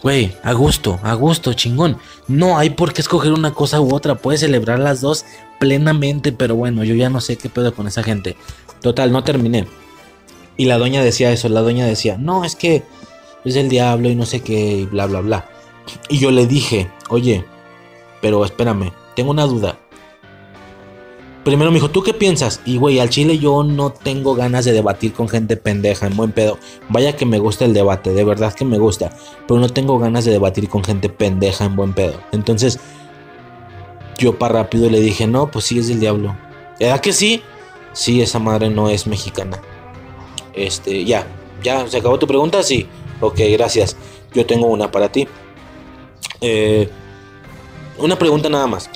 güey, 0.02 0.34
a 0.42 0.52
gusto, 0.52 0.98
a 1.02 1.14
gusto, 1.14 1.52
chingón. 1.52 1.98
No 2.28 2.58
hay 2.58 2.70
por 2.70 2.92
qué 2.92 3.00
escoger 3.00 3.32
una 3.32 3.52
cosa 3.52 3.80
u 3.80 3.94
otra. 3.94 4.16
Puedes 4.16 4.40
celebrar 4.40 4.78
las 4.78 5.00
dos 5.00 5.24
plenamente. 5.58 6.32
Pero 6.32 6.56
bueno, 6.56 6.84
yo 6.84 6.94
ya 6.94 7.10
no 7.10 7.20
sé 7.20 7.36
qué 7.36 7.48
pedo 7.48 7.74
con 7.74 7.86
esa 7.86 8.02
gente. 8.02 8.36
Total, 8.80 9.12
no 9.12 9.24
terminé. 9.24 9.66
Y 10.56 10.64
la 10.64 10.78
doña 10.78 11.02
decía 11.02 11.32
eso, 11.32 11.48
la 11.48 11.60
doña 11.60 11.86
decía, 11.86 12.16
no, 12.18 12.44
es 12.44 12.56
que 12.56 12.82
es 13.44 13.56
el 13.56 13.68
diablo 13.68 14.08
y 14.08 14.14
no 14.14 14.24
sé 14.26 14.40
qué, 14.40 14.78
y 14.78 14.86
bla, 14.86 15.06
bla, 15.06 15.20
bla. 15.20 15.48
Y 16.08 16.18
yo 16.18 16.30
le 16.30 16.46
dije, 16.46 16.90
oye, 17.10 17.44
pero 18.20 18.44
espérame, 18.44 18.92
tengo 19.14 19.30
una 19.30 19.46
duda. 19.46 19.78
Primero 21.46 21.70
me 21.70 21.76
dijo, 21.76 21.90
¿tú 21.92 22.02
qué 22.02 22.12
piensas? 22.12 22.60
Y 22.66 22.76
güey, 22.76 22.98
al 22.98 23.08
chile 23.08 23.38
yo 23.38 23.62
no 23.62 23.90
tengo 23.90 24.34
ganas 24.34 24.64
de 24.64 24.72
debatir 24.72 25.12
con 25.12 25.28
gente 25.28 25.56
pendeja, 25.56 26.08
en 26.08 26.16
buen 26.16 26.32
pedo. 26.32 26.58
Vaya 26.88 27.14
que 27.14 27.24
me 27.24 27.38
gusta 27.38 27.64
el 27.64 27.72
debate, 27.72 28.12
de 28.12 28.24
verdad 28.24 28.52
que 28.52 28.64
me 28.64 28.78
gusta. 28.78 29.16
Pero 29.46 29.60
no 29.60 29.68
tengo 29.68 29.96
ganas 30.00 30.24
de 30.24 30.32
debatir 30.32 30.68
con 30.68 30.82
gente 30.82 31.08
pendeja, 31.08 31.66
en 31.66 31.76
buen 31.76 31.92
pedo. 31.92 32.14
Entonces, 32.32 32.80
yo 34.18 34.36
para 34.36 34.54
rápido 34.54 34.90
le 34.90 34.98
dije, 34.98 35.28
no, 35.28 35.48
pues 35.48 35.66
sí 35.66 35.78
es 35.78 35.86
del 35.86 36.00
diablo. 36.00 36.36
¿Era 36.80 37.00
que 37.00 37.12
sí? 37.12 37.44
Sí, 37.92 38.20
esa 38.20 38.40
madre 38.40 38.68
no 38.68 38.90
es 38.90 39.06
mexicana. 39.06 39.62
Este, 40.52 41.04
ya, 41.04 41.28
ya, 41.62 41.86
¿se 41.86 41.98
acabó 41.98 42.18
tu 42.18 42.26
pregunta? 42.26 42.60
Sí. 42.64 42.88
Ok, 43.20 43.38
gracias. 43.52 43.96
Yo 44.34 44.44
tengo 44.46 44.66
una 44.66 44.90
para 44.90 45.12
ti. 45.12 45.28
Eh, 46.40 46.88
una 47.98 48.18
pregunta 48.18 48.48
nada 48.48 48.66
más. 48.66 48.90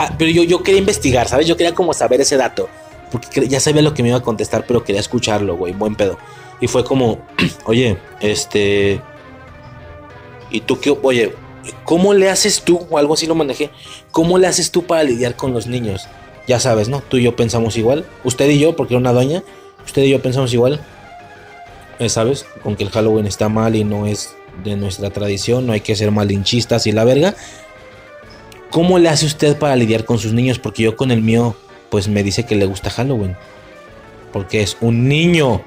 Ah, 0.00 0.14
pero 0.16 0.30
yo, 0.30 0.44
yo 0.44 0.62
quería 0.62 0.78
investigar, 0.78 1.26
¿sabes? 1.26 1.48
Yo 1.48 1.56
quería 1.56 1.74
como 1.74 1.92
saber 1.92 2.20
ese 2.20 2.36
dato. 2.36 2.68
Porque 3.10 3.48
ya 3.48 3.58
sabía 3.58 3.82
lo 3.82 3.94
que 3.94 4.04
me 4.04 4.10
iba 4.10 4.18
a 4.18 4.22
contestar, 4.22 4.64
pero 4.64 4.84
quería 4.84 5.00
escucharlo, 5.00 5.56
güey. 5.56 5.72
Buen 5.72 5.96
pedo. 5.96 6.18
Y 6.60 6.68
fue 6.68 6.84
como, 6.84 7.18
oye, 7.64 7.98
este... 8.20 9.00
¿Y 10.50 10.60
tú 10.60 10.78
qué? 10.78 10.96
Oye, 11.02 11.34
¿cómo 11.82 12.14
le 12.14 12.30
haces 12.30 12.62
tú? 12.62 12.86
O 12.88 12.96
algo 12.96 13.14
así 13.14 13.26
lo 13.26 13.34
manejé. 13.34 13.70
¿Cómo 14.12 14.38
le 14.38 14.46
haces 14.46 14.70
tú 14.70 14.84
para 14.84 15.02
lidiar 15.02 15.34
con 15.34 15.52
los 15.52 15.66
niños? 15.66 16.06
Ya 16.46 16.60
sabes, 16.60 16.88
¿no? 16.88 17.00
Tú 17.00 17.16
y 17.16 17.24
yo 17.24 17.34
pensamos 17.34 17.76
igual. 17.76 18.06
Usted 18.22 18.48
y 18.50 18.60
yo, 18.60 18.76
porque 18.76 18.94
era 18.94 19.00
una 19.00 19.12
doña. 19.12 19.42
Usted 19.84 20.02
y 20.02 20.10
yo 20.10 20.22
pensamos 20.22 20.54
igual. 20.54 20.80
Eh, 21.98 22.08
¿Sabes? 22.08 22.46
Con 22.62 22.76
que 22.76 22.84
el 22.84 22.90
Halloween 22.90 23.26
está 23.26 23.48
mal 23.48 23.74
y 23.74 23.82
no 23.82 24.06
es 24.06 24.36
de 24.62 24.76
nuestra 24.76 25.10
tradición. 25.10 25.66
No 25.66 25.72
hay 25.72 25.80
que 25.80 25.96
ser 25.96 26.12
malinchistas 26.12 26.86
y 26.86 26.92
la 26.92 27.02
verga. 27.02 27.34
¿Cómo 28.70 28.98
le 28.98 29.08
hace 29.08 29.26
usted 29.26 29.56
para 29.56 29.76
lidiar 29.76 30.04
con 30.04 30.18
sus 30.18 30.32
niños? 30.32 30.58
Porque 30.58 30.82
yo 30.82 30.96
con 30.96 31.10
el 31.10 31.22
mío, 31.22 31.56
pues 31.90 32.08
me 32.08 32.22
dice 32.22 32.44
que 32.44 32.54
le 32.54 32.66
gusta 32.66 32.90
Halloween. 32.90 33.36
Porque 34.32 34.62
es 34.62 34.76
un 34.80 35.08
niño. 35.08 35.62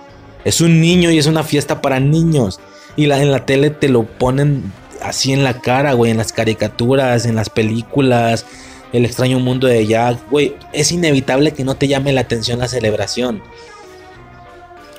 Es 0.45 0.61
un 0.61 0.79
niño 0.81 1.11
y 1.11 1.17
es 1.17 1.25
una 1.25 1.43
fiesta 1.43 1.81
para 1.81 1.99
niños. 1.99 2.59
Y 2.95 3.09
en 3.09 3.31
la 3.31 3.45
tele 3.45 3.69
te 3.69 3.89
lo 3.89 4.03
ponen 4.03 4.71
así 5.01 5.33
en 5.33 5.43
la 5.43 5.61
cara, 5.61 5.93
güey. 5.93 6.11
En 6.11 6.17
las 6.17 6.31
caricaturas, 6.31 7.25
en 7.25 7.35
las 7.35 7.49
películas. 7.49 8.45
El 8.93 9.05
extraño 9.05 9.39
mundo 9.39 9.67
de 9.67 9.87
Jack. 9.87 10.29
Güey, 10.29 10.55
es 10.73 10.91
inevitable 10.91 11.53
que 11.53 11.63
no 11.63 11.75
te 11.75 11.87
llame 11.87 12.13
la 12.13 12.21
atención 12.21 12.59
la 12.59 12.67
celebración. 12.67 13.41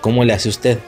¿Cómo 0.01 0.25
le 0.25 0.33
hace 0.33 0.49
usted? 0.49 0.79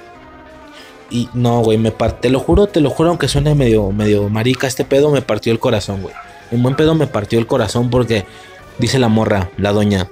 Y 1.11 1.29
no, 1.33 1.61
güey, 1.61 1.79
me 1.79 1.93
parte, 1.93 2.23
te 2.23 2.31
lo 2.31 2.41
juro, 2.41 2.67
te 2.67 2.81
lo 2.81 2.91
juro, 2.91 3.11
aunque 3.11 3.29
suene 3.29 3.55
medio, 3.55 3.93
medio 3.93 4.29
marica 4.29 4.67
este 4.67 4.85
pedo, 4.85 5.11
me 5.11 5.23
partió 5.23 5.53
el 5.53 5.61
corazón, 5.61 6.03
güey. 6.03 6.15
Un 6.55 6.63
buen 6.63 6.77
pedo 6.77 6.95
me 6.95 7.09
partió 7.09 7.41
el 7.41 7.49
corazón 7.49 7.91
porque 7.91 8.25
dice 8.79 9.01
la 9.01 9.09
morra, 9.09 9.51
la 9.57 9.73
doña. 9.73 10.09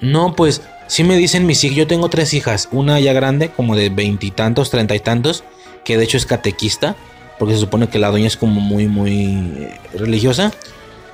No, 0.00 0.34
pues 0.34 0.62
sí 0.88 1.04
me 1.04 1.16
dicen 1.16 1.46
mis 1.46 1.62
hijas, 1.62 1.76
yo 1.76 1.86
tengo 1.86 2.08
tres 2.08 2.34
hijas, 2.34 2.68
una 2.72 2.98
ya 2.98 3.12
grande, 3.12 3.50
como 3.50 3.76
de 3.76 3.88
veintitantos, 3.88 4.70
treinta 4.70 4.96
y 4.96 5.00
tantos, 5.00 5.44
que 5.84 5.96
de 5.96 6.04
hecho 6.04 6.16
es 6.16 6.26
catequista, 6.26 6.96
porque 7.38 7.54
se 7.54 7.60
supone 7.60 7.88
que 7.88 8.00
la 8.00 8.10
doña 8.10 8.26
es 8.26 8.36
como 8.36 8.60
muy, 8.60 8.88
muy 8.88 9.52
eh, 9.56 9.80
religiosa. 9.94 10.52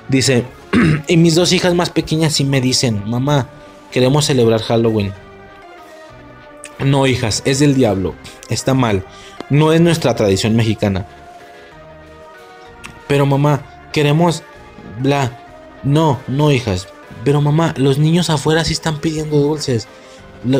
Dice, 0.07 0.45
y 1.07 1.17
mis 1.17 1.35
dos 1.35 1.53
hijas 1.53 1.75
más 1.75 1.91
pequeñas 1.91 2.33
sí 2.33 2.43
me 2.43 2.59
dicen, 2.59 3.07
mamá, 3.07 3.49
queremos 3.91 4.25
celebrar 4.25 4.61
Halloween. 4.61 5.13
No, 6.83 7.05
hijas, 7.05 7.43
es 7.45 7.59
del 7.59 7.75
diablo. 7.75 8.15
Está 8.49 8.73
mal. 8.73 9.05
No 9.51 9.73
es 9.73 9.79
nuestra 9.79 10.15
tradición 10.15 10.55
mexicana. 10.55 11.05
Pero 13.07 13.27
mamá, 13.27 13.61
queremos... 13.93 14.43
Bla. 14.99 15.79
No, 15.83 16.19
no, 16.27 16.51
hijas. 16.51 16.89
Pero 17.23 17.39
mamá, 17.39 17.73
los 17.77 17.97
niños 17.97 18.29
afuera 18.29 18.65
sí 18.65 18.73
están 18.73 18.99
pidiendo 18.99 19.37
dulces. 19.37 19.87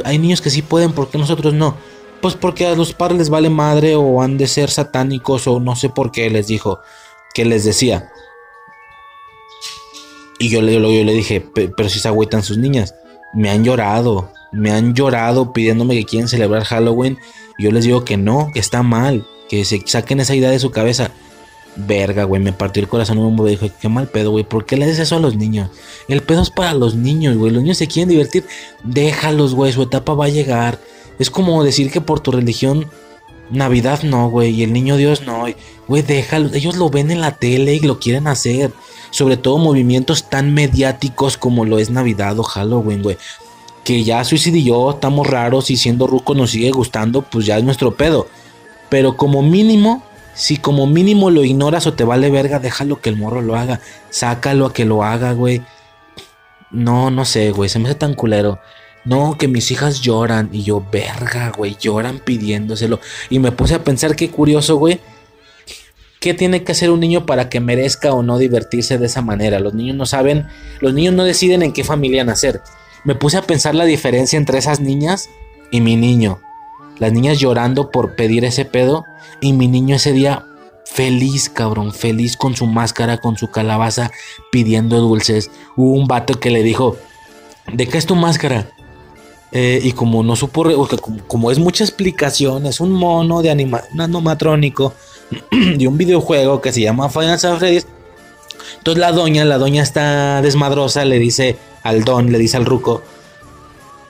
Hay 0.06 0.17
niños 0.17 0.39
que 0.39 0.50
sí 0.50 0.62
pueden, 0.62 0.93
¿por 0.93 1.10
qué 1.10 1.17
nosotros 1.17 1.54
no? 1.54 1.76
Pues 2.22 2.36
porque 2.36 2.65
a 2.65 2.76
los 2.76 2.93
padres 2.93 3.17
les 3.17 3.30
vale 3.30 3.50
madre 3.50 3.96
o 3.96 4.22
han 4.22 4.38
de 4.38 4.48
ser 4.48 4.69
satánicos 4.69 5.46
o 5.48 5.60
no 5.60 5.76
sé 5.76 5.89
por 5.89 6.12
qué 6.12 6.30
les 6.30 6.48
dijo. 6.48 6.80
Que 7.34 7.43
les 7.43 7.65
decía. 7.65 8.10
Y 10.39 10.48
yo 10.48 10.62
le, 10.62 10.74
yo 10.74 11.04
le 11.04 11.13
dije, 11.13 11.46
pero 11.76 11.89
si 11.89 12.00
se 12.00 12.08
agüitan 12.08 12.43
sus 12.43 12.58
niñas. 12.58 12.96
Me 13.34 13.50
han 13.50 13.65
llorado 13.65 14.30
me 14.54 14.72
han 14.72 14.93
llorado 14.93 15.52
pidiéndome 15.52 15.96
que 15.96 16.06
quieren 16.06 16.30
celebrar 16.30 16.63
Halloween. 16.63 17.17
yo 17.58 17.72
les 17.72 17.84
digo 17.84 18.06
que 18.06 18.17
no, 18.17 18.50
que 18.54 18.60
está 18.60 18.84
mal, 18.84 19.26
que 19.50 19.65
se 19.65 19.82
saquen 19.86 20.19
esa 20.19 20.36
idea 20.36 20.50
de 20.50 20.60
su 20.60 20.72
cabeza. 20.72 21.12
Verga, 21.75 22.23
güey, 22.23 22.41
me 22.41 22.53
partió 22.53 22.81
el 22.81 22.89
corazón 22.89 23.17
un 23.17 23.36
me 23.36 23.49
dijo, 23.49 23.67
qué 23.81 23.89
mal 23.89 24.07
pedo, 24.07 24.31
güey, 24.31 24.43
¿por 24.43 24.65
qué 24.65 24.77
le 24.77 24.86
haces 24.86 24.99
eso 24.99 25.15
a 25.15 25.19
los 25.19 25.36
niños? 25.36 25.69
El 26.07 26.21
pedo 26.21 26.41
es 26.41 26.49
para 26.49 26.73
los 26.73 26.95
niños, 26.95 27.36
güey, 27.38 27.51
los 27.51 27.63
niños 27.63 27.77
se 27.77 27.88
quieren 27.88 28.09
divertir, 28.09 28.45
déjalos, 28.83 29.55
güey, 29.55 29.71
su 29.73 29.81
etapa 29.81 30.13
va 30.13 30.25
a 30.25 30.29
llegar. 30.29 30.79
Es 31.19 31.29
como 31.29 31.63
decir 31.63 31.91
que 31.91 32.01
por 32.01 32.19
tu 32.19 32.31
religión, 32.31 32.88
Navidad 33.49 34.03
no, 34.03 34.29
güey, 34.29 34.51
y 34.51 34.63
el 34.63 34.73
niño 34.73 34.97
Dios 34.97 35.23
no, 35.23 35.45
güey, 35.88 36.01
déjalos, 36.03 36.53
ellos 36.53 36.75
lo 36.75 36.89
ven 36.89 37.12
en 37.12 37.21
la 37.21 37.38
tele 37.38 37.75
y 37.75 37.79
lo 37.79 37.99
quieren 37.99 38.27
hacer. 38.27 38.71
Sobre 39.09 39.38
todo 39.38 39.59
movimientos 39.59 40.27
tan 40.29 40.55
mediáticos 40.55 41.38
como 41.38 41.65
lo 41.65 41.77
es 41.77 41.91
Navidad 41.91 42.39
o 42.39 42.43
Halloween, 42.43 43.03
güey 43.03 43.17
que 43.83 44.03
ya 44.03 44.23
Suicide 44.23 44.59
y 44.59 44.63
yo 44.63 44.91
estamos 44.91 45.27
raros 45.27 45.69
y 45.69 45.77
siendo 45.77 46.07
ruco 46.07 46.33
nos 46.36 46.51
sigue 46.51 46.71
gustando, 46.71 47.21
pues 47.21 47.45
ya 47.45 47.57
es 47.57 47.63
nuestro 47.63 47.95
pedo. 47.95 48.27
Pero 48.89 49.17
como 49.17 49.41
mínimo, 49.41 50.03
si 50.34 50.58
como 50.58 50.88
mínimo 50.88 51.30
lo 51.30 51.43
ignoras 51.43 51.88
o 51.88 51.93
te 51.93 52.04
vale 52.04 52.30
verga, 52.30 52.60
déjalo 52.60 53.02
que 53.02 53.10
el 53.10 53.17
morro 53.17 53.41
lo 53.41 53.56
haga. 53.56 53.80
Sácalo 54.10 54.67
a 54.67 54.74
que 54.74 54.86
lo 54.86 55.04
haga, 55.04 55.34
güey. 55.34 55.62
No, 56.72 57.12
no 57.12 57.26
sé, 57.26 57.52
güey, 57.52 57.69
se 57.69 57.80
me 57.80 57.89
hace 57.89 57.96
tan 57.96 58.13
culero. 58.13 58.60
No, 59.06 59.38
que 59.38 59.48
mis 59.48 59.69
hijas 59.72 60.02
lloran. 60.02 60.50
Y 60.52 60.63
yo, 60.63 60.86
verga, 60.91 61.52
güey, 61.56 61.76
lloran 61.80 62.19
pidiéndoselo. 62.19 63.00
Y 63.30 63.39
me 63.39 63.52
puse 63.52 63.76
a 63.76 63.84
pensar 63.84 64.15
qué 64.15 64.30
curioso, 64.30 64.78
güey. 64.78 65.00
¿Qué 66.19 66.34
tiene 66.34 66.63
que 66.63 66.72
hacer 66.72 66.89
un 66.89 67.02
niño 67.02 67.26
para 67.26 67.50
que 67.50 67.60
merezca 67.60 68.13
o 68.13 68.24
no 68.24 68.38
divertirse 68.38 68.98
de 68.98 69.08
esa 69.08 69.22
manera? 69.22 69.60
Los 69.60 69.74
niños 69.74 69.98
no 69.98 70.06
saben, 70.06 70.48
los 70.80 70.93
niños 70.93 71.13
no 71.13 71.26
deciden 71.26 71.63
en 71.63 71.74
qué 71.74 71.84
familia 71.84 72.24
nacer 72.24 72.62
me 73.04 73.15
puse 73.15 73.38
a 73.38 73.41
pensar 73.41 73.76
la 73.76 73.86
diferencia 73.86 74.38
entre 74.38 74.58
esas 74.58 74.80
niñas 74.80 75.30
y 75.72 75.82
mi 75.82 75.96
niño. 75.96 76.41
Las 76.99 77.12
niñas 77.12 77.39
llorando 77.39 77.91
por 77.91 78.15
pedir 78.15 78.45
ese 78.45 78.65
pedo 78.65 79.06
y 79.41 79.53
mi 79.53 79.67
niño 79.67 79.95
ese 79.95 80.12
día 80.12 80.45
feliz, 80.86 81.49
cabrón, 81.49 81.91
feliz 81.91 82.38
con 82.38 82.55
su 82.55 82.68
máscara, 82.68 83.18
con 83.18 83.38
su 83.38 83.49
calabaza, 83.49 84.11
pidiendo 84.51 84.99
dulces. 84.99 85.49
Hubo 85.76 85.93
un 85.93 86.07
vato 86.07 86.39
que 86.39 86.51
le 86.51 86.61
dijo, 86.63 86.97
¿de 87.72 87.88
qué 87.88 87.97
es 87.97 88.05
tu 88.05 88.15
máscara? 88.15 88.70
Eh, 89.51 89.80
y 89.84 89.91
como 89.91 90.24
no 90.24 90.36
supo, 90.36 90.65
como, 91.28 91.51
es 91.51 91.59
mucha 91.59 91.84
explicación, 91.84 92.65
es 92.65 92.80
un 92.80 92.91
mono 92.91 93.41
de 93.41 93.51
anima, 93.51 93.82
un 93.93 94.01
animatrónico 94.01 94.93
de 95.51 95.88
un 95.88 95.97
videojuego 95.97 96.61
que 96.61 96.72
se 96.72 96.82
llama 96.82 97.09
Final 97.09 97.39
Fantasy. 97.39 97.86
Entonces 98.78 98.99
la 98.99 99.11
doña, 99.11 99.45
la 99.45 99.57
doña 99.57 99.84
está 99.84 100.41
desmadrosa, 100.41 101.05
le 101.05 101.20
dice, 101.20 101.57
al 101.84 102.03
don, 102.03 102.32
le 102.32 102.38
dice 102.38 102.57
al 102.57 102.65
ruco, 102.65 103.01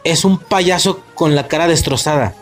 es 0.03 0.25
un 0.25 0.37
payaso 0.37 1.01
con 1.13 1.35
la 1.35 1.47
cara 1.47 1.67
destrozada. 1.67 2.35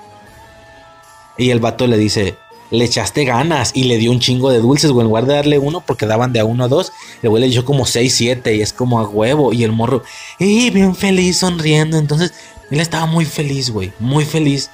Y 1.37 1.49
el 1.49 1.59
vato 1.59 1.87
le 1.87 1.97
dice, 1.97 2.37
le 2.71 2.85
echaste 2.85 3.25
ganas 3.25 3.71
y 3.75 3.83
le 3.83 3.97
dio 3.97 4.11
un 4.11 4.19
chingo 4.19 4.49
de 4.49 4.59
dulces, 4.59 4.91
güey. 4.91 5.03
En 5.03 5.09
lugar 5.09 5.25
de 5.25 5.33
darle 5.33 5.59
uno, 5.59 5.81
porque 5.81 6.05
daban 6.05 6.33
de 6.33 6.39
a 6.39 6.45
uno 6.45 6.63
a 6.63 6.67
dos, 6.67 6.91
el 7.21 7.29
güey 7.29 7.41
le 7.41 7.49
dio 7.49 7.65
como 7.65 7.85
seis, 7.85 8.15
siete 8.15 8.55
y 8.55 8.61
es 8.61 8.73
como 8.73 8.99
a 8.99 9.07
huevo. 9.07 9.53
Y 9.53 9.63
el 9.63 9.71
morro, 9.71 10.03
¡eh! 10.39 10.71
Bien 10.71 10.95
feliz, 10.95 11.39
sonriendo. 11.39 11.97
Entonces, 11.97 12.33
él 12.69 12.79
estaba 12.79 13.05
muy 13.05 13.25
feliz, 13.25 13.69
güey, 13.69 13.91
muy 13.99 14.25
feliz. 14.25 14.71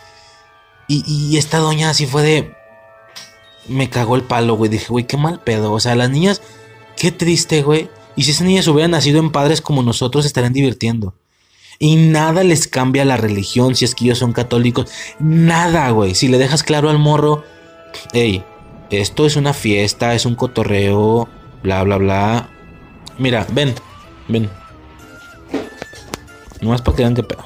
Y, 0.87 1.03
y 1.07 1.37
esta 1.37 1.57
doña 1.57 1.89
así 1.89 2.05
fue 2.05 2.21
de. 2.23 2.53
Me 3.67 3.89
cagó 3.89 4.15
el 4.15 4.23
palo, 4.23 4.55
güey. 4.55 4.69
Dije, 4.69 4.87
güey, 4.87 5.05
qué 5.05 5.17
mal 5.17 5.41
pedo. 5.41 5.73
O 5.73 5.79
sea, 5.79 5.95
las 5.95 6.09
niñas, 6.09 6.41
qué 6.95 7.11
triste, 7.11 7.63
güey. 7.63 7.89
Y 8.15 8.23
si 8.23 8.31
esas 8.31 8.47
niñas 8.47 8.67
hubieran 8.67 8.91
nacido 8.91 9.19
en 9.19 9.31
padres 9.31 9.61
como 9.61 9.83
nosotros, 9.83 10.25
estarían 10.25 10.53
divirtiendo. 10.53 11.13
Y 11.79 11.95
nada 11.95 12.43
les 12.43 12.67
cambia 12.67 13.05
la 13.05 13.17
religión 13.17 13.75
si 13.75 13.85
es 13.85 13.93
que 13.93 14.05
ellos 14.05 14.17
son 14.17 14.33
católicos. 14.33 14.89
Nada, 15.19 15.89
güey. 15.91 16.15
Si 16.15 16.27
le 16.27 16.37
dejas 16.37 16.63
claro 16.63 16.89
al 16.89 16.97
morro, 16.97 17.43
hey, 18.13 18.43
esto 18.89 19.25
es 19.25 19.35
una 19.35 19.53
fiesta, 19.53 20.15
es 20.15 20.25
un 20.25 20.35
cotorreo, 20.35 21.27
bla, 21.61 21.83
bla, 21.83 21.97
bla. 21.97 22.49
Mira, 23.17 23.45
ven, 23.51 23.75
ven. 24.27 24.49
No 26.61 26.69
más 26.69 26.81
para 26.81 26.97
que 26.97 27.03
vean 27.03 27.15
qué 27.15 27.23
pedo. 27.23 27.45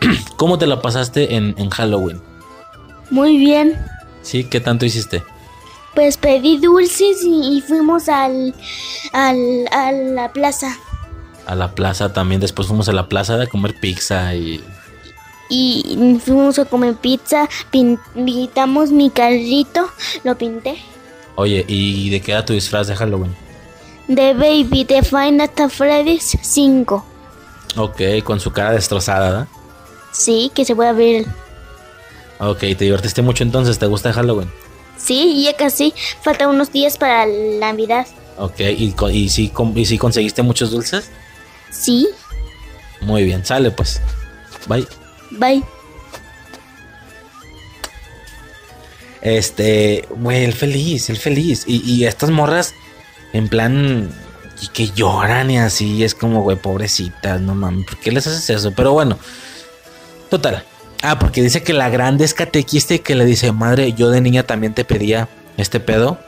¿Cómo 0.36 0.58
te 0.58 0.66
la 0.66 0.80
pasaste 0.80 1.34
en, 1.34 1.54
en 1.58 1.68
Halloween? 1.70 2.22
Muy 3.10 3.36
bien. 3.36 3.78
¿Sí? 4.22 4.44
¿Qué 4.44 4.60
tanto 4.60 4.86
hiciste? 4.86 5.22
Pues 5.94 6.16
pedí 6.16 6.58
dulces 6.58 7.22
y, 7.22 7.58
y 7.58 7.60
fuimos 7.60 8.08
al, 8.08 8.54
al, 9.12 9.68
a 9.70 9.92
la 9.92 10.32
plaza. 10.32 10.76
A 11.46 11.54
la 11.54 11.72
plaza 11.74 12.12
también. 12.12 12.40
Después 12.40 12.68
fuimos 12.68 12.88
a 12.88 12.92
la 12.92 13.08
plaza 13.08 13.40
a 13.40 13.46
comer 13.46 13.74
pizza 13.78 14.34
y. 14.34 14.62
Y 15.50 16.18
fuimos 16.24 16.58
a 16.58 16.64
comer 16.64 16.94
pizza, 16.94 17.48
pin- 17.70 17.98
pintamos 18.14 18.90
mi 18.90 19.10
carrito, 19.10 19.88
lo 20.24 20.36
pinté. 20.38 20.78
Oye, 21.36 21.64
¿y 21.68 22.08
de 22.10 22.20
qué 22.22 22.32
era 22.32 22.44
tu 22.44 22.54
disfraz 22.54 22.86
de 22.86 22.96
Halloween? 22.96 23.34
De 24.08 24.32
Baby 24.34 24.84
de 24.84 25.02
Nights 25.32 25.60
at 25.60 25.68
Freddy's 25.70 26.36
5. 26.40 27.04
Ok, 27.76 28.00
con 28.24 28.40
su 28.40 28.52
cara 28.52 28.72
destrozada, 28.72 29.30
¿verdad? 29.30 29.48
Sí, 30.12 30.50
que 30.54 30.64
se 30.64 30.74
puede 30.74 30.92
ver. 30.92 31.26
Ok, 32.38 32.60
¿te 32.60 32.76
divertiste 32.84 33.20
mucho 33.20 33.42
entonces? 33.44 33.78
¿Te 33.78 33.86
gusta 33.86 34.12
Halloween? 34.12 34.50
Sí, 34.96 35.42
ya 35.44 35.54
casi. 35.56 35.92
Faltan 36.22 36.48
unos 36.50 36.72
días 36.72 36.96
para 36.96 37.26
la 37.26 37.72
Navidad. 37.72 38.06
Ok, 38.38 38.60
¿y, 38.60 38.86
y, 38.88 38.92
con- 38.92 39.76
y 39.76 39.84
sí 39.84 39.98
conseguiste 39.98 40.42
muchos 40.42 40.70
dulces? 40.70 41.10
Sí, 41.78 42.08
Muy 43.00 43.24
bien, 43.24 43.44
sale 43.44 43.70
pues. 43.70 44.00
Bye. 44.66 44.86
bye. 45.32 45.62
Este, 49.20 50.06
güey, 50.10 50.44
el 50.44 50.52
feliz, 50.52 51.10
el 51.10 51.16
feliz. 51.16 51.64
Y, 51.66 51.82
y 51.90 52.06
estas 52.06 52.30
morras, 52.30 52.74
en 53.32 53.48
plan, 53.48 54.10
y 54.60 54.68
que 54.68 54.90
lloran 54.90 55.50
y 55.50 55.58
así, 55.58 56.04
es 56.04 56.14
como, 56.14 56.42
güey, 56.42 56.56
pobrecitas, 56.56 57.40
no 57.40 57.54
mames, 57.54 57.86
¿por 57.86 57.98
qué 57.98 58.12
les 58.12 58.26
haces 58.26 58.48
eso? 58.50 58.72
Pero 58.72 58.92
bueno, 58.92 59.18
total. 60.30 60.64
Ah, 61.02 61.18
porque 61.18 61.42
dice 61.42 61.62
que 61.62 61.72
la 61.74 61.90
grande 61.90 62.24
es 62.24 62.32
catequista 62.32 62.94
y 62.94 63.00
que 63.00 63.14
le 63.14 63.24
dice, 63.24 63.52
madre, 63.52 63.92
yo 63.92 64.10
de 64.10 64.20
niña 64.20 64.44
también 64.44 64.72
te 64.72 64.84
pedía 64.84 65.28
este 65.56 65.80
pedo. 65.80 66.18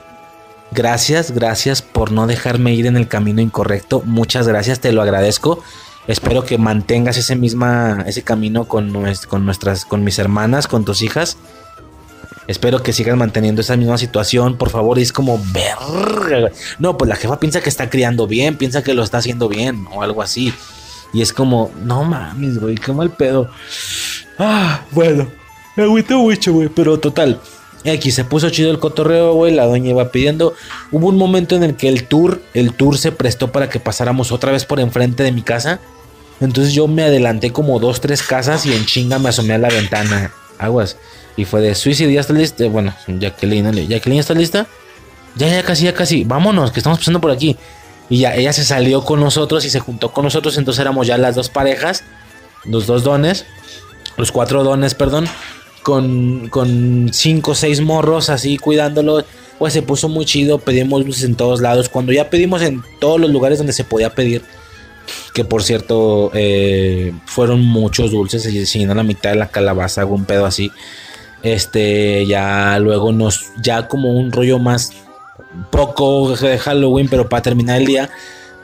Gracias, 0.72 1.30
gracias 1.30 1.80
por 1.82 2.12
no 2.12 2.26
dejarme 2.26 2.74
ir 2.74 2.86
en 2.86 2.96
el 2.96 3.08
camino 3.08 3.40
incorrecto. 3.40 4.02
Muchas 4.04 4.48
gracias, 4.48 4.80
te 4.80 4.92
lo 4.92 5.02
agradezco. 5.02 5.62
Espero 6.06 6.44
que 6.44 6.58
mantengas 6.58 7.16
ese 7.16 7.34
misma, 7.34 8.04
ese 8.06 8.22
camino 8.22 8.66
con, 8.66 8.92
con 9.28 9.44
nuestras, 9.44 9.84
con 9.84 10.04
mis 10.04 10.18
hermanas, 10.18 10.68
con 10.68 10.84
tus 10.84 11.02
hijas. 11.02 11.36
Espero 12.46 12.82
que 12.82 12.92
sigas 12.92 13.16
manteniendo 13.16 13.60
esa 13.60 13.76
misma 13.76 13.98
situación, 13.98 14.56
por 14.56 14.70
favor. 14.70 14.98
Y 14.98 15.02
es 15.02 15.12
como, 15.12 15.38
güey. 15.38 16.52
No, 16.78 16.96
pues 16.96 17.08
la 17.08 17.16
jefa 17.16 17.40
piensa 17.40 17.60
que 17.60 17.68
está 17.68 17.90
criando 17.90 18.26
bien, 18.26 18.56
piensa 18.56 18.84
que 18.84 18.94
lo 18.94 19.02
está 19.02 19.18
haciendo 19.18 19.48
bien 19.48 19.86
o 19.92 20.02
algo 20.02 20.22
así. 20.22 20.54
Y 21.12 21.22
es 21.22 21.32
como, 21.32 21.72
no 21.82 22.04
mames, 22.04 22.58
güey, 22.58 22.76
qué 22.76 22.92
mal 22.92 23.10
pedo. 23.10 23.50
Ah, 24.38 24.82
bueno, 24.92 25.26
me 25.74 25.84
agüito 25.84 26.18
mucho, 26.18 26.52
güey, 26.52 26.68
pero 26.68 26.98
total. 26.98 27.40
Aquí 27.90 28.10
se 28.10 28.24
puso 28.24 28.50
chido 28.50 28.70
el 28.70 28.78
cotorreo, 28.78 29.34
güey. 29.34 29.52
La 29.54 29.66
doña 29.66 29.90
iba 29.90 30.10
pidiendo. 30.10 30.54
Hubo 30.92 31.08
un 31.08 31.16
momento 31.16 31.56
en 31.56 31.62
el 31.64 31.76
que 31.76 31.88
el 31.88 32.04
tour, 32.04 32.40
el 32.54 32.72
tour 32.74 32.98
se 32.98 33.12
prestó 33.12 33.52
para 33.52 33.68
que 33.68 33.80
pasáramos 33.80 34.32
otra 34.32 34.52
vez 34.52 34.64
por 34.64 34.80
enfrente 34.80 35.22
de 35.22 35.32
mi 35.32 35.42
casa. 35.42 35.80
Entonces 36.40 36.74
yo 36.74 36.86
me 36.86 37.02
adelanté 37.02 37.52
como 37.52 37.78
dos, 37.80 38.00
tres 38.00 38.22
casas 38.22 38.66
y 38.66 38.72
en 38.74 38.84
chinga 38.86 39.18
me 39.18 39.30
asomé 39.30 39.54
a 39.54 39.58
la 39.58 39.68
ventana. 39.68 40.32
Aguas. 40.58 40.96
Y 41.36 41.44
fue 41.44 41.60
de 41.60 41.74
Suicide, 41.74 42.12
¿ya 42.12 42.20
está 42.20 42.32
lista? 42.32 42.66
Bueno, 42.68 42.94
Jacqueline, 43.06 43.74
¿le- 43.74 43.86
Jacqueline, 43.86 44.20
¿está 44.20 44.34
lista? 44.34 44.66
Ya, 45.34 45.48
ya 45.48 45.62
casi, 45.62 45.84
ya 45.84 45.92
casi. 45.94 46.24
Vámonos, 46.24 46.72
que 46.72 46.80
estamos 46.80 46.98
pasando 46.98 47.20
por 47.20 47.30
aquí. 47.30 47.56
Y 48.08 48.18
ya 48.20 48.34
ella 48.34 48.52
se 48.52 48.64
salió 48.64 49.04
con 49.04 49.20
nosotros 49.20 49.64
y 49.64 49.70
se 49.70 49.80
juntó 49.80 50.12
con 50.12 50.24
nosotros. 50.24 50.56
Entonces 50.56 50.80
éramos 50.80 51.06
ya 51.06 51.18
las 51.18 51.34
dos 51.34 51.48
parejas, 51.50 52.04
los 52.64 52.86
dos 52.86 53.02
dones, 53.02 53.44
los 54.16 54.32
cuatro 54.32 54.62
dones, 54.64 54.94
perdón, 54.94 55.26
con, 55.86 56.48
con 56.48 57.10
cinco 57.12 57.52
o 57.52 57.54
seis 57.54 57.80
morros 57.80 58.28
así 58.28 58.58
cuidándolos. 58.58 59.24
Pues 59.56 59.72
se 59.72 59.82
puso 59.82 60.08
muy 60.08 60.24
chido, 60.24 60.58
pedimos 60.58 61.06
luces 61.06 61.22
en 61.22 61.36
todos 61.36 61.60
lados. 61.60 61.88
Cuando 61.88 62.12
ya 62.12 62.28
pedimos 62.28 62.60
en 62.62 62.82
todos 62.98 63.20
los 63.20 63.30
lugares 63.30 63.58
donde 63.58 63.72
se 63.72 63.84
podía 63.84 64.12
pedir, 64.12 64.42
que 65.32 65.44
por 65.44 65.62
cierto 65.62 66.32
eh, 66.34 67.12
fueron 67.26 67.64
muchos 67.64 68.10
dulces, 68.10 68.44
y 68.46 68.66
se 68.66 68.80
llenó 68.80 68.96
la 68.96 69.04
mitad 69.04 69.30
de 69.30 69.36
la 69.36 69.46
calabaza, 69.46 70.00
algún 70.00 70.24
pedo 70.24 70.44
así. 70.44 70.72
Este, 71.44 72.26
ya 72.26 72.80
luego 72.80 73.12
nos, 73.12 73.52
ya 73.62 73.86
como 73.86 74.10
un 74.10 74.32
rollo 74.32 74.58
más 74.58 74.90
poco 75.70 76.34
de 76.36 76.58
Halloween, 76.58 77.06
pero 77.08 77.28
para 77.28 77.42
terminar 77.42 77.80
el 77.80 77.86
día, 77.86 78.10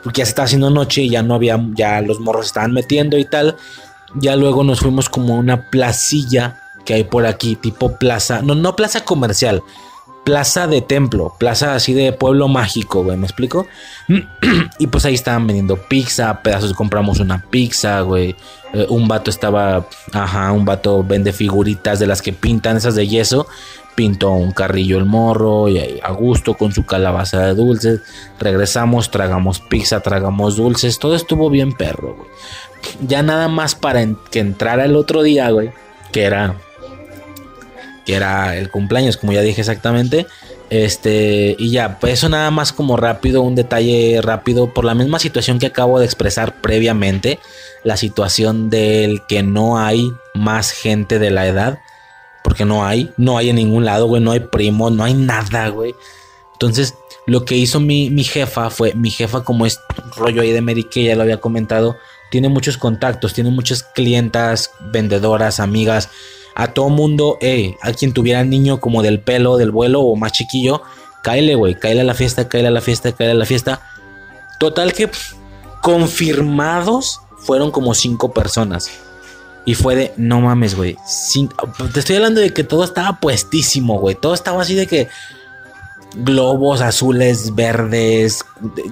porque 0.03 0.19
ya 0.19 0.25
se 0.25 0.31
estaba 0.31 0.47
haciendo 0.47 0.71
noche 0.71 1.03
y 1.03 1.11
ya 1.11 1.23
no 1.23 1.37
había, 1.37 1.65
ya 1.77 2.01
los 2.01 2.19
morros 2.19 2.47
estaban 2.47 2.73
metiendo 2.73 3.17
y 3.17 3.25
tal. 3.25 3.55
Ya 4.17 4.35
luego 4.35 4.65
nos 4.65 4.81
fuimos 4.81 5.09
como 5.09 5.37
a 5.37 5.39
una 5.39 5.71
placilla 5.71 6.62
que 6.85 6.95
hay 6.95 7.05
por 7.05 7.27
aquí, 7.27 7.57
tipo 7.57 7.97
plaza, 7.97 8.43
no, 8.43 8.55
no 8.55 8.77
plaza 8.77 9.05
comercial, 9.05 9.63
plaza 10.25 10.67
de 10.67 10.81
templo, 10.81 11.35
plaza 11.39 11.75
así 11.75 11.95
de 11.95 12.13
pueblo 12.13 12.49
mágico, 12.49 13.03
güey, 13.03 13.17
¿me 13.17 13.27
explico? 13.27 13.67
y 14.79 14.87
pues 14.87 15.05
ahí 15.05 15.15
estaban 15.15 15.47
vendiendo 15.47 15.77
pizza, 15.77 16.43
pedazos, 16.43 16.73
compramos 16.75 17.21
una 17.21 17.43
pizza, 17.51 18.01
güey. 18.03 18.37
Eh, 18.73 18.87
un 18.89 19.09
vato 19.09 19.31
estaba, 19.31 19.87
ajá, 20.13 20.53
un 20.53 20.65
vato 20.65 21.05
vende 21.05 21.33
figuritas 21.33 21.99
de 21.99 22.07
las 22.07 22.23
que 22.23 22.33
pintan, 22.33 22.77
esas 22.77 22.95
de 22.95 23.09
yeso. 23.09 23.47
Pintó 23.95 24.31
un 24.31 24.53
carrillo 24.53 24.97
el 24.97 25.05
morro 25.05 25.69
y 25.69 25.79
ahí 25.79 26.01
a 26.03 26.13
gusto 26.13 26.55
con 26.55 26.73
su 26.73 26.87
calabaza 26.87 27.41
de 27.47 27.55
dulces. 27.55 28.01
Regresamos, 28.41 29.11
tragamos 29.11 29.61
pizza, 29.61 30.01
tragamos 30.01 30.57
dulces. 30.57 30.99
Todo 30.99 31.15
estuvo 31.15 31.51
bien 31.51 31.75
perro, 31.75 32.15
güey. 32.17 32.29
Ya 33.07 33.23
nada 33.23 33.49
más 33.49 33.75
para 33.75 34.07
que 34.31 34.41
entrara 34.41 34.87
el 34.87 34.97
otro 34.97 35.23
día, 35.23 35.51
güey. 35.51 35.73
Que 36.11 36.23
era 36.23 36.57
que 38.05 38.15
era 38.15 38.57
el 38.57 38.71
cumpleaños, 38.71 39.17
como 39.17 39.33
ya 39.33 39.43
dije 39.43 39.61
exactamente. 39.61 40.27
Este, 40.71 41.55
y 41.59 41.71
ya, 41.71 41.99
pues 41.99 42.15
eso 42.15 42.29
nada 42.29 42.51
más 42.51 42.73
como 42.73 42.97
rápido, 42.97 43.43
un 43.43 43.55
detalle 43.55 44.21
rápido, 44.23 44.73
por 44.73 44.85
la 44.85 44.95
misma 44.95 45.19
situación 45.19 45.59
que 45.59 45.67
acabo 45.67 45.99
de 45.99 46.07
expresar 46.07 46.61
previamente, 46.63 47.39
la 47.85 47.97
situación 47.99 48.71
del 48.71 49.21
que 49.27 49.43
no 49.43 49.79
hay 49.79 50.11
más 50.35 50.71
gente 50.71 51.19
de 51.19 51.31
la 51.31 51.47
edad, 51.47 51.81
porque 52.43 52.65
no 52.65 52.87
hay, 52.87 53.13
no 53.19 53.37
hay 53.37 53.51
en 53.51 53.57
ningún 53.57 53.85
lado, 53.85 54.07
güey, 54.07 54.23
no 54.23 54.33
hay 54.33 54.41
primo, 54.41 54.89
no 54.89 55.05
hay 55.05 55.15
nada, 55.15 55.69
güey. 55.69 55.95
Entonces, 56.55 56.95
lo 57.27 57.45
que 57.45 57.57
hizo 57.57 57.79
mi, 57.79 58.09
mi 58.09 58.25
jefa 58.25 58.71
fue, 58.71 58.95
mi 58.95 59.11
jefa 59.11 59.45
como 59.45 59.67
es 59.67 59.79
rollo 60.17 60.43
ahí 60.43 60.53
de 60.53 60.61
Mary 60.61 60.85
que 60.85 61.05
ya 61.05 61.17
lo 61.17 61.23
había 61.23 61.41
comentado, 61.41 61.97
tiene 62.31 62.49
muchos 62.49 62.79
contactos, 62.79 63.35
tiene 63.35 63.51
muchas 63.51 63.83
clientas, 63.83 64.71
vendedoras, 64.81 65.61
amigas, 65.61 66.09
a 66.55 66.69
todo 66.69 66.89
mundo, 66.89 67.39
eh, 67.41 67.77
a 67.83 67.93
quien 67.93 68.13
tuviera 68.13 68.45
niño 68.45 68.81
como 68.81 69.03
del 69.03 69.21
pelo, 69.21 69.57
del 69.57 69.71
vuelo 69.71 70.01
o 70.01 70.17
más 70.17 70.33
chiquillo, 70.33 70.83
cáele, 71.23 71.55
güey, 71.55 71.79
cáele 71.79 72.03
a 72.03 72.05
la 72.05 72.15
fiesta, 72.15 72.49
cáele 72.49 72.69
a 72.69 72.73
la 72.73 72.81
fiesta, 72.81 73.13
cáele 73.13 73.33
a 73.33 73.37
la 73.37 73.47
fiesta. 73.47 73.81
Total 74.59 74.93
que 74.93 75.11
confirmados 75.81 77.21
fueron 77.39 77.71
como 77.71 77.95
cinco 77.95 78.33
personas. 78.33 78.91
Y 79.65 79.75
fue 79.75 79.95
de, 79.95 80.13
no 80.17 80.41
mames, 80.41 80.75
güey. 80.75 80.97
Te 81.93 82.01
estoy 82.01 82.17
hablando 82.17 82.41
de 82.41 82.53
que 82.53 82.65
todo 82.65 82.83
estaba 82.83 83.21
puestísimo, 83.21 83.99
güey. 83.99 84.17
Todo 84.17 84.35
estaba 84.35 84.63
así 84.63 84.75
de 84.75 84.87
que 84.87 85.09
globos 86.15 86.81
azules, 86.81 87.55
verdes. 87.55 88.45
de- 88.61 88.85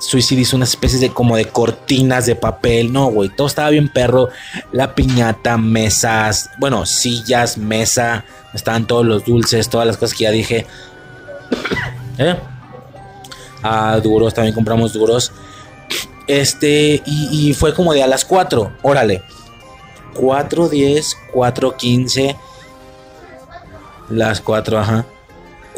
Suicide 0.00 0.42
hizo 0.42 0.54
una 0.56 0.64
especie 0.64 0.98
de 1.00 1.10
como 1.10 1.36
de 1.36 1.46
cortinas 1.46 2.24
de 2.26 2.36
papel. 2.36 2.92
No, 2.92 3.06
güey. 3.06 3.28
Todo 3.30 3.46
estaba 3.48 3.70
bien 3.70 3.88
perro. 3.92 4.28
La 4.72 4.94
piñata, 4.94 5.56
mesas, 5.58 6.50
bueno, 6.58 6.86
sillas, 6.86 7.58
mesa. 7.58 8.24
Estaban 8.54 8.86
todos 8.86 9.04
los 9.04 9.24
dulces, 9.24 9.68
todas 9.68 9.86
las 9.86 9.96
cosas 9.96 10.16
que 10.16 10.24
ya 10.24 10.30
dije. 10.30 10.66
¿Eh? 12.18 12.36
Ah, 13.62 13.98
duros, 14.02 14.32
también 14.34 14.54
compramos 14.54 14.92
duros. 14.92 15.32
Este, 16.28 17.02
y, 17.04 17.48
y 17.50 17.54
fue 17.54 17.74
como 17.74 17.92
de 17.92 18.02
a 18.02 18.06
las 18.06 18.24
4, 18.24 18.72
órale. 18.82 19.22
4, 20.14 20.68
10, 20.68 21.16
4, 21.32 21.76
15. 21.76 22.36
Las 24.10 24.40
4, 24.40 24.78
ajá. 24.78 25.04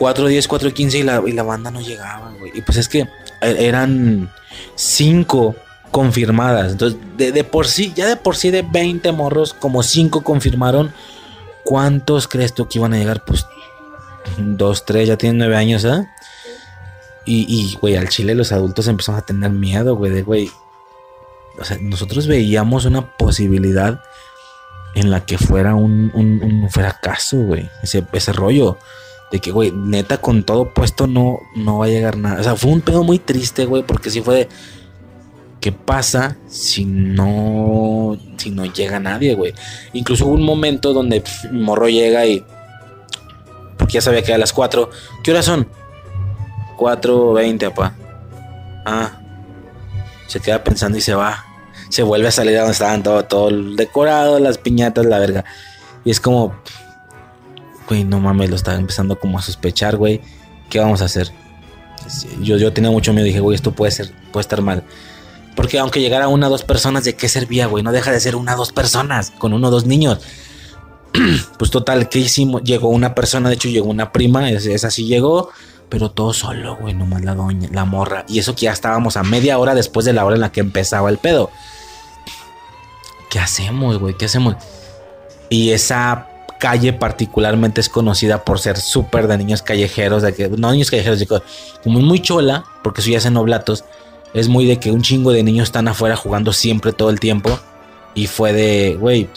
4.10, 0.01 0.49
4.15 0.49 0.95
y 0.95 1.03
la, 1.03 1.23
y 1.27 1.33
la 1.33 1.43
banda 1.43 1.71
no 1.71 1.83
llegaba, 1.83 2.33
güey. 2.39 2.53
Y 2.55 2.63
pues 2.63 2.79
es 2.79 2.89
que 2.89 3.01
e, 3.43 3.67
eran 3.67 4.33
5 4.75 5.55
confirmadas. 5.91 6.73
Entonces, 6.73 6.99
de, 7.19 7.33
de, 7.33 7.45
por 7.45 7.69
sí, 7.69 7.93
ya 7.95 8.07
de 8.09 8.17
por 8.17 8.35
sí 8.35 8.51
de 8.51 8.63
20 8.63 9.13
morros, 9.13 9.53
como 9.53 9.83
5 9.83 10.23
confirmaron. 10.23 10.93
¿Cuántos 11.65 12.27
crees 12.29 12.55
tú 12.55 12.67
que 12.67 12.79
iban 12.79 12.95
a 12.95 12.97
llegar? 12.97 13.27
Pues 13.27 13.45
2, 14.39 14.85
3, 14.87 15.09
ya 15.09 15.19
tienen 15.19 15.37
9 15.37 15.55
años, 15.55 15.85
¿eh? 15.85 16.09
Y, 17.27 17.77
güey, 17.81 17.95
al 17.95 18.09
chile 18.09 18.35
los 18.35 18.51
adultos 18.51 18.89
empezaron 18.89 19.21
a 19.21 19.25
tener 19.25 19.51
miedo, 19.51 19.95
güey, 19.95 20.11
de, 20.11 20.23
güey. 20.23 20.51
O 21.61 21.65
sea, 21.65 21.77
nosotros 21.81 22.27
veíamos 22.27 22.87
una 22.87 23.17
posibilidad 23.17 24.03
en 24.97 25.13
la 25.13 25.25
que 25.27 25.39
fuera 25.39 25.77
un, 25.77 26.11
un, 26.15 26.43
un 26.43 26.71
fracaso, 26.71 27.37
güey. 27.37 27.71
Ese, 27.83 28.05
ese 28.15 28.33
rollo 28.33 28.79
de 29.31 29.39
que, 29.39 29.53
güey, 29.53 29.71
neta, 29.71 30.19
con 30.19 30.43
todo 30.43 30.73
puesto 30.73 31.07
no, 31.07 31.41
no 31.55 31.79
va 31.79 31.87
a 31.87 31.89
llegar 31.89 32.17
nada. 32.17 32.41
O 32.41 32.43
sea, 32.43 32.57
fue 32.57 32.73
un 32.73 32.81
pedo 32.81 33.05
muy 33.05 33.19
triste, 33.19 33.65
güey, 33.65 33.83
porque 33.83 34.11
sí 34.11 34.21
fue. 34.21 34.49
¿Qué 35.61 35.73
pasa 35.73 36.39
si 36.49 36.87
no, 36.87 38.17
si 38.39 38.51
no 38.51 38.65
llega 38.65 38.99
nadie, 38.99 39.35
güey? 39.35 39.53
Incluso 39.93 40.25
hubo 40.27 40.35
un 40.35 40.43
momento 40.43 40.93
donde 40.93 41.23
morro 41.53 41.89
llega 41.89 42.27
y. 42.27 42.45
Porque 43.77 43.95
ya 43.95 44.01
sabía 44.01 44.23
que 44.23 44.33
a 44.33 44.39
las 44.39 44.53
4. 44.53 44.91
¿Qué 45.23 45.31
horas 45.31 45.45
son? 45.45 45.69
4.20, 46.77 47.69
papá. 47.71 47.95
Ah. 48.87 49.21
Se 50.27 50.41
queda 50.41 50.65
pensando 50.65 50.97
y 50.97 51.03
se 51.03 51.15
va. 51.15 51.45
Se 51.91 52.03
vuelve 52.03 52.29
a 52.29 52.33
salir 52.33 52.57
a 52.57 52.61
donde 52.61 52.73
estaban 52.73 53.03
todo, 53.03 53.25
todo 53.25 53.51
decorado, 53.51 54.39
las 54.39 54.59
piñatas, 54.59 55.05
la 55.05 55.19
verga. 55.19 55.45
Y 56.05 56.11
es 56.11 56.21
como, 56.21 56.55
güey, 57.91 58.05
no 58.05 58.21
mames, 58.21 58.49
lo 58.49 58.57
estaba 58.57 58.79
empezando 58.79 59.19
como 59.19 59.39
a 59.39 59.43
sospechar, 59.43 59.97
güey. 59.97 60.21
¿Qué 60.71 60.79
vamos 60.79 61.03
a 61.03 61.07
hacer? 61.07 61.33
Yo, 62.41 62.57
yo 62.57 62.73
tenía 62.73 62.91
mucho 62.91 63.13
miedo, 63.13 63.27
dije, 63.27 63.41
güey, 63.41 63.57
esto 63.57 63.73
puede 63.73 63.91
ser, 63.91 64.13
puede 64.33 64.43
estar 64.43 64.63
mal. 64.63 64.85
Porque 65.57 65.79
aunque 65.81 66.01
llegara 66.01 66.29
una 66.29 66.47
o 66.47 66.51
dos 66.51 66.63
personas, 66.63 67.03
¿de 67.03 67.17
qué 67.17 67.29
servía, 67.29 67.67
güey? 67.67 67.83
No 67.83 67.91
deja 67.91 68.13
de 68.13 68.21
ser 68.21 68.37
una 68.37 68.55
o 68.55 68.59
dos 68.59 68.73
personas, 68.73 69.33
con 69.33 69.53
uno 69.53 69.69
o 69.69 69.71
dos 69.73 69.87
niños. 69.87 70.21
pues 71.59 71.73
total, 71.73 72.09
¿qué 72.09 72.21
hicimos? 72.21 72.63
Llegó 72.63 72.89
una 72.89 73.13
persona, 73.17 73.49
de 73.49 73.57
hecho 73.57 73.69
llegó 73.69 73.91
una 73.91 74.13
prima, 74.13 74.49
esa 74.49 74.91
sí 74.93 75.07
llegó, 75.07 75.51
pero 75.89 76.13
todo 76.13 76.33
solo, 76.33 76.77
güey, 76.77 76.95
nomás 76.95 77.23
la 77.25 77.35
doña, 77.35 77.69
la 77.73 77.85
morra. 77.85 78.25
Y 78.29 78.39
eso 78.39 78.55
que 78.55 78.67
ya 78.67 78.73
estábamos 78.73 79.17
a 79.17 79.25
media 79.25 79.59
hora 79.59 79.75
después 79.75 80.07
de 80.07 80.13
la 80.13 80.25
hora 80.25 80.37
en 80.37 80.43
la 80.43 80.53
que 80.53 80.61
empezaba 80.61 81.11
el 81.11 81.19
pedo. 81.19 81.51
¿Qué 83.31 83.41
hacemos, 83.41 83.99
güey? 83.99 84.17
¿Qué 84.17 84.27
hacemos? 84.27 84.55
Y 85.49 85.71
esa 85.71 86.30
calle 86.61 86.93
particularmente 86.93 87.81
es 87.81 87.89
conocida 87.89 88.45
por 88.45 88.61
ser 88.61 88.79
súper 88.79 89.27
de 89.27 89.37
niños 89.37 89.63
callejeros, 89.63 90.23
de 90.23 90.33
que, 90.33 90.49
no 90.49 90.71
niños 90.71 90.91
callejeros, 90.91 91.19
de, 91.19 91.27
como 91.27 91.99
muy 91.99 92.21
chola, 92.21 92.65
porque 92.85 93.01
eso 93.01 93.11
ya 93.11 93.39
Oblatos, 93.41 93.85
es 94.33 94.47
muy 94.47 94.67
de 94.67 94.79
que 94.79 94.93
un 94.93 95.03
chingo 95.03 95.33
de 95.33 95.43
niños 95.43 95.69
están 95.69 95.89
afuera 95.89 96.15
jugando 96.15 96.53
siempre 96.53 96.93
todo 96.93 97.11
el 97.11 97.19
tiempo. 97.19 97.59
Y 98.15 98.29
fue 98.29 98.53
de, 98.53 98.97
güey, 99.01 99.29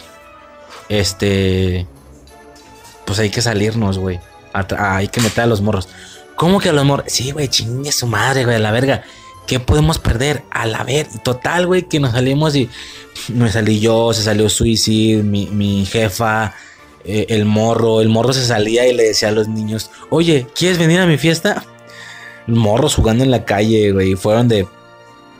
este, 0.88 1.86
pues 3.04 3.18
hay 3.18 3.30
que 3.30 3.42
salirnos, 3.42 3.98
güey. 3.98 4.20
Hay 4.52 5.08
que 5.08 5.20
meter 5.20 5.44
a 5.44 5.46
los 5.46 5.60
morros. 5.60 5.88
¿Cómo 6.36 6.60
que 6.60 6.68
a 6.68 6.72
los 6.72 6.84
morros? 6.84 7.06
Sí, 7.08 7.32
güey, 7.32 7.48
chingue 7.48 7.90
su 7.90 8.06
madre, 8.06 8.44
güey, 8.44 8.56
a 8.56 8.60
la 8.60 8.70
verga. 8.70 9.02
¿Qué 9.46 9.58
podemos 9.60 9.98
perder? 9.98 10.42
A 10.50 10.66
la 10.66 10.84
ver, 10.84 11.06
total, 11.22 11.66
güey, 11.66 11.82
que 11.82 12.00
nos 12.00 12.12
salimos 12.12 12.54
y 12.54 12.70
me 13.28 13.50
salí 13.50 13.80
yo, 13.80 14.12
se 14.12 14.22
salió 14.22 14.48
Suicide, 14.48 15.22
mi, 15.22 15.46
mi 15.46 15.84
jefa, 15.86 16.54
eh, 17.04 17.26
el 17.28 17.44
morro. 17.44 18.00
El 18.00 18.08
morro 18.08 18.32
se 18.32 18.44
salía 18.44 18.86
y 18.88 18.94
le 18.94 19.04
decía 19.04 19.28
a 19.28 19.32
los 19.32 19.48
niños, 19.48 19.90
oye, 20.10 20.46
¿quieres 20.54 20.78
venir 20.78 21.00
a 21.00 21.06
mi 21.06 21.18
fiesta? 21.18 21.64
Morros 22.46 22.94
jugando 22.94 23.24
en 23.24 23.30
la 23.30 23.44
calle, 23.44 23.92
güey. 23.92 24.14
Fueron 24.14 24.48
de, 24.48 24.66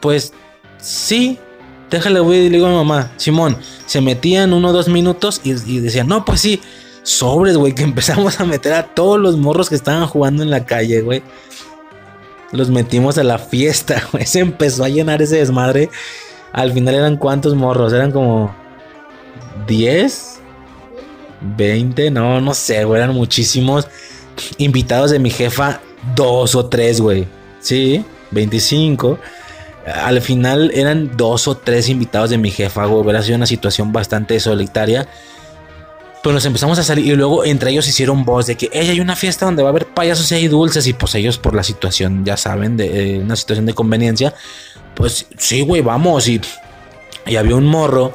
pues, 0.00 0.32
sí, 0.78 1.38
déjale, 1.90 2.20
güey. 2.20 2.44
Le 2.44 2.56
digo 2.56 2.66
a 2.66 2.70
mi 2.70 2.76
mamá, 2.76 3.12
Simón, 3.16 3.56
se 3.86 4.00
metían 4.00 4.52
uno 4.52 4.68
o 4.68 4.72
dos 4.72 4.88
minutos 4.88 5.40
y, 5.44 5.52
y 5.52 5.80
decían, 5.80 6.08
no, 6.08 6.24
pues 6.24 6.40
sí, 6.40 6.60
sobres, 7.04 7.56
güey, 7.56 7.74
que 7.74 7.82
empezamos 7.84 8.40
a 8.40 8.44
meter 8.44 8.72
a 8.72 8.94
todos 8.94 9.20
los 9.20 9.36
morros 9.36 9.68
que 9.68 9.76
estaban 9.76 10.06
jugando 10.06 10.42
en 10.42 10.50
la 10.50 10.66
calle, 10.66 11.00
güey. 11.00 11.22
Los 12.52 12.70
metimos 12.70 13.18
a 13.18 13.24
la 13.24 13.38
fiesta, 13.38 14.02
güey. 14.12 14.26
Se 14.26 14.40
empezó 14.40 14.84
a 14.84 14.88
llenar 14.88 15.22
ese 15.22 15.36
desmadre. 15.36 15.90
Al 16.52 16.72
final 16.72 16.94
eran 16.94 17.16
cuántos 17.16 17.54
morros, 17.54 17.92
eran 17.92 18.12
como 18.12 18.54
10, 19.66 20.33
20, 21.56 22.10
no, 22.10 22.40
no 22.40 22.54
sé, 22.54 22.84
güey, 22.84 23.02
eran 23.02 23.14
muchísimos 23.14 23.88
invitados 24.58 25.10
de 25.10 25.18
mi 25.18 25.30
jefa, 25.30 25.80
dos 26.14 26.54
o 26.54 26.66
tres, 26.66 27.00
güey. 27.00 27.26
Sí, 27.60 28.04
25. 28.30 29.18
Al 29.86 30.20
final 30.20 30.70
eran 30.74 31.16
dos 31.16 31.46
o 31.46 31.56
tres 31.56 31.88
invitados 31.88 32.30
de 32.30 32.38
mi 32.38 32.50
jefa, 32.50 32.86
güey. 32.86 33.02
Hubiera 33.02 33.22
sido 33.22 33.36
una 33.36 33.46
situación 33.46 33.92
bastante 33.92 34.38
solitaria. 34.40 35.08
Pero 36.22 36.32
nos 36.32 36.46
empezamos 36.46 36.78
a 36.78 36.82
salir 36.82 37.06
y 37.06 37.14
luego 37.16 37.44
entre 37.44 37.70
ellos 37.70 37.86
hicieron 37.86 38.24
voz 38.24 38.46
de 38.46 38.56
que 38.56 38.70
ella 38.72 38.92
hay 38.92 39.00
una 39.00 39.14
fiesta 39.14 39.44
donde 39.44 39.62
va 39.62 39.68
a 39.68 39.72
haber 39.72 39.86
payasos 39.86 40.32
y 40.32 40.36
hay 40.36 40.48
dulces. 40.48 40.86
Y 40.86 40.94
pues 40.94 41.14
ellos 41.14 41.38
por 41.38 41.54
la 41.54 41.62
situación, 41.62 42.24
ya 42.24 42.38
saben, 42.38 42.78
de 42.78 43.16
eh, 43.16 43.18
una 43.18 43.36
situación 43.36 43.66
de 43.66 43.74
conveniencia. 43.74 44.34
Pues 44.94 45.26
sí, 45.36 45.60
güey, 45.60 45.82
vamos. 45.82 46.26
Y, 46.28 46.40
y 47.26 47.36
había 47.36 47.56
un 47.56 47.66
morro 47.66 48.14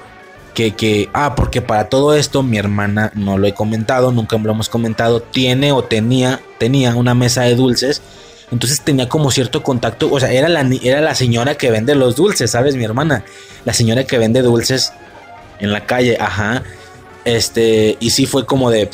que, 0.54 0.76
que, 0.76 1.10
ah, 1.14 1.36
porque 1.36 1.62
para 1.62 1.90
todo 1.90 2.16
esto 2.16 2.44
mi 2.44 2.58
hermana, 2.58 3.12
no 3.16 3.38
lo 3.38 3.48
he 3.48 3.54
comentado, 3.54 4.12
nunca 4.12 4.38
lo 4.38 4.52
hemos 4.52 4.70
comentado, 4.70 5.22
tiene 5.22 5.72
o 5.72 5.84
tenía, 5.84 6.42
tenía 6.58 6.96
una 6.96 7.14
mesa 7.14 7.44
de 7.44 7.56
dulces. 7.56 8.02
Entonces 8.52 8.82
tenía 8.82 9.08
como 9.08 9.30
cierto 9.30 9.62
contacto, 9.62 10.12
o 10.12 10.20
sea, 10.20 10.32
era 10.32 10.50
la, 10.50 10.68
era 10.84 11.02
la 11.02 11.14
señora 11.14 11.56
que 11.56 11.70
vende 11.70 11.94
los 11.94 12.16
dulces, 12.16 12.52
¿sabes? 12.52 12.76
Mi 12.76 12.84
hermana, 12.84 13.24
la 13.64 13.74
señora 13.74 14.06
que 14.06 14.18
vende 14.18 14.42
dulces 14.42 14.92
en 15.60 15.72
la 15.72 15.86
calle, 15.86 16.18
ajá. 16.20 16.64
Este, 17.26 17.98
y 18.00 18.10
sí 18.10 18.26
fue 18.26 18.48
como 18.48 18.72
de, 18.72 18.90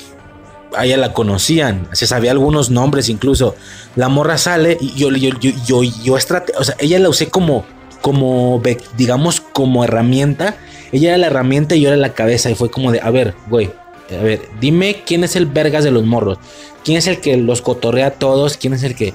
a 0.75 0.85
ella 0.85 0.97
la 0.97 1.13
conocían, 1.13 1.87
se 1.93 2.05
sabía 2.05 2.31
algunos 2.31 2.69
nombres 2.69 3.07
incluso. 3.07 3.55
La 3.95 4.09
morra 4.09 4.37
sale 4.37 4.77
y 4.81 4.93
yo, 4.95 5.09
yo, 5.11 5.29
yo, 5.39 5.51
yo, 5.65 5.83
yo 5.83 6.13
o 6.13 6.19
sea, 6.19 6.75
ella 6.79 6.99
la 6.99 7.07
usé 7.07 7.29
como, 7.29 7.65
como, 8.01 8.61
digamos, 8.97 9.39
como 9.39 9.85
herramienta 9.85 10.57
ella 10.95 11.09
era 11.09 11.17
la 11.17 11.27
herramienta 11.27 11.75
y 11.75 11.81
yo 11.81 11.89
era 11.89 11.97
la 11.97 12.13
cabeza. 12.13 12.49
Y 12.49 12.55
fue 12.55 12.71
como 12.71 12.91
de, 12.91 13.01
a 13.01 13.09
ver, 13.09 13.33
güey, 13.49 13.69
a 14.09 14.23
ver, 14.23 14.41
dime 14.59 15.03
quién 15.05 15.23
es 15.23 15.35
el 15.35 15.45
vergas 15.45 15.83
de 15.83 15.91
los 15.91 16.05
morros. 16.05 16.37
¿Quién 16.83 16.97
es 16.97 17.07
el 17.07 17.19
que 17.19 17.35
los 17.37 17.61
cotorrea 17.61 18.07
a 18.07 18.11
todos? 18.11 18.57
¿Quién 18.57 18.73
es 18.73 18.83
el 18.83 18.95
que... 18.95 19.13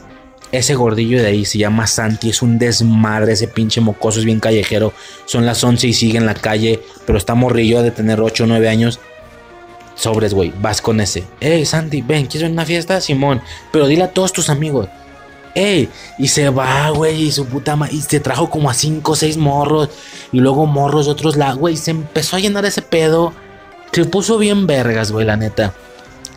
Ese 0.53 0.75
gordillo 0.75 1.23
de 1.23 1.29
ahí 1.29 1.45
se 1.45 1.59
llama 1.59 1.87
Santi, 1.87 2.31
es 2.31 2.43
un 2.43 2.59
desmadre, 2.59 3.35
ese 3.35 3.47
pinche 3.47 3.81
mocoso 3.81 4.19
es 4.19 4.25
bien 4.25 4.41
callejero. 4.41 4.93
Son 5.25 5.47
las 5.47 5.63
11 5.63 5.87
y 5.87 5.93
sigue 5.93 6.19
en 6.19 6.27
la 6.27 6.35
calle, 6.35 6.81
pero 7.07 7.19
está 7.19 7.37
morrillo 7.37 7.83
de 7.83 7.93
tener 7.93 8.21
8 8.21 8.45
o 8.45 8.47
9 8.49 8.69
años. 8.69 8.99
Sobres, 9.95 10.35
güey, 10.35 10.53
vas 10.61 10.83
con 10.83 11.01
ese. 11.01 11.23
Hey, 11.39 11.65
Santi, 11.65 12.03
ven, 12.03 12.27
¿quieres 12.27 12.43
ver 12.43 12.51
una 12.51 12.67
fiesta? 12.67 13.01
Simón, 13.01 13.41
pero 13.71 13.87
dile 13.87 14.03
a 14.03 14.13
todos 14.13 14.33
tus 14.33 14.51
amigos. 14.51 14.89
Ey, 15.55 15.89
y 16.19 16.29
se 16.29 16.49
va, 16.51 16.91
güey, 16.91 17.25
y 17.25 17.33
su 17.33 17.47
puta 17.47 17.77
madre. 17.77 17.95
Y 17.95 18.01
se 18.03 18.21
trajo 18.21 18.51
como 18.51 18.71
a 18.71 18.75
cinco 18.75 19.13
o 19.13 19.17
seis 19.17 19.37
morros. 19.37 19.89
Y 20.33 20.39
luego 20.39 20.67
morros 20.67 21.07
de 21.07 21.13
otros 21.13 21.37
lados, 21.37 21.59
güey. 21.59 21.77
Se 21.77 21.91
empezó 21.91 22.37
a 22.37 22.41
llenar 22.41 22.65
ese 22.65 22.83
pedo. 22.83 23.33
Se 23.93 24.05
puso 24.05 24.39
bien 24.39 24.67
vergas, 24.67 25.11
güey, 25.11 25.27
la 25.27 25.37
neta. 25.37 25.75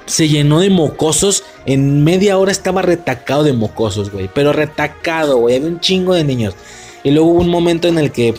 Se 0.05 0.27
llenó 0.27 0.59
de 0.59 0.69
mocosos. 0.69 1.43
En 1.65 2.03
media 2.03 2.37
hora 2.37 2.51
estaba 2.51 2.81
retacado 2.81 3.43
de 3.43 3.53
mocosos, 3.53 4.11
güey. 4.11 4.29
Pero 4.33 4.51
retacado, 4.51 5.37
güey. 5.37 5.57
Había 5.57 5.67
un 5.67 5.79
chingo 5.79 6.13
de 6.15 6.23
niños. 6.23 6.55
Y 7.03 7.11
luego 7.11 7.29
hubo 7.29 7.41
un 7.41 7.49
momento 7.49 7.87
en 7.87 7.99
el 7.99 8.11
que. 8.11 8.33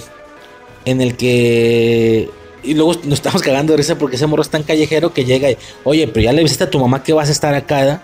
En 0.84 1.00
el 1.00 1.16
que. 1.16 2.30
Y 2.64 2.74
luego 2.74 2.94
nos 3.04 3.14
estamos 3.14 3.42
cagando 3.42 3.74
de 3.74 3.76
risa 3.76 3.98
porque 3.98 4.16
ese 4.16 4.26
morro 4.26 4.42
es 4.42 4.48
tan 4.48 4.64
callejero 4.64 5.12
que 5.12 5.24
llega 5.24 5.50
y. 5.50 5.56
Oye, 5.84 6.08
pero 6.08 6.24
ya 6.24 6.32
le 6.32 6.42
viste 6.42 6.64
a 6.64 6.70
tu 6.70 6.80
mamá 6.80 7.04
que 7.04 7.12
vas 7.12 7.28
a 7.28 7.32
estar 7.32 7.54
acá. 7.54 8.02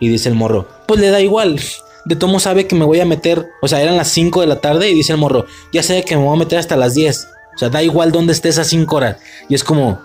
Y 0.00 0.08
dice 0.08 0.28
el 0.28 0.34
morro. 0.34 0.68
Pues 0.86 1.00
le 1.00 1.08
da 1.08 1.20
igual 1.20 1.58
de 2.04 2.16
tomo 2.16 2.40
sabe 2.40 2.66
que 2.66 2.74
me 2.74 2.84
voy 2.84 3.00
a 3.00 3.06
meter, 3.06 3.48
o 3.62 3.68
sea, 3.68 3.80
eran 3.80 3.96
las 3.96 4.08
5 4.08 4.40
de 4.40 4.46
la 4.46 4.60
tarde 4.60 4.90
y 4.90 4.94
dice 4.94 5.12
el 5.12 5.18
morro, 5.18 5.46
ya 5.72 5.82
sé 5.82 6.04
que 6.04 6.16
me 6.16 6.22
voy 6.22 6.34
a 6.34 6.38
meter 6.38 6.58
hasta 6.58 6.76
las 6.76 6.94
10. 6.94 7.28
O 7.54 7.58
sea, 7.58 7.68
da 7.68 7.82
igual 7.82 8.12
dónde 8.12 8.32
estés 8.32 8.58
a 8.58 8.64
5 8.64 8.96
horas. 8.96 9.16
Y 9.48 9.54
es 9.54 9.64
como, 9.64 10.00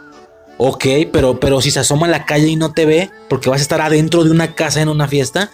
ok, 0.58 0.86
pero, 1.12 1.39
pero 1.39 1.62
si 1.62 1.72
se 1.72 1.80
asoma 1.80 2.08
a 2.08 2.10
la 2.10 2.26
calle 2.26 2.47
y 2.47 2.56
no 2.56 2.74
te 2.74 2.86
ve, 2.86 3.10
porque 3.28 3.50
vas 3.50 3.60
a 3.60 3.64
estar 3.64 3.82
adentro 3.82 4.24
de 4.24 4.32
una 4.32 4.56
casa 4.56 4.82
en 4.82 4.89
una 4.89 5.08
fiesta. 5.08 5.52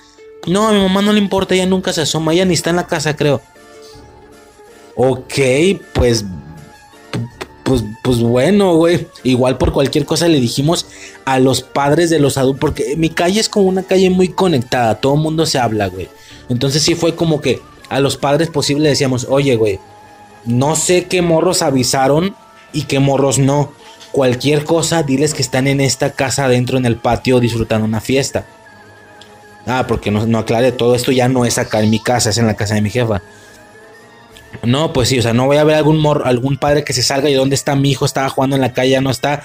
No, 0.48 0.68
a 0.68 0.74
mi 0.74 0.80
mamá 0.80 1.02
no 1.02 1.14
le 1.14 1.20
importa, 1.20 1.56
ella 1.56 1.66
nunca 1.66 1.94
se 1.94 2.02
asoma, 2.02 2.34
ella 2.34 2.46
ni 2.46 2.54
está 2.54 2.70
en 2.70 2.76
la 2.76 2.88
casa, 2.88 3.16
creo. 3.16 3.42
Ok, 4.96 5.34
pues 5.94 6.26
pues, 7.66 7.84
pues 8.04 8.20
bueno, 8.20 8.76
güey. 8.76 9.08
Igual 9.24 9.58
por 9.58 9.74
cualquier 9.74 10.06
cosa 10.06 10.28
le 10.28 10.40
dijimos 10.40 10.86
a 11.26 11.40
los 11.40 11.64
padres 11.64 12.12
de 12.12 12.20
los 12.20 12.38
adultos, 12.38 12.62
porque 12.62 12.96
mi 12.96 13.10
calle 13.10 13.40
es 13.40 13.50
como 13.50 13.68
una 13.68 13.82
calle 13.82 14.12
muy 14.12 14.30
conectada, 14.30 15.02
todo 15.02 15.16
el 15.16 15.22
mundo 15.22 15.48
se 15.48 15.58
habla, 15.58 15.88
güey. 15.88 16.08
Entonces 16.50 16.84
sí 16.84 16.96
fue 16.96 17.16
como 17.16 17.42
que 17.42 17.62
a 17.90 18.00
los 18.00 18.18
padres 18.18 18.50
posibles 18.50 18.90
decíamos, 18.90 19.28
oye, 19.30 19.56
güey, 19.56 19.80
no 20.46 20.76
sé 20.76 21.06
qué 21.06 21.22
morros 21.22 21.62
avisaron 21.62 22.36
y 22.74 22.84
qué 22.84 23.00
morros 23.00 23.40
no. 23.40 23.72
cualquier 24.12 24.64
cosa, 24.64 25.04
diles 25.04 25.34
que 25.34 25.42
están 25.42 25.68
en 25.68 25.82
esta 25.82 26.12
casa 26.12 26.46
adentro 26.46 26.78
en 26.78 26.86
el 26.86 26.96
patio 26.96 27.40
disfrutando 27.40 27.86
una 27.86 28.00
fiesta. 28.00 28.46
Ah, 29.68 29.86
porque 29.88 30.12
no, 30.12 30.26
no 30.26 30.38
aclare, 30.38 30.72
todo 30.72 30.96
esto 30.96 31.12
ya 31.12 31.28
no 31.28 31.46
es 31.46 31.58
acá 31.58 31.82
en 31.82 31.90
mi 31.90 32.00
casa, 32.00 32.30
es 32.30 32.38
en 32.38 32.48
la 32.48 32.54
casa 32.54 32.76
de 32.76 32.82
mi 32.82 32.90
jefa. 32.90 33.22
No, 34.64 34.94
pues 34.94 35.10
sí, 35.10 35.20
o 35.20 35.22
sea, 35.22 35.34
no 35.34 35.46
voy 35.46 35.58
a 35.58 35.64
ver 35.64 35.76
algún 35.76 36.00
mor 36.00 36.24
algún 36.26 36.58
padre 36.58 36.84
que 36.84 36.94
se 36.94 37.04
salga 37.04 37.30
y 37.30 37.34
dónde 37.34 37.56
está 37.56 37.76
mi 37.76 37.92
hijo, 37.92 38.06
estaba 38.06 38.30
jugando 38.30 38.56
en 38.56 38.62
la 38.62 38.74
calle, 38.74 38.92
ya 38.92 39.02
no 39.02 39.10
está. 39.10 39.44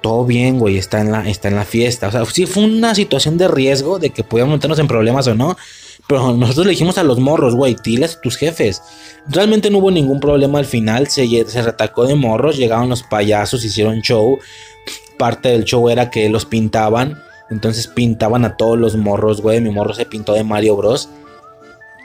Todo 0.00 0.24
bien, 0.24 0.58
güey, 0.58 0.78
está 0.78 1.00
en 1.00 1.10
la, 1.10 1.28
está 1.28 1.48
en 1.48 1.56
la 1.56 1.64
fiesta. 1.64 2.08
O 2.08 2.12
sea, 2.12 2.24
sí 2.26 2.46
fue 2.46 2.64
una 2.64 2.94
situación 2.94 3.36
de 3.36 3.48
riesgo 3.48 3.98
de 3.98 4.10
que 4.10 4.22
podíamos 4.22 4.54
meternos 4.54 4.78
en 4.78 4.86
problemas 4.86 5.26
o 5.26 5.34
no. 5.34 5.56
Pero 6.08 6.32
nosotros 6.32 6.66
le 6.66 6.72
dijimos 6.72 6.98
a 6.98 7.02
los 7.02 7.18
morros, 7.18 7.54
güey, 7.54 7.76
diles 7.82 8.16
a 8.16 8.20
tus 8.20 8.36
jefes. 8.36 8.82
Realmente 9.28 9.70
no 9.70 9.78
hubo 9.78 9.90
ningún 9.90 10.20
problema 10.20 10.58
al 10.58 10.64
final. 10.64 11.08
Se, 11.08 11.28
se 11.46 11.62
retacó 11.62 12.06
de 12.06 12.14
morros, 12.14 12.56
llegaron 12.56 12.88
los 12.88 13.02
payasos, 13.02 13.64
hicieron 13.64 14.00
show. 14.00 14.38
Parte 15.18 15.50
del 15.50 15.64
show 15.64 15.88
era 15.90 16.10
que 16.10 16.28
los 16.28 16.46
pintaban. 16.46 17.22
Entonces 17.50 17.86
pintaban 17.86 18.44
a 18.44 18.56
todos 18.56 18.78
los 18.78 18.96
morros, 18.96 19.42
güey. 19.42 19.60
Mi 19.60 19.70
morro 19.70 19.94
se 19.94 20.06
pintó 20.06 20.32
de 20.32 20.44
Mario 20.44 20.76
Bros 20.76 21.08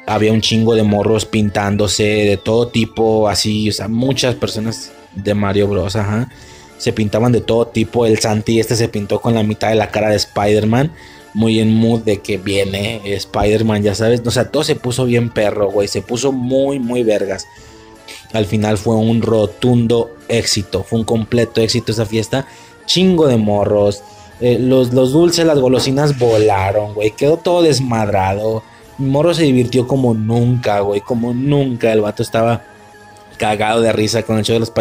había 0.06 0.34
un 0.34 0.42
chingo 0.42 0.76
de 0.76 0.84
morros 0.84 1.26
pintándose 1.26 2.04
de 2.04 2.38
todo 2.38 2.68
tipo, 2.68 3.30
así, 3.30 3.70
o 3.70 3.74
sea, 3.74 3.88
muchas 3.88 4.36
personas 4.36 4.92
de 5.16 5.34
Mario 5.34 5.68
Bros, 5.68 5.96
ajá. 5.96 6.30
Se 6.78 6.92
pintaban 6.92 7.32
de 7.32 7.40
todo 7.40 7.68
tipo. 7.68 8.06
El 8.06 8.20
Santi 8.20 8.60
este 8.60 8.76
se 8.76 8.90
pintó 8.90 9.22
con 9.22 9.36
la 9.36 9.44
mitad 9.44 9.70
de 9.70 9.76
la 9.76 9.90
cara 9.90 10.10
de 10.10 10.18
Spider-Man. 10.18 10.92
Muy 11.34 11.60
en 11.60 11.74
mood 11.74 12.02
de 12.02 12.22
que 12.22 12.38
viene 12.38 13.02
Spider-Man, 13.06 13.84
ya 13.84 13.96
sabes. 13.96 14.22
O 14.26 14.32
sea, 14.32 14.50
todo 14.50 14.64
se 14.64 14.76
puso 14.76 15.06
bien 15.06 15.30
perro, 15.30 15.72
güey. 15.72 15.88
Se 15.88 16.02
puso 16.02 16.32
muy, 16.32 16.80
muy 16.80 17.04
vergas. 17.04 17.48
Al 18.34 18.46
final 18.46 18.78
fue 18.78 18.96
un 18.96 19.22
rotundo 19.22 20.16
éxito. 20.28 20.84
Fue 20.84 21.00
un 21.00 21.06
completo 21.06 21.62
éxito 21.62 21.92
esa 21.92 22.06
fiesta. 22.06 22.48
Chingo 22.86 23.28
de 23.28 23.38
morros. 23.38 24.04
Eh, 24.42 24.58
los, 24.60 24.94
los 24.94 25.12
dulces, 25.12 25.46
las 25.46 25.60
golosinas 25.60 26.20
volaron, 26.20 26.94
güey. 26.94 27.12
Quedó 27.12 27.38
todo 27.38 27.62
desmadrado. 27.62 28.64
Morro 28.98 29.34
se 29.34 29.44
divirtió 29.44 29.88
como 29.88 30.14
nunca, 30.14 30.82
güey, 30.82 31.02
como 31.02 31.34
nunca. 31.34 31.92
El 31.92 32.02
vato 32.02 32.22
estaba 32.22 32.64
cagado 33.38 33.82
de 33.82 33.92
risa 33.92 34.24
con 34.24 34.38
el 34.38 34.44
show 34.44 34.54
de 34.54 34.60
los 34.60 34.72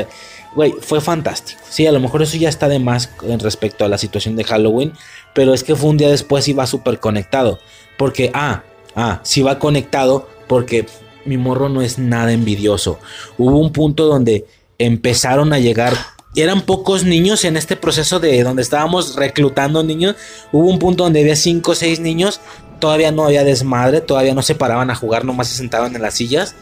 Güey, 0.55 0.75
fue 0.81 1.01
fantástico. 1.01 1.61
Sí, 1.69 1.87
a 1.87 1.93
lo 1.93 2.01
mejor 2.01 2.23
eso 2.23 2.37
ya 2.37 2.49
está 2.49 2.69
de 2.69 2.79
más 2.79 3.11
respecto 3.41 3.85
a 3.85 3.89
la 3.89 3.97
situación 3.97 4.37
de 4.37 4.45
Halloween, 4.45 4.93
pero 5.35 5.55
es 5.55 5.65
que 5.65 5.77
fue 5.77 5.91
un 5.91 5.97
día 5.97 6.09
después 6.09 6.49
y 6.49 6.53
va 6.53 6.67
súper 6.67 7.01
conectado. 7.01 7.59
Porque, 7.97 8.31
ah, 8.35 8.63
ah, 8.97 9.21
sí 9.23 9.43
va 9.43 9.59
conectado 9.59 10.29
porque 10.49 10.87
mi 11.25 11.37
morro 11.37 11.69
no 11.69 11.83
es 11.83 11.99
nada 11.99 12.33
envidioso. 12.33 12.99
Hubo 13.39 13.59
un 13.59 13.73
punto 13.73 14.07
donde 14.07 14.47
empezaron 14.79 15.53
a 15.53 15.59
llegar 15.59 15.95
eran 16.35 16.63
pocos 16.63 17.05
niños 17.05 17.45
en 17.45 17.59
este 17.59 17.77
proceso 17.77 18.19
de 18.19 18.43
donde 18.43 18.63
estábamos 18.63 19.17
reclutando 19.17 19.83
niños. 19.83 20.17
Hubo 20.51 20.71
un 20.71 20.79
punto 20.79 21.05
donde 21.05 21.21
había 21.21 21.37
5 21.37 21.73
o 21.73 21.75
6 21.75 22.01
niños 22.01 22.41
todavía 22.83 23.13
no 23.13 23.25
había 23.25 23.45
desmadre, 23.45 24.01
todavía 24.01 24.35
no 24.35 24.43
se 24.43 24.57
paraban 24.57 24.91
a 24.91 24.97
jugar, 24.97 25.25
nomás 25.25 25.47
se 25.47 25.57
sentaban 25.57 25.95
en 25.95 26.03
las 26.03 26.15
sillas. 26.15 26.57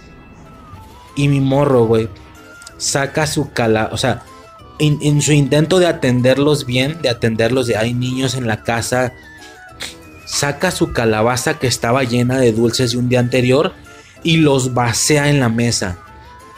Y 1.17 1.29
mi 1.29 1.41
morro, 1.41 1.87
güey, 1.87 2.11
saca 2.77 3.27
su 3.27 3.53
cala, 3.53 3.89
o 3.91 3.97
sea, 3.97 4.23
en, 4.81 5.23
su 5.23 5.33
intento 5.33 5.79
de 5.79 5.87
atenderlos 5.87 6.67
bien, 6.67 6.99
de 7.03 7.09
atenderlos 7.09 7.67
de 7.67 7.77
hay 7.77 7.95
niños 7.95 8.35
en 8.35 8.47
la 8.47 8.63
casa, 8.63 9.13
saca 10.25 10.71
su 10.71 10.93
calabaza 10.93 11.59
que 11.59 11.67
estaba 11.67 12.03
llena 12.05 12.39
de 12.39 12.53
dulces 12.53 12.93
de 12.93 12.99
un 12.99 13.09
día 13.09 13.21
anterior 13.21 13.75
y 14.23 14.39
los 14.39 14.75
vacea 14.75 15.29
en 15.29 15.39
la 15.41 15.49
mesa. 15.49 15.99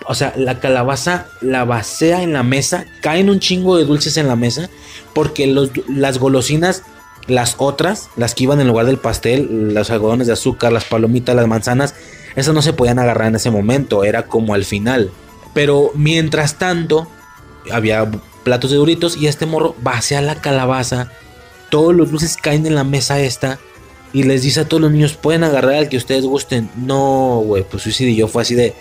O 0.07 0.15
sea, 0.15 0.33
la 0.37 0.61
calabaza 0.61 1.27
la 1.41 1.65
vacea 1.65 2.23
en 2.23 2.33
la 2.33 2.43
mesa, 2.43 2.87
caen 3.03 3.31
un 3.31 3.41
chingo 3.41 3.77
de 3.77 3.85
dulces 3.85 4.17
en 4.17 4.29
la 4.29 4.37
mesa, 4.37 4.69
porque 5.15 5.47
los, 5.47 5.71
las 5.89 6.19
golosinas 6.19 6.83
las 7.27 7.57
otras, 7.59 8.11
las 8.17 8.35
que 8.35 8.45
iban 8.45 8.61
en 8.61 8.69
lugar 8.69 8.87
del 8.87 8.99
pastel, 8.99 9.75
los 9.75 9.91
algodones 9.91 10.27
de 10.27 10.33
azúcar, 10.33 10.73
las 10.73 10.85
palomitas, 10.85 11.37
las 11.37 11.47
manzanas, 11.47 11.95
esas 12.35 12.55
no 12.55 12.63
se 12.63 12.73
podían 12.73 12.99
agarrar 12.99 13.29
en 13.29 13.37
ese 13.37 13.51
momento, 13.51 14.05
era 14.05 14.25
como 14.27 14.55
al 14.55 14.65
final. 14.65 15.11
Pero 15.55 15.93
mientras 15.95 16.59
tanto, 16.59 17.09
había 17.71 18.11
platos 18.45 18.71
de 18.71 18.77
duritos 18.77 19.17
y 19.17 19.27
este 19.27 19.47
morro 19.47 19.75
vacía 19.83 20.21
la 20.21 20.37
calabaza. 20.37 21.11
Todos 21.71 21.95
los 21.95 22.11
dulces 22.11 22.37
caen 22.37 22.67
en 22.67 22.75
la 22.75 22.85
mesa 22.85 23.21
esta. 23.21 23.59
Y 24.13 24.25
les 24.25 24.43
dice 24.43 24.61
a 24.61 24.69
todos 24.69 24.83
los 24.83 24.93
niños, 24.93 25.15
pueden 25.15 25.43
agarrar 25.43 25.75
al 25.75 25.89
que 25.89 25.97
ustedes 25.97 26.25
gusten. 26.25 26.71
No, 26.77 27.43
güey, 27.47 27.65
pues 27.65 28.01
y 28.01 28.15
yo 28.15 28.29
fue 28.29 28.43
así 28.43 28.55
de... 28.55 28.75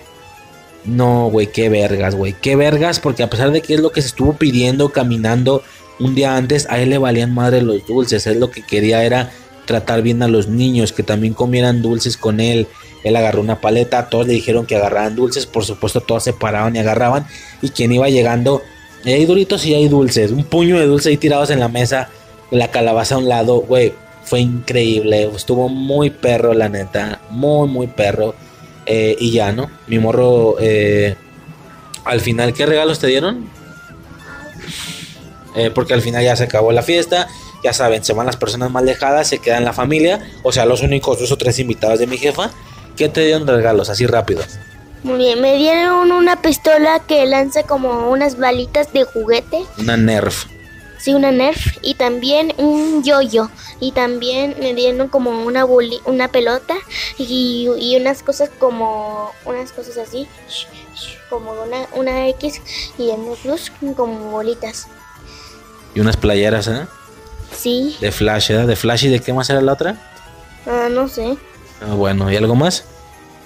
No, 0.83 1.29
güey, 1.29 1.47
qué 1.47 1.69
vergas, 1.69 2.15
güey. 2.15 2.35
Qué 2.41 2.55
vergas, 2.55 2.99
porque 2.99 3.23
a 3.23 3.29
pesar 3.29 3.51
de 3.51 3.61
que 3.61 3.75
es 3.75 3.79
lo 3.79 3.91
que 3.91 4.01
se 4.01 4.07
estuvo 4.07 4.33
pidiendo, 4.33 4.89
caminando, 4.89 5.63
un 5.99 6.15
día 6.15 6.35
antes 6.35 6.67
a 6.69 6.79
él 6.79 6.89
le 6.89 6.97
valían 6.97 7.33
madre 7.33 7.61
los 7.61 7.85
dulces, 7.85 8.25
él 8.25 8.39
lo 8.39 8.49
que 8.49 8.63
quería 8.63 9.03
era 9.05 9.31
tratar 9.65 10.01
bien 10.01 10.23
a 10.23 10.27
los 10.27 10.47
niños, 10.47 10.91
que 10.91 11.03
también 11.03 11.33
comieran 11.33 11.81
dulces 11.81 12.17
con 12.17 12.39
él. 12.39 12.67
Él 13.03 13.15
agarró 13.15 13.41
una 13.41 13.61
paleta, 13.61 14.09
todos 14.09 14.27
le 14.27 14.33
dijeron 14.33 14.65
que 14.65 14.75
agarraran 14.75 15.15
dulces, 15.15 15.45
por 15.45 15.63
supuesto 15.65 16.01
todos 16.01 16.23
se 16.23 16.33
paraban 16.33 16.75
y 16.75 16.79
agarraban. 16.79 17.25
Y 17.61 17.69
quien 17.69 17.91
iba 17.91 18.09
llegando, 18.09 18.61
hay 19.05 19.25
duritos 19.25 19.65
y 19.65 19.73
hay 19.73 19.87
dulces, 19.87 20.31
un 20.31 20.43
puño 20.43 20.79
de 20.79 20.85
dulces 20.85 21.07
ahí 21.07 21.17
tirados 21.17 21.49
en 21.49 21.59
la 21.59 21.67
mesa, 21.67 22.09
la 22.51 22.69
calabaza 22.69 23.15
a 23.15 23.17
un 23.17 23.29
lado, 23.29 23.61
güey, 23.61 23.93
fue 24.23 24.39
increíble, 24.39 25.29
estuvo 25.35 25.69
muy 25.69 26.09
perro 26.09 26.53
la 26.53 26.69
neta, 26.69 27.19
muy, 27.29 27.67
muy 27.67 27.87
perro. 27.87 28.35
Eh, 28.85 29.15
y 29.19 29.31
ya, 29.31 29.51
¿no? 29.51 29.69
Mi 29.87 29.99
morro, 29.99 30.55
eh, 30.59 31.15
al 32.03 32.19
final, 32.21 32.53
¿qué 32.53 32.65
regalos 32.65 32.99
te 32.99 33.07
dieron? 33.07 33.47
Eh, 35.55 35.71
porque 35.73 35.93
al 35.93 36.01
final 36.01 36.23
ya 36.23 36.35
se 36.35 36.45
acabó 36.45 36.71
la 36.71 36.81
fiesta, 36.81 37.27
ya 37.63 37.73
saben, 37.73 38.03
se 38.03 38.13
van 38.13 38.25
las 38.25 38.37
personas 38.37 38.71
más 38.71 38.83
lejadas, 38.83 39.27
se 39.27 39.39
queda 39.39 39.57
en 39.57 39.65
la 39.65 39.73
familia, 39.73 40.19
o 40.43 40.51
sea, 40.51 40.65
los 40.65 40.81
únicos 40.81 41.19
dos 41.19 41.31
o 41.31 41.37
tres 41.37 41.59
invitados 41.59 41.99
de 41.99 42.07
mi 42.07 42.17
jefa, 42.17 42.51
¿qué 42.95 43.09
te 43.09 43.25
dieron 43.25 43.45
regalos 43.45 43.89
así 43.89 44.05
rápidos? 44.05 44.47
Muy 45.03 45.17
bien, 45.17 45.41
me 45.41 45.57
dieron 45.57 46.11
una 46.11 46.41
pistola 46.41 46.99
que 46.99 47.25
lanza 47.25 47.63
como 47.63 48.09
unas 48.09 48.37
balitas 48.37 48.93
de 48.93 49.03
juguete. 49.03 49.65
Una 49.79 49.97
Nerf. 49.97 50.45
Sí, 50.99 51.15
una 51.15 51.31
Nerf 51.31 51.77
y 51.81 51.95
también 51.95 52.53
un 52.57 53.03
yoyo. 53.03 53.49
Y 53.79 53.93
también 53.93 54.55
me 54.59 54.75
dieron 54.75 55.07
como 55.07 55.31
una 55.43 55.65
una 55.65 56.27
pelota 56.27 56.75
y, 57.17 57.67
y, 57.79 57.95
unas 57.95 58.21
cosas 58.21 58.51
como 58.59 59.31
unas 59.45 59.71
cosas 59.71 59.97
así, 59.97 60.27
como 61.31 61.51
una, 61.53 61.87
una 61.95 62.27
X 62.29 62.61
y 62.99 63.09
en 63.09 63.25
plus 63.41 63.71
como 63.95 64.29
bolitas. 64.29 64.87
Y 65.95 65.99
unas 65.99 66.15
playeras, 66.15 66.67
¿eh? 66.67 66.85
Sí. 67.57 67.97
De 67.99 68.11
Flash, 68.11 68.51
¿eh? 68.51 68.67
¿De 68.67 68.75
Flash 68.75 69.05
y 69.05 69.09
de 69.09 69.19
qué 69.19 69.33
más 69.33 69.49
era 69.49 69.61
la 69.61 69.73
otra? 69.73 69.97
Ah, 70.67 70.87
no 70.91 71.07
sé. 71.07 71.37
Ah, 71.81 71.95
bueno, 71.95 72.31
¿y 72.31 72.35
algo 72.35 72.53
más? 72.53 72.85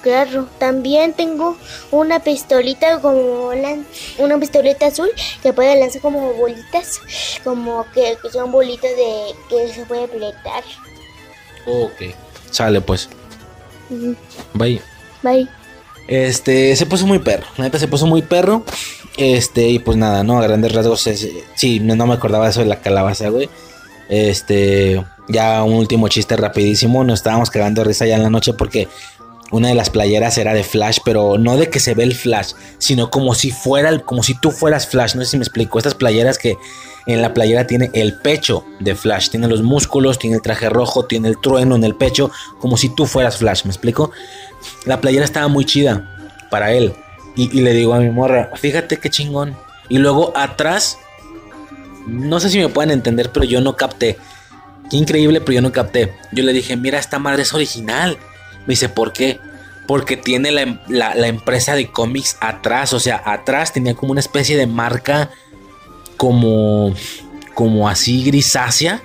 Claro, 0.06 0.48
también 0.60 1.14
tengo 1.14 1.58
una 1.90 2.20
pistolita 2.20 3.00
como 3.02 3.50
una 4.20 4.40
pistolita 4.40 4.86
azul 4.86 5.10
que 5.42 5.52
puede 5.52 5.80
lanzar 5.80 6.00
como 6.00 6.32
bolitas, 6.36 7.02
como 7.44 7.88
que, 7.92 8.16
son 8.32 8.52
bolitas 8.52 8.92
de 8.92 9.34
que 9.50 9.74
se 9.74 9.84
puede 9.86 10.08
proyectar. 10.08 10.64
Ok, 11.66 12.14
sale 12.52 12.82
pues. 12.82 13.10
Bye. 14.54 14.80
Bye. 15.24 15.50
Este, 16.08 16.76
se 16.76 16.86
puso 16.86 17.08
muy 17.08 17.18
perro, 17.18 17.48
la 17.58 17.64
neta 17.64 17.80
se 17.80 17.88
puso 17.88 18.06
muy 18.06 18.22
perro. 18.22 18.64
Este, 19.18 19.70
y 19.70 19.80
pues 19.80 19.98
nada, 19.98 20.24
¿no? 20.24 20.38
A 20.38 20.44
grandes 20.44 20.72
rasgos, 20.72 21.10
sí, 21.56 21.80
no 21.80 22.06
me 22.06 22.14
acordaba 22.14 22.48
eso 22.48 22.60
de 22.60 22.68
la 22.68 22.80
calabaza, 22.80 23.30
güey. 23.30 23.50
Este, 24.08 25.04
ya 25.28 25.64
un 25.64 25.74
último 25.74 26.08
chiste 26.08 26.36
rapidísimo. 26.36 27.04
Nos 27.04 27.20
estábamos 27.20 27.50
cagando 27.50 27.82
de 27.82 27.88
risa 27.88 28.06
ya 28.06 28.16
en 28.16 28.24
la 28.24 28.30
noche 28.30 28.54
porque 28.54 28.88
una 29.56 29.70
de 29.70 29.76
las 29.76 29.90
playeras 29.90 30.38
era 30.38 30.54
de 30.54 30.64
Flash, 30.64 31.00
pero 31.06 31.38
no 31.38 31.56
de 31.56 31.70
que 31.70 31.80
se 31.80 31.94
ve 31.94 32.04
el 32.04 32.14
Flash, 32.14 32.52
sino 32.78 33.10
como 33.10 33.34
si 33.34 33.52
fuera, 33.52 33.98
como 34.00 34.22
si 34.22 34.34
tú 34.36 34.52
fueras 34.52 34.88
Flash. 34.88 35.16
No 35.16 35.24
sé 35.24 35.32
si 35.32 35.38
me 35.38 35.44
explico. 35.44 35.78
Estas 35.78 35.96
playeras 35.96 36.38
que 36.38 36.58
en 37.06 37.22
la 37.22 37.34
playera 37.34 37.66
tiene 37.66 37.90
el 37.94 38.20
pecho 38.20 38.66
de 38.80 38.96
Flash, 38.96 39.30
tiene 39.30 39.48
los 39.48 39.62
músculos, 39.62 40.20
tiene 40.20 40.36
el 40.36 40.42
traje 40.42 40.70
rojo, 40.70 41.06
tiene 41.06 41.30
el 41.30 41.40
trueno 41.40 41.76
en 41.76 41.86
el 41.86 41.96
pecho, 41.96 42.32
como 42.60 42.76
si 42.76 42.94
tú 42.94 43.06
fueras 43.06 43.38
Flash. 43.38 43.64
¿Me 43.64 43.72
explico? 43.72 44.12
La 44.86 45.00
playera 45.00 45.24
estaba 45.24 45.48
muy 45.48 45.64
chida 45.64 46.38
para 46.50 46.74
él. 46.74 46.94
Y, 47.38 47.62
le 47.62 47.74
digo 47.74 47.94
a 47.94 48.00
mi 48.00 48.10
morra, 48.10 48.52
fíjate 48.56 48.98
qué 48.98 49.10
chingón. 49.10 49.56
Y 49.88 50.00
luego 50.00 50.34
atrás, 50.36 50.98
no 52.08 52.40
sé 52.42 52.50
si 52.50 52.60
me 52.60 52.70
pueden 52.70 52.92
entender, 52.92 53.32
pero 53.32 53.46
yo 53.46 53.62
no 53.62 53.78
capté. 53.78 54.18
Qué 54.90 54.98
increíble, 54.98 55.40
pero 55.40 55.54
yo 55.54 55.62
no 55.62 55.72
capté. 55.72 56.14
Yo 56.34 56.44
le 56.44 56.52
dije, 56.52 56.76
mira, 56.76 57.00
esta 57.00 57.20
madre 57.20 57.44
es 57.44 57.54
original. 57.54 58.18
Me 58.66 58.74
dice, 58.74 58.90
¿por 58.90 59.14
qué? 59.14 59.40
Porque 59.88 60.18
tiene 60.18 60.52
la, 60.52 60.80
la 60.88 61.28
empresa 61.28 61.76
de 61.76 61.92
cómics 61.92 62.38
atrás. 62.40 62.94
O 62.94 63.00
sea, 63.00 63.22
atrás 63.26 63.74
tenía 63.74 63.94
como 63.96 64.12
una 64.12 64.22
especie 64.22 64.58
de 64.58 64.68
marca 64.68 65.30
como, 66.18 66.94
como 67.54 67.88
así 67.88 68.24
grisácea. 68.24 69.02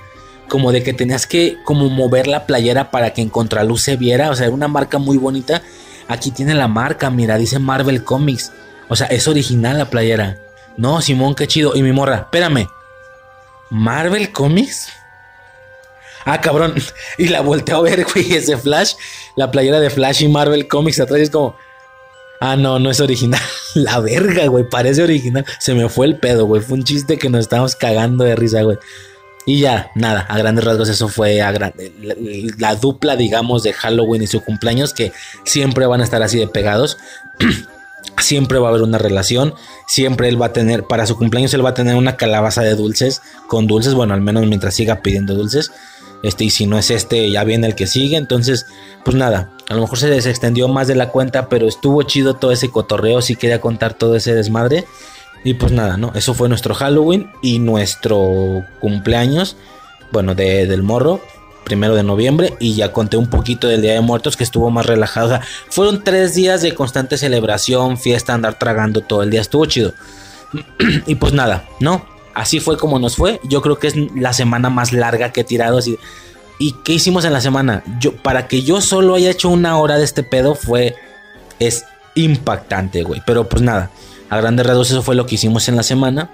Como 0.48 0.72
de 0.72 0.82
que 0.82 0.92
tenías 0.92 1.26
que 1.26 1.58
como 1.64 1.88
mover 1.90 2.26
la 2.26 2.44
playera 2.46 2.90
para 2.90 3.12
que 3.12 3.22
en 3.22 3.28
contraluz 3.28 3.82
se 3.82 3.96
viera. 3.96 4.30
O 4.30 4.34
sea, 4.34 4.46
era 4.46 4.54
una 4.54 4.68
marca 4.68 4.98
muy 4.98 5.16
bonita. 5.16 5.62
Aquí 6.08 6.32
tiene 6.32 6.54
la 6.54 6.66
marca, 6.66 7.08
mira, 7.08 7.38
dice 7.38 7.60
Marvel 7.60 8.02
Comics. 8.02 8.52
O 8.88 8.96
sea, 8.96 9.06
es 9.06 9.28
original 9.28 9.78
la 9.78 9.90
playera. 9.90 10.38
No, 10.76 11.00
Simón, 11.00 11.36
qué 11.36 11.46
chido. 11.46 11.76
Y 11.76 11.82
mi 11.82 11.92
morra, 11.92 12.16
espérame. 12.16 12.66
¿Marvel 13.70 14.32
Comics? 14.32 14.88
Ah, 16.24 16.40
cabrón. 16.40 16.74
Y 17.18 17.28
la 17.28 17.40
volteé 17.40 17.74
a 17.74 17.80
ver, 17.80 18.06
güey, 18.14 18.34
ese 18.34 18.56
Flash. 18.56 18.94
La 19.36 19.50
playera 19.50 19.80
de 19.80 19.90
Flash 19.90 20.22
y 20.22 20.28
Marvel 20.28 20.68
Comics 20.68 21.00
atrás 21.00 21.20
es 21.20 21.30
como. 21.30 21.56
Ah, 22.40 22.56
no, 22.56 22.78
no 22.78 22.90
es 22.90 23.00
original. 23.00 23.40
La 23.74 24.00
verga, 24.00 24.46
güey, 24.46 24.68
parece 24.68 25.02
original. 25.02 25.44
Se 25.58 25.74
me 25.74 25.88
fue 25.88 26.06
el 26.06 26.18
pedo, 26.18 26.46
güey. 26.46 26.62
Fue 26.62 26.78
un 26.78 26.84
chiste 26.84 27.18
que 27.18 27.28
nos 27.28 27.40
estábamos 27.40 27.76
cagando 27.76 28.24
de 28.24 28.34
risa, 28.34 28.62
güey. 28.62 28.78
Y 29.46 29.60
ya, 29.60 29.90
nada, 29.94 30.20
a 30.28 30.38
grandes 30.38 30.64
rasgos 30.64 30.88
eso 30.88 31.08
fue 31.08 31.40
a 31.40 31.50
la, 31.52 31.72
la, 32.58 32.74
dupla, 32.76 33.16
digamos, 33.16 33.62
de 33.62 33.72
Halloween 33.72 34.22
y 34.22 34.26
su 34.26 34.42
cumpleaños, 34.42 34.92
que 34.92 35.12
siempre 35.44 35.86
van 35.86 36.00
a 36.00 36.04
estar 36.04 36.22
así 36.22 36.38
de 36.38 36.46
pegados. 36.46 36.98
siempre 38.18 38.58
va 38.58 38.68
a 38.68 38.70
haber 38.70 38.82
una 38.82 38.98
relación. 38.98 39.54
Siempre 39.86 40.28
él 40.28 40.40
va 40.40 40.46
a 40.46 40.52
tener, 40.52 40.84
para 40.84 41.06
su 41.06 41.16
cumpleaños 41.16 41.52
él 41.54 41.64
va 41.64 41.70
a 41.70 41.74
tener 41.74 41.96
una 41.96 42.16
calabaza 42.16 42.62
de 42.62 42.74
dulces, 42.74 43.22
con 43.48 43.66
dulces, 43.66 43.94
bueno, 43.94 44.14
al 44.14 44.20
menos 44.20 44.46
mientras 44.46 44.74
siga 44.74 45.02
pidiendo 45.02 45.34
dulces. 45.34 45.72
Este, 46.22 46.44
y 46.44 46.50
si 46.50 46.66
no 46.66 46.78
es 46.78 46.90
este, 46.90 47.30
ya 47.30 47.44
viene 47.44 47.66
el 47.66 47.74
que 47.74 47.86
sigue. 47.86 48.16
Entonces, 48.16 48.66
pues 49.04 49.16
nada, 49.16 49.50
a 49.68 49.74
lo 49.74 49.82
mejor 49.82 49.98
se 49.98 50.16
extendió 50.16 50.68
más 50.68 50.88
de 50.88 50.94
la 50.94 51.10
cuenta, 51.10 51.48
pero 51.48 51.66
estuvo 51.66 52.02
chido 52.02 52.34
todo 52.34 52.52
ese 52.52 52.70
cotorreo. 52.70 53.22
Si 53.22 53.36
quería 53.36 53.60
contar 53.60 53.94
todo 53.94 54.16
ese 54.16 54.34
desmadre. 54.34 54.86
Y 55.42 55.54
pues 55.54 55.72
nada, 55.72 55.96
¿no? 55.96 56.12
Eso 56.14 56.34
fue 56.34 56.48
nuestro 56.48 56.74
Halloween 56.74 57.30
y 57.40 57.60
nuestro 57.60 58.62
cumpleaños, 58.80 59.56
bueno, 60.12 60.34
de, 60.34 60.66
del 60.66 60.82
morro, 60.82 61.22
primero 61.64 61.94
de 61.94 62.02
noviembre. 62.02 62.54
Y 62.60 62.74
ya 62.74 62.92
conté 62.92 63.16
un 63.16 63.30
poquito 63.30 63.66
del 63.66 63.80
Día 63.80 63.94
de 63.94 64.02
Muertos 64.02 64.36
que 64.36 64.44
estuvo 64.44 64.70
más 64.70 64.84
relajado. 64.84 65.26
O 65.26 65.30
sea, 65.30 65.40
fueron 65.70 66.04
tres 66.04 66.34
días 66.34 66.60
de 66.60 66.74
constante 66.74 67.16
celebración, 67.16 67.96
fiesta, 67.96 68.34
andar 68.34 68.58
tragando 68.58 69.00
todo 69.00 69.22
el 69.22 69.30
día. 69.30 69.40
Estuvo 69.40 69.64
chido. 69.64 69.94
y 71.06 71.14
pues 71.14 71.32
nada, 71.32 71.64
¿no? 71.80 72.04
Así 72.34 72.60
fue 72.60 72.76
como 72.76 72.98
nos 72.98 73.16
fue. 73.16 73.40
Yo 73.44 73.62
creo 73.62 73.78
que 73.78 73.88
es 73.88 73.94
la 74.14 74.32
semana 74.32 74.70
más 74.70 74.92
larga 74.92 75.32
que 75.32 75.40
he 75.40 75.44
tirado. 75.44 75.78
Así. 75.78 75.98
¿Y 76.58 76.72
qué 76.84 76.92
hicimos 76.92 77.24
en 77.24 77.32
la 77.32 77.40
semana? 77.40 77.82
Yo, 78.00 78.14
para 78.16 78.46
que 78.46 78.62
yo 78.62 78.80
solo 78.80 79.14
haya 79.14 79.30
hecho 79.30 79.48
una 79.48 79.78
hora 79.78 79.96
de 79.96 80.04
este 80.04 80.22
pedo 80.22 80.54
fue... 80.54 80.94
Es 81.58 81.84
impactante, 82.14 83.02
güey. 83.02 83.22
Pero 83.26 83.48
pues 83.48 83.62
nada. 83.62 83.90
A 84.28 84.36
grandes 84.36 84.66
rasgos 84.66 84.90
eso 84.90 85.02
fue 85.02 85.14
lo 85.14 85.26
que 85.26 85.36
hicimos 85.36 85.68
en 85.68 85.76
la 85.76 85.82
semana. 85.82 86.28